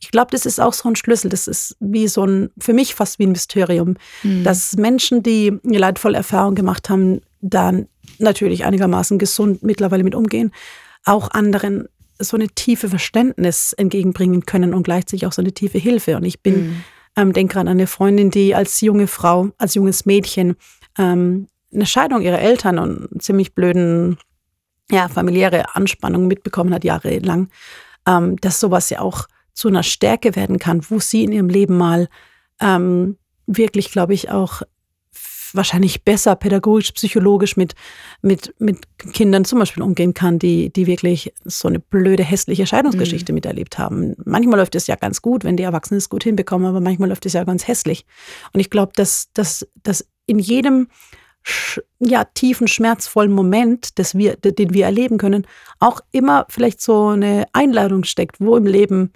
Ich 0.04 0.12
glaube, 0.12 0.32
das 0.32 0.46
ist 0.46 0.60
auch 0.60 0.74
so 0.74 0.90
ein 0.90 0.96
Schlüssel. 0.96 1.30
Das 1.30 1.48
ist 1.48 1.76
wie 1.80 2.08
so 2.08 2.26
ein, 2.26 2.50
für 2.58 2.74
mich 2.74 2.94
fast 2.96 3.20
wie 3.20 3.26
ein 3.26 3.32
Mysterium, 3.32 3.96
mhm. 4.24 4.44
dass 4.44 4.76
Menschen, 4.76 5.24
die 5.24 5.60
eine 5.66 5.78
leidvolle 5.78 6.18
Erfahrung 6.18 6.56
gemacht 6.56 6.90
haben, 6.90 7.22
dann 7.42 7.88
natürlich 8.20 8.66
einigermaßen 8.66 9.18
gesund 9.18 9.64
mittlerweile 9.64 10.04
mit 10.04 10.16
umgehen, 10.16 10.52
auch 11.06 11.32
anderen 11.32 11.88
so 12.20 12.38
eine 12.38 12.48
tiefe 12.48 12.90
Verständnis 12.90 13.74
entgegenbringen 13.74 14.46
können 14.46 14.74
und 14.74 14.84
gleichzeitig 14.84 15.26
auch 15.26 15.34
so 15.34 15.42
eine 15.42 15.52
tiefe 15.52 15.78
Hilfe. 15.78 16.16
Und 16.18 16.26
ich 16.26 16.42
bin, 16.42 16.56
mhm. 16.56 16.84
ähm, 17.16 17.34
denke 17.34 17.54
gerade 17.54 17.70
an 17.70 17.78
eine 17.78 17.88
Freundin, 17.88 18.30
die 18.30 18.56
als 18.56 18.82
junge 18.82 19.08
Frau, 19.08 19.50
als 19.58 19.76
junges 19.76 20.06
Mädchen 20.06 20.56
ähm, 20.98 21.48
eine 21.74 21.86
Scheidung 21.86 22.22
ihrer 22.22 22.40
Eltern 22.40 22.80
und 22.80 23.22
ziemlich 23.22 23.56
blöden, 23.56 24.18
ja, 24.92 25.08
familiäre 25.08 25.76
Anspannung 25.76 26.28
mitbekommen 26.28 26.74
hat, 26.74 26.84
jahrelang, 26.84 27.50
ähm, 28.08 28.38
dass 28.38 28.60
sowas 28.60 28.90
ja 28.90 29.00
auch 29.00 29.28
zu 29.54 29.68
einer 29.68 29.84
Stärke 29.84 30.36
werden 30.36 30.60
kann, 30.60 30.82
wo 30.90 31.00
sie 31.00 31.24
in 31.24 31.32
ihrem 31.32 31.50
Leben 31.50 31.78
mal 31.78 32.10
ähm, 32.60 33.18
wirklich, 33.46 33.92
glaube 33.92 34.14
ich, 34.14 34.30
auch 34.30 34.64
wahrscheinlich 35.54 36.04
besser 36.04 36.36
pädagogisch, 36.36 36.92
psychologisch 36.94 37.56
mit, 37.58 37.76
mit, 38.22 38.54
mit 38.60 38.80
Kindern 39.14 39.46
zum 39.46 39.60
Beispiel 39.60 39.84
umgehen 39.84 40.14
kann, 40.14 40.40
die, 40.40 40.72
die 40.72 40.88
wirklich 40.88 41.34
so 41.46 41.68
eine 41.68 41.80
blöde, 41.80 42.24
hässliche 42.24 42.66
Scheidungsgeschichte 42.66 43.32
mhm. 43.32 43.36
miterlebt 43.36 43.78
haben. 43.78 44.16
Manchmal 44.26 44.60
läuft 44.60 44.76
es 44.76 44.88
ja 44.88 44.96
ganz 44.96 45.22
gut, 45.22 45.44
wenn 45.44 45.58
die 45.58 45.64
Erwachsenen 45.64 46.00
es 46.00 46.10
gut 46.10 46.24
hinbekommen, 46.24 46.68
aber 46.68 46.82
manchmal 46.82 47.10
läuft 47.10 47.26
es 47.26 47.34
ja 47.34 47.44
ganz 47.44 47.68
hässlich. 47.68 48.06
Und 48.52 48.60
ich 48.60 48.70
glaube, 48.70 48.94
dass, 48.96 49.32
dass, 49.34 49.68
dass 49.84 50.08
in 50.26 50.40
jedem 50.40 50.88
ja, 52.00 52.24
tiefen, 52.24 52.68
schmerzvollen 52.68 53.32
Moment, 53.32 54.00
das 54.00 54.16
wir, 54.16 54.38
den 54.38 54.74
wir 54.74 54.86
erleben 54.86 55.18
können, 55.18 55.46
auch 55.80 56.00
immer 56.12 56.46
vielleicht 56.50 56.82
so 56.82 57.10
eine 57.10 57.46
Einladung 57.52 58.06
steckt, 58.06 58.40
wo 58.40 58.56
im 58.56 58.66
Leben 58.66 59.12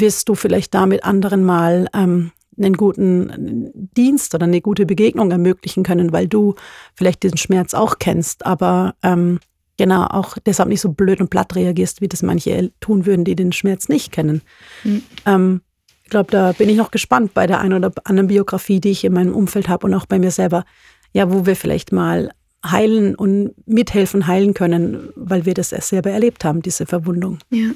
wirst 0.00 0.28
du 0.28 0.34
vielleicht 0.34 0.74
damit 0.74 1.04
anderen 1.04 1.44
mal 1.44 1.88
ähm, 1.94 2.32
einen 2.58 2.74
guten 2.74 3.70
Dienst 3.96 4.34
oder 4.34 4.44
eine 4.44 4.60
gute 4.60 4.86
Begegnung 4.86 5.30
ermöglichen 5.30 5.82
können, 5.82 6.12
weil 6.12 6.26
du 6.26 6.54
vielleicht 6.94 7.22
diesen 7.22 7.36
Schmerz 7.36 7.74
auch 7.74 7.98
kennst, 7.98 8.46
aber 8.46 8.94
ähm, 9.02 9.40
genau 9.76 10.06
auch 10.06 10.38
deshalb 10.38 10.68
nicht 10.68 10.80
so 10.80 10.92
blöd 10.92 11.20
und 11.20 11.30
platt 11.30 11.54
reagierst, 11.54 12.00
wie 12.00 12.08
das 12.08 12.22
manche 12.22 12.72
tun 12.80 13.06
würden, 13.06 13.24
die 13.24 13.36
den 13.36 13.52
Schmerz 13.52 13.88
nicht 13.88 14.12
kennen. 14.12 14.42
Mhm. 14.84 15.02
Ähm, 15.26 15.60
ich 16.02 16.10
glaube, 16.10 16.30
da 16.30 16.52
bin 16.52 16.68
ich 16.68 16.76
noch 16.76 16.92
gespannt 16.92 17.34
bei 17.34 17.46
der 17.46 17.60
einen 17.60 17.74
oder 17.74 17.92
anderen 18.04 18.28
Biografie, 18.28 18.80
die 18.80 18.90
ich 18.90 19.04
in 19.04 19.12
meinem 19.12 19.34
Umfeld 19.34 19.68
habe 19.68 19.86
und 19.86 19.94
auch 19.94 20.06
bei 20.06 20.18
mir 20.18 20.30
selber, 20.30 20.64
ja, 21.12 21.32
wo 21.32 21.46
wir 21.46 21.56
vielleicht 21.56 21.92
mal 21.92 22.30
heilen 22.64 23.14
und 23.14 23.54
mithelfen 23.66 24.26
heilen 24.26 24.54
können, 24.54 25.10
weil 25.16 25.46
wir 25.46 25.54
das 25.54 25.72
erst 25.72 25.88
selber 25.88 26.10
erlebt 26.10 26.44
haben, 26.44 26.62
diese 26.62 26.86
Verwundung. 26.86 27.38
Ja. 27.50 27.70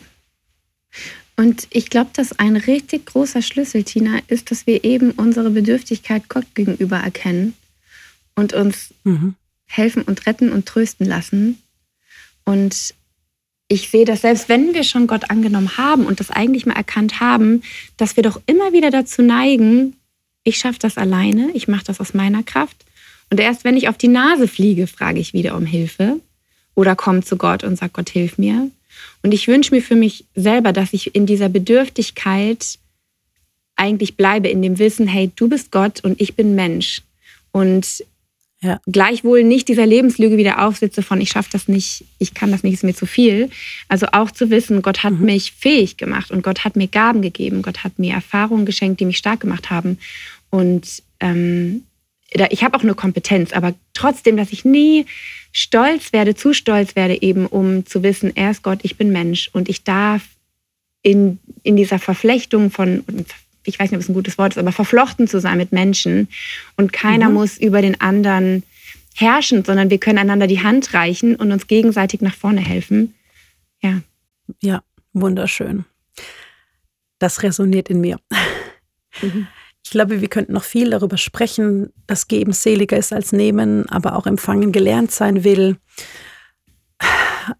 Und 1.40 1.68
ich 1.70 1.88
glaube, 1.88 2.10
dass 2.12 2.38
ein 2.38 2.54
richtig 2.54 3.06
großer 3.06 3.40
Schlüssel, 3.40 3.82
Tina, 3.82 4.18
ist, 4.28 4.50
dass 4.50 4.66
wir 4.66 4.84
eben 4.84 5.12
unsere 5.12 5.48
Bedürftigkeit 5.48 6.28
Gott 6.28 6.44
gegenüber 6.54 6.98
erkennen 6.98 7.54
und 8.34 8.52
uns 8.52 8.92
mhm. 9.04 9.36
helfen 9.64 10.02
und 10.02 10.26
retten 10.26 10.52
und 10.52 10.66
trösten 10.66 11.06
lassen. 11.06 11.56
Und 12.44 12.92
ich 13.68 13.88
sehe, 13.88 14.04
dass 14.04 14.20
selbst 14.20 14.50
wenn 14.50 14.74
wir 14.74 14.84
schon 14.84 15.06
Gott 15.06 15.30
angenommen 15.30 15.78
haben 15.78 16.04
und 16.04 16.20
das 16.20 16.30
eigentlich 16.30 16.66
mal 16.66 16.76
erkannt 16.76 17.20
haben, 17.20 17.62
dass 17.96 18.16
wir 18.16 18.22
doch 18.22 18.38
immer 18.44 18.74
wieder 18.74 18.90
dazu 18.90 19.22
neigen, 19.22 19.96
ich 20.44 20.58
schaffe 20.58 20.78
das 20.78 20.98
alleine, 20.98 21.52
ich 21.54 21.68
mache 21.68 21.84
das 21.84 22.00
aus 22.00 22.12
meiner 22.12 22.42
Kraft. 22.42 22.84
Und 23.30 23.40
erst 23.40 23.64
wenn 23.64 23.78
ich 23.78 23.88
auf 23.88 23.96
die 23.96 24.08
Nase 24.08 24.46
fliege, 24.46 24.86
frage 24.86 25.20
ich 25.20 25.32
wieder 25.32 25.56
um 25.56 25.64
Hilfe 25.64 26.20
oder 26.74 26.96
komme 26.96 27.22
zu 27.22 27.38
Gott 27.38 27.64
und 27.64 27.76
sage, 27.76 27.92
Gott, 27.94 28.10
hilf 28.10 28.36
mir. 28.36 28.70
Und 29.22 29.32
ich 29.32 29.48
wünsche 29.48 29.74
mir 29.74 29.82
für 29.82 29.96
mich 29.96 30.24
selber, 30.34 30.72
dass 30.72 30.92
ich 30.92 31.14
in 31.14 31.26
dieser 31.26 31.48
Bedürftigkeit 31.48 32.78
eigentlich 33.76 34.16
bleibe, 34.16 34.48
in 34.48 34.62
dem 34.62 34.78
Wissen, 34.78 35.06
hey, 35.06 35.30
du 35.36 35.48
bist 35.48 35.70
Gott 35.72 36.04
und 36.04 36.20
ich 36.20 36.34
bin 36.36 36.54
Mensch. 36.54 37.02
Und 37.52 38.04
ja. 38.60 38.78
gleichwohl 38.86 39.42
nicht 39.42 39.68
dieser 39.68 39.86
Lebenslüge 39.86 40.36
wieder 40.36 40.66
aufsitze 40.66 41.02
von, 41.02 41.20
ich 41.20 41.30
schaffe 41.30 41.48
das 41.52 41.66
nicht, 41.66 42.04
ich 42.18 42.34
kann 42.34 42.50
das 42.50 42.62
nicht, 42.62 42.74
ist 42.74 42.84
mir 42.84 42.94
zu 42.94 43.06
viel. 43.06 43.48
Also 43.88 44.06
auch 44.12 44.30
zu 44.30 44.50
wissen, 44.50 44.82
Gott 44.82 45.02
hat 45.02 45.14
mhm. 45.14 45.24
mich 45.24 45.52
fähig 45.52 45.96
gemacht 45.96 46.30
und 46.30 46.42
Gott 46.42 46.64
hat 46.64 46.76
mir 46.76 46.88
Gaben 46.88 47.22
gegeben, 47.22 47.62
Gott 47.62 47.82
hat 47.84 47.98
mir 47.98 48.12
Erfahrungen 48.12 48.66
geschenkt, 48.66 49.00
die 49.00 49.06
mich 49.06 49.18
stark 49.18 49.40
gemacht 49.40 49.70
haben. 49.70 49.98
Und 50.50 51.02
ähm, 51.20 51.84
ich 52.50 52.62
habe 52.62 52.76
auch 52.76 52.82
eine 52.82 52.94
Kompetenz, 52.94 53.52
aber 53.52 53.74
trotzdem, 53.94 54.36
dass 54.36 54.52
ich 54.52 54.64
nie 54.64 55.06
stolz 55.52 56.12
werde, 56.12 56.34
zu 56.34 56.52
stolz 56.52 56.96
werde, 56.96 57.20
eben 57.20 57.46
um 57.46 57.86
zu 57.86 58.02
wissen, 58.02 58.34
er 58.36 58.50
ist 58.50 58.62
Gott, 58.62 58.80
ich 58.82 58.96
bin 58.96 59.10
Mensch 59.10 59.50
und 59.52 59.68
ich 59.68 59.84
darf 59.84 60.22
in, 61.02 61.38
in 61.62 61.76
dieser 61.76 61.98
Verflechtung 61.98 62.70
von, 62.70 63.04
ich 63.64 63.78
weiß 63.78 63.90
nicht, 63.90 63.96
ob 63.96 64.02
es 64.02 64.08
ein 64.08 64.14
gutes 64.14 64.38
Wort 64.38 64.52
ist, 64.52 64.58
aber 64.58 64.72
verflochten 64.72 65.28
zu 65.28 65.40
sein 65.40 65.58
mit 65.58 65.72
Menschen 65.72 66.28
und 66.76 66.92
keiner 66.92 67.28
mhm. 67.28 67.34
muss 67.34 67.58
über 67.58 67.82
den 67.82 68.00
anderen 68.00 68.62
herrschen, 69.14 69.64
sondern 69.64 69.90
wir 69.90 69.98
können 69.98 70.18
einander 70.18 70.46
die 70.46 70.62
Hand 70.62 70.94
reichen 70.94 71.36
und 71.36 71.52
uns 71.52 71.66
gegenseitig 71.66 72.20
nach 72.20 72.34
vorne 72.34 72.60
helfen. 72.60 73.14
Ja. 73.80 74.00
Ja, 74.60 74.82
wunderschön. 75.12 75.84
Das 77.18 77.42
resoniert 77.42 77.88
in 77.88 78.00
mir. 78.00 78.18
Mhm. 79.20 79.46
Ich 79.84 79.90
glaube, 79.90 80.20
wir 80.20 80.28
könnten 80.28 80.52
noch 80.52 80.64
viel 80.64 80.90
darüber 80.90 81.16
sprechen, 81.16 81.92
dass 82.06 82.28
Geben 82.28 82.52
seliger 82.52 82.96
ist 82.96 83.12
als 83.12 83.32
Nehmen, 83.32 83.88
aber 83.88 84.16
auch 84.16 84.26
Empfangen 84.26 84.72
gelernt 84.72 85.10
sein 85.10 85.42
will. 85.42 85.78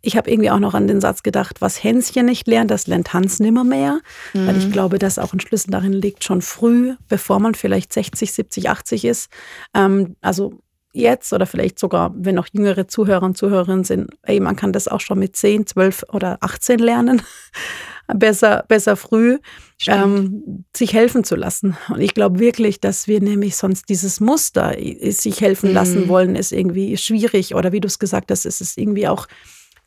Ich 0.03 0.17
habe 0.17 0.31
irgendwie 0.31 0.51
auch 0.51 0.59
noch 0.59 0.75
an 0.75 0.87
den 0.87 1.01
Satz 1.01 1.23
gedacht, 1.23 1.61
was 1.61 1.83
Hänschen 1.83 2.27
nicht 2.27 2.47
lernt, 2.47 2.71
das 2.71 2.87
lernt 2.87 3.13
Hans 3.15 3.41
nimmer 3.41 3.65
mehr. 3.65 4.01
Mhm. 4.35 4.47
Weil 4.47 4.59
ich 4.59 4.67
mhm. 4.67 4.73
glaube, 4.73 4.99
dass 4.99 5.19
auch 5.19 5.33
ein 5.33 5.41
Schlüssel 5.41 5.71
darin 5.71 5.95
liegt, 5.95 6.25
schon 6.25 6.43
früh, 6.43 6.95
bevor 7.09 7.41
man 7.41 7.55
vielleicht 7.55 7.93
60, 7.93 8.33
70, 8.33 8.69
80 8.69 9.05
ist. 9.07 9.31
Ähm, 9.75 10.17
also 10.21 10.61
jetzt 10.93 11.33
oder 11.33 11.47
vielleicht 11.47 11.79
sogar, 11.79 12.13
wenn 12.17 12.35
noch 12.35 12.49
jüngere 12.53 12.89
Zuhörer 12.89 13.25
und 13.25 13.37
Zuhörerinnen 13.37 13.85
sind, 13.85 14.11
ey, 14.23 14.41
man 14.41 14.57
kann 14.57 14.73
das 14.73 14.89
auch 14.89 15.01
schon 15.01 15.19
mit 15.19 15.37
10, 15.37 15.67
12 15.67 16.05
oder 16.13 16.39
18 16.41 16.79
lernen 16.79 17.23
besser, 18.15 18.65
besser 18.69 18.97
früh, 18.97 19.39
ähm, 19.87 20.65
sich 20.77 20.93
helfen 20.93 21.25
zu 21.25 21.37
lassen. 21.37 21.77
Und 21.89 22.01
ich 22.01 22.15
glaube 22.15 22.39
wirklich, 22.39 22.81
dass 22.81 23.09
wir 23.09 23.21
nämlich 23.21 23.57
sonst 23.57 23.89
dieses 23.89 24.21
Muster, 24.21 24.77
sich 24.79 25.41
helfen 25.41 25.73
lassen 25.73 26.03
mhm. 26.03 26.09
wollen, 26.09 26.37
ist 26.37 26.53
irgendwie 26.53 26.97
schwierig. 26.97 27.55
Oder 27.55 27.73
wie 27.73 27.81
du 27.81 27.87
es 27.87 27.99
gesagt 27.99 28.31
hast, 28.31 28.45
ist 28.45 28.61
es 28.61 28.77
irgendwie 28.77 29.09
auch 29.09 29.27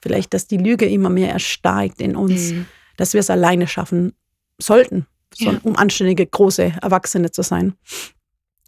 vielleicht, 0.01 0.33
dass 0.33 0.47
die 0.47 0.57
Lüge 0.57 0.87
immer 0.87 1.09
mehr 1.09 1.29
erstarkt 1.29 2.01
in 2.01 2.15
uns, 2.15 2.51
mhm. 2.51 2.65
dass 2.97 3.13
wir 3.13 3.19
es 3.19 3.29
alleine 3.29 3.67
schaffen 3.67 4.13
sollten, 4.59 5.05
so, 5.33 5.51
ja. 5.51 5.59
um 5.63 5.75
anständige, 5.75 6.25
große 6.25 6.73
Erwachsene 6.81 7.31
zu 7.31 7.41
sein. 7.41 7.73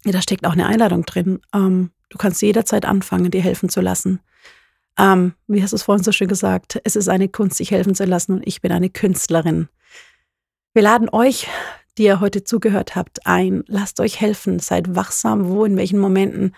Ja, 0.04 0.12
da 0.12 0.22
steckt 0.22 0.46
auch 0.46 0.52
eine 0.52 0.66
Einladung 0.66 1.04
drin. 1.04 1.40
Ähm, 1.54 1.90
du 2.08 2.18
kannst 2.18 2.40
jederzeit 2.42 2.84
anfangen, 2.84 3.30
dir 3.30 3.42
helfen 3.42 3.68
zu 3.68 3.80
lassen. 3.80 4.20
Ähm, 4.98 5.34
wie 5.46 5.62
hast 5.62 5.72
du 5.72 5.76
es 5.76 5.82
vorhin 5.82 6.04
so 6.04 6.12
schön 6.12 6.28
gesagt? 6.28 6.80
Es 6.84 6.96
ist 6.96 7.08
eine 7.08 7.28
Kunst, 7.28 7.58
sich 7.58 7.70
helfen 7.70 7.94
zu 7.94 8.04
lassen 8.04 8.32
und 8.32 8.46
ich 8.46 8.62
bin 8.62 8.72
eine 8.72 8.88
Künstlerin. 8.88 9.68
Wir 10.76 10.82
laden 10.82 11.08
euch, 11.08 11.48
die 11.96 12.02
ihr 12.02 12.20
heute 12.20 12.44
zugehört 12.44 12.96
habt, 12.96 13.26
ein. 13.26 13.64
Lasst 13.66 13.98
euch 13.98 14.20
helfen. 14.20 14.58
Seid 14.58 14.94
wachsam, 14.94 15.48
wo, 15.48 15.64
in 15.64 15.74
welchen 15.78 15.98
Momenten. 15.98 16.54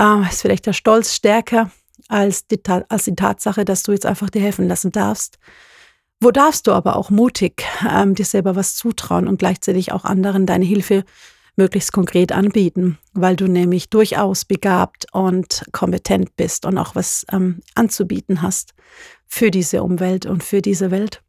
Ähm, 0.00 0.26
ist 0.30 0.40
vielleicht 0.40 0.64
der 0.64 0.72
Stolz 0.72 1.12
stärker 1.12 1.70
als 2.08 2.46
die, 2.46 2.58
als 2.88 3.04
die 3.04 3.14
Tatsache, 3.14 3.66
dass 3.66 3.82
du 3.82 3.92
jetzt 3.92 4.06
einfach 4.06 4.30
dir 4.30 4.40
helfen 4.40 4.66
lassen 4.66 4.92
darfst. 4.92 5.38
Wo 6.20 6.30
darfst 6.30 6.66
du 6.66 6.72
aber 6.72 6.96
auch 6.96 7.10
mutig 7.10 7.66
ähm, 7.86 8.14
dir 8.14 8.24
selber 8.24 8.56
was 8.56 8.76
zutrauen 8.76 9.28
und 9.28 9.36
gleichzeitig 9.36 9.92
auch 9.92 10.06
anderen 10.06 10.46
deine 10.46 10.64
Hilfe 10.64 11.04
möglichst 11.54 11.92
konkret 11.92 12.32
anbieten, 12.32 12.96
weil 13.12 13.36
du 13.36 13.46
nämlich 13.46 13.90
durchaus 13.90 14.46
begabt 14.46 15.04
und 15.12 15.66
kompetent 15.70 16.34
bist 16.36 16.64
und 16.64 16.78
auch 16.78 16.94
was 16.94 17.26
ähm, 17.30 17.60
anzubieten 17.74 18.40
hast 18.40 18.72
für 19.26 19.50
diese 19.50 19.82
Umwelt 19.82 20.24
und 20.24 20.42
für 20.42 20.62
diese 20.62 20.90
Welt. 20.90 21.23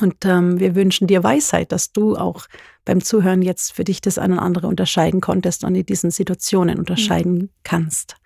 Und 0.00 0.24
ähm, 0.24 0.60
wir 0.60 0.74
wünschen 0.74 1.06
dir 1.06 1.22
Weisheit, 1.22 1.72
dass 1.72 1.92
du 1.92 2.16
auch 2.16 2.46
beim 2.84 3.02
Zuhören 3.02 3.42
jetzt 3.42 3.72
für 3.72 3.84
dich 3.84 4.00
das 4.00 4.18
eine 4.18 4.34
und 4.34 4.40
andere 4.40 4.66
unterscheiden 4.66 5.20
konntest 5.20 5.64
und 5.64 5.74
in 5.74 5.86
diesen 5.86 6.10
Situationen 6.10 6.78
unterscheiden 6.78 7.34
mhm. 7.34 7.50
kannst. 7.64 8.16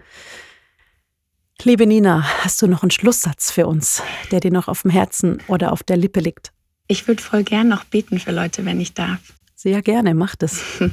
Liebe 1.62 1.86
Nina, 1.86 2.24
hast 2.42 2.60
du 2.62 2.66
noch 2.66 2.82
einen 2.82 2.90
Schlusssatz 2.90 3.50
für 3.50 3.66
uns, 3.66 4.02
der 4.30 4.40
dir 4.40 4.50
noch 4.50 4.66
auf 4.68 4.82
dem 4.82 4.90
Herzen 4.90 5.38
oder 5.46 5.72
auf 5.72 5.82
der 5.82 5.96
Lippe 5.96 6.20
liegt? 6.20 6.52
Ich 6.88 7.06
würde 7.06 7.22
voll 7.22 7.44
gern 7.44 7.68
noch 7.68 7.84
beten 7.84 8.18
für 8.18 8.32
Leute, 8.32 8.64
wenn 8.64 8.80
ich 8.80 8.94
darf. 8.94 9.20
Sehr 9.54 9.82
gerne, 9.82 10.14
mach 10.14 10.34
das. 10.36 10.62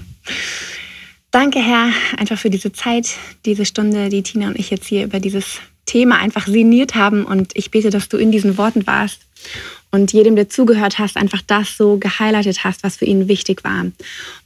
Danke, 1.31 1.59
Herr, 1.59 1.89
einfach 2.17 2.37
für 2.37 2.49
diese 2.49 2.71
Zeit, 2.71 3.15
diese 3.45 3.65
Stunde, 3.65 4.09
die 4.09 4.23
Tina 4.23 4.47
und 4.47 4.59
ich 4.59 4.69
jetzt 4.69 4.85
hier 4.85 5.05
über 5.05 5.19
dieses 5.19 5.59
Thema 5.85 6.19
einfach 6.19 6.47
sinniert 6.47 6.95
haben. 6.95 7.25
Und 7.25 7.55
ich 7.55 7.71
bete, 7.71 7.89
dass 7.89 8.09
du 8.09 8.17
in 8.17 8.31
diesen 8.31 8.57
Worten 8.57 8.85
warst 8.85 9.26
und 9.91 10.13
jedem, 10.13 10.35
der 10.35 10.49
zugehört 10.49 10.99
hast, 10.99 11.17
einfach 11.17 11.41
das 11.45 11.77
so 11.77 11.97
gehighlightet 11.97 12.63
hast, 12.63 12.83
was 12.83 12.97
für 12.97 13.05
ihn 13.05 13.27
wichtig 13.27 13.63
war. 13.63 13.85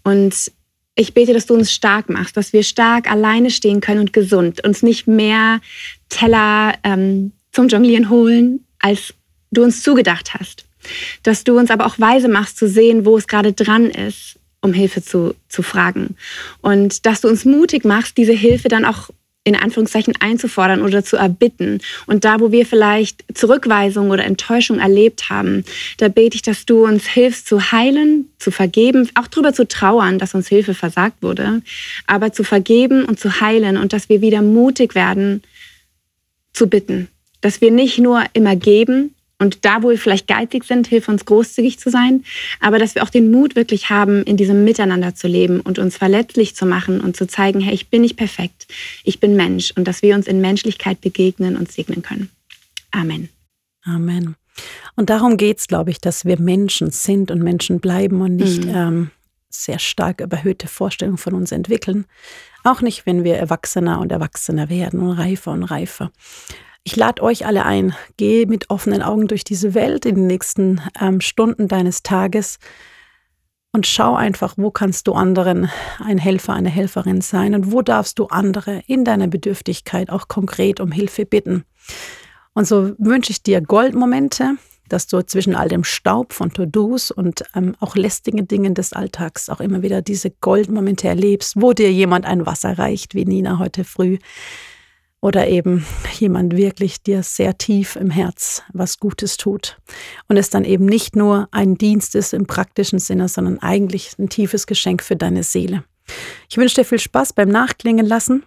Und 0.03 0.51
ich 0.95 1.13
bete, 1.13 1.33
dass 1.33 1.45
du 1.45 1.53
uns 1.53 1.71
stark 1.71 2.09
machst, 2.09 2.37
dass 2.37 2.53
wir 2.53 2.63
stark 2.63 3.09
alleine 3.09 3.49
stehen 3.49 3.81
können 3.81 4.01
und 4.01 4.13
gesund, 4.13 4.63
uns 4.63 4.83
nicht 4.83 5.07
mehr 5.07 5.61
Teller 6.09 6.75
ähm, 6.83 7.31
zum 7.51 7.67
Jonglieren 7.67 8.09
holen, 8.09 8.65
als 8.79 9.13
du 9.51 9.63
uns 9.63 9.83
zugedacht 9.83 10.33
hast. 10.33 10.65
Dass 11.23 11.43
du 11.43 11.57
uns 11.57 11.69
aber 11.69 11.85
auch 11.85 11.99
weise 11.99 12.27
machst 12.27 12.57
zu 12.57 12.67
sehen, 12.67 13.05
wo 13.05 13.17
es 13.17 13.27
gerade 13.27 13.53
dran 13.53 13.89
ist, 13.89 14.39
um 14.61 14.73
Hilfe 14.73 15.01
zu, 15.01 15.35
zu 15.47 15.63
fragen. 15.63 16.15
Und 16.61 17.05
dass 17.05 17.21
du 17.21 17.27
uns 17.27 17.45
mutig 17.45 17.85
machst, 17.85 18.17
diese 18.17 18.33
Hilfe 18.33 18.67
dann 18.67 18.85
auch 18.85 19.09
in 19.43 19.55
Anführungszeichen 19.55 20.13
einzufordern 20.19 20.81
oder 20.81 21.03
zu 21.03 21.17
erbitten. 21.17 21.79
Und 22.05 22.25
da, 22.25 22.39
wo 22.39 22.51
wir 22.51 22.65
vielleicht 22.65 23.25
Zurückweisung 23.33 24.11
oder 24.11 24.23
Enttäuschung 24.23 24.79
erlebt 24.79 25.29
haben, 25.29 25.65
da 25.97 26.09
bete 26.09 26.35
ich, 26.35 26.43
dass 26.43 26.65
du 26.65 26.85
uns 26.85 27.07
hilfst 27.07 27.47
zu 27.47 27.71
heilen, 27.71 28.29
zu 28.37 28.51
vergeben, 28.51 29.09
auch 29.15 29.27
darüber 29.27 29.53
zu 29.53 29.67
trauern, 29.67 30.19
dass 30.19 30.35
uns 30.35 30.47
Hilfe 30.47 30.75
versagt 30.75 31.23
wurde, 31.23 31.63
aber 32.05 32.33
zu 32.33 32.43
vergeben 32.43 33.05
und 33.05 33.19
zu 33.19 33.41
heilen 33.41 33.77
und 33.77 33.93
dass 33.93 34.09
wir 34.09 34.21
wieder 34.21 34.43
mutig 34.43 34.93
werden, 34.93 35.41
zu 36.53 36.67
bitten. 36.67 37.07
Dass 37.41 37.61
wir 37.61 37.71
nicht 37.71 37.97
nur 37.97 38.23
immer 38.33 38.55
geben, 38.55 39.15
und 39.41 39.65
da, 39.65 39.81
wo 39.81 39.89
wir 39.89 39.97
vielleicht 39.97 40.27
geizig 40.27 40.65
sind, 40.65 40.85
hilft 40.85 41.09
uns 41.09 41.25
großzügig 41.25 41.79
zu 41.79 41.89
sein, 41.89 42.23
aber 42.59 42.77
dass 42.77 42.93
wir 42.93 43.01
auch 43.01 43.09
den 43.09 43.31
Mut 43.31 43.55
wirklich 43.55 43.89
haben, 43.89 44.21
in 44.23 44.37
diesem 44.37 44.63
Miteinander 44.63 45.15
zu 45.15 45.27
leben 45.27 45.61
und 45.61 45.79
uns 45.79 45.97
verletzlich 45.97 46.55
zu 46.55 46.67
machen 46.67 47.01
und 47.01 47.17
zu 47.17 47.25
zeigen, 47.25 47.59
hey, 47.59 47.73
ich 47.73 47.89
bin 47.89 48.01
nicht 48.01 48.17
perfekt, 48.17 48.67
ich 49.03 49.19
bin 49.19 49.35
Mensch 49.35 49.73
und 49.75 49.87
dass 49.87 50.03
wir 50.03 50.13
uns 50.13 50.27
in 50.27 50.41
Menschlichkeit 50.41 51.01
begegnen 51.01 51.57
und 51.57 51.71
segnen 51.71 52.03
können. 52.03 52.29
Amen. 52.91 53.29
Amen. 53.83 54.35
Und 54.95 55.09
darum 55.09 55.37
geht 55.37 55.57
es, 55.57 55.67
glaube 55.67 55.89
ich, 55.89 55.99
dass 55.99 56.23
wir 56.23 56.39
Menschen 56.39 56.91
sind 56.91 57.31
und 57.31 57.41
Menschen 57.41 57.79
bleiben 57.79 58.21
und 58.21 58.35
nicht 58.35 58.65
mhm. 58.65 58.75
ähm, 58.75 59.11
sehr 59.49 59.79
stark 59.79 60.21
überhöhte 60.21 60.67
Vorstellungen 60.67 61.17
von 61.17 61.33
uns 61.33 61.51
entwickeln. 61.51 62.05
Auch 62.63 62.81
nicht, 62.81 63.07
wenn 63.07 63.23
wir 63.23 63.37
erwachsener 63.37 63.99
und 64.01 64.11
erwachsener 64.11 64.69
werden 64.69 64.99
und 64.99 65.17
reifer 65.17 65.51
und 65.51 65.63
reifer. 65.63 66.11
Ich 66.83 66.95
lade 66.95 67.21
euch 67.21 67.45
alle 67.45 67.63
ein, 67.65 67.95
geh 68.17 68.47
mit 68.47 68.69
offenen 68.71 69.03
Augen 69.03 69.27
durch 69.27 69.43
diese 69.43 69.75
Welt 69.75 70.05
in 70.05 70.15
den 70.15 70.27
nächsten 70.27 70.81
ähm, 70.99 71.21
Stunden 71.21 71.67
deines 71.67 72.01
Tages 72.01 72.57
und 73.71 73.87
schau 73.87 74.15
einfach, 74.15 74.55
wo 74.57 74.71
kannst 74.71 75.07
du 75.07 75.13
anderen 75.13 75.69
ein 75.99 76.17
Helfer, 76.17 76.53
eine 76.53 76.69
Helferin 76.69 77.21
sein 77.21 77.53
und 77.53 77.71
wo 77.71 77.81
darfst 77.81 78.19
du 78.19 78.25
andere 78.25 78.81
in 78.87 79.05
deiner 79.05 79.27
Bedürftigkeit 79.27 80.09
auch 80.09 80.27
konkret 80.27 80.79
um 80.79 80.91
Hilfe 80.91 81.25
bitten. 81.25 81.65
Und 82.53 82.67
so 82.67 82.93
wünsche 82.97 83.31
ich 83.31 83.43
dir 83.43 83.61
Goldmomente, 83.61 84.55
dass 84.89 85.07
du 85.07 85.21
zwischen 85.25 85.55
all 85.55 85.69
dem 85.69 85.85
Staub 85.85 86.33
von 86.33 86.51
To-Dos 86.51 87.11
und 87.11 87.43
ähm, 87.55 87.75
auch 87.79 87.95
lästigen 87.95 88.47
Dingen 88.47 88.73
des 88.73 88.91
Alltags 88.91 89.49
auch 89.49 89.61
immer 89.61 89.83
wieder 89.83 90.01
diese 90.01 90.31
Goldmomente 90.31 91.07
erlebst, 91.07 91.53
wo 91.61 91.71
dir 91.71 91.93
jemand 91.93 92.25
ein 92.25 92.45
Wasser 92.45 92.77
reicht, 92.77 93.15
wie 93.15 93.23
Nina 93.23 93.57
heute 93.57 93.85
früh, 93.85 94.17
oder 95.21 95.47
eben 95.47 95.85
jemand 96.19 96.57
wirklich 96.57 97.01
dir 97.03 97.23
sehr 97.23 97.57
tief 97.57 97.95
im 97.95 98.09
Herz 98.09 98.63
was 98.73 98.99
Gutes 98.99 99.37
tut. 99.37 99.77
Und 100.27 100.37
es 100.37 100.49
dann 100.49 100.65
eben 100.65 100.85
nicht 100.85 101.15
nur 101.15 101.47
ein 101.51 101.75
Dienst 101.75 102.15
ist 102.15 102.33
im 102.33 102.47
praktischen 102.47 102.99
Sinne, 102.99 103.29
sondern 103.29 103.59
eigentlich 103.59 104.17
ein 104.17 104.29
tiefes 104.29 104.65
Geschenk 104.65 105.03
für 105.03 105.15
deine 105.15 105.43
Seele. 105.43 105.83
Ich 106.49 106.57
wünsche 106.57 106.75
dir 106.75 106.85
viel 106.85 106.99
Spaß 106.99 107.33
beim 107.33 107.49
Nachklingen 107.49 108.05
lassen. 108.05 108.43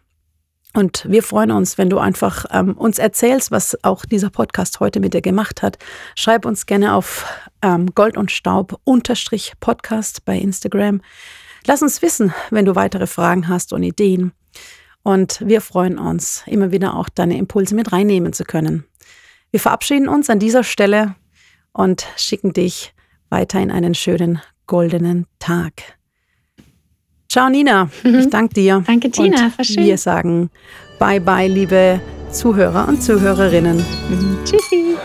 Und 0.77 1.07
wir 1.09 1.23
freuen 1.23 1.53
uns, 1.53 1.79
wenn 1.79 1.89
du 1.89 1.99
einfach 1.99 2.47
ähm, 2.51 2.73
uns 2.77 2.99
erzählst, 2.99 3.53
was 3.53 3.79
auch 3.85 4.05
dieser 4.05 4.31
Podcast 4.31 4.81
heute 4.81 4.99
mit 4.99 5.15
dir 5.15 5.23
gemacht 5.23 5.63
hat. 5.63 5.79
Schreib 6.17 6.45
uns 6.45 6.67
gerne 6.67 6.95
auf 6.95 7.25
ähm, 7.63 7.95
Gold 7.95 8.17
und 8.17 8.33
Staub 8.33 8.81
unterstrich 8.83 9.53
Podcast 9.61 10.25
bei 10.25 10.37
Instagram. 10.37 11.01
Lass 11.65 11.81
uns 11.81 12.03
wissen, 12.03 12.35
wenn 12.51 12.65
du 12.65 12.75
weitere 12.75 13.07
Fragen 13.07 13.47
hast 13.47 13.73
und 13.73 13.85
Ideen. 13.85 14.33
Und 15.05 15.41
wir 15.47 15.61
freuen 15.61 15.99
uns, 15.99 16.43
immer 16.47 16.73
wieder 16.73 16.97
auch 16.97 17.09
deine 17.09 17.37
Impulse 17.37 17.75
mit 17.75 17.93
reinnehmen 17.93 18.33
zu 18.33 18.45
können. 18.45 18.85
Wir 19.51 19.61
verabschieden 19.61 20.09
uns 20.09 20.31
an 20.31 20.41
dieser 20.41 20.65
Stelle 20.65 21.15
und 21.73 22.07
schicken 22.17 22.55
dich 22.55 22.95
weiter 23.29 23.61
in 23.61 23.71
einen 23.71 23.95
schönen 23.95 24.41
goldenen 24.67 25.27
Tag. 25.39 25.99
Ciao 27.31 27.49
Nina, 27.51 27.91
mhm. 28.03 28.15
ich 28.15 28.31
danke 28.31 28.55
dir. 28.55 28.83
Danke 28.87 29.11
Tina, 29.11 29.53
und 29.59 29.67
schön. 29.67 29.85
Wir 29.85 29.99
sagen 29.99 30.51
Bye 30.99 31.21
bye, 31.21 31.49
liebe 31.49 32.01
Zuhörer 32.31 32.89
und 32.89 33.03
Zuhörerinnen. 33.03 33.77
Mhm. 33.77 34.39
Tschüssi. 34.45 34.97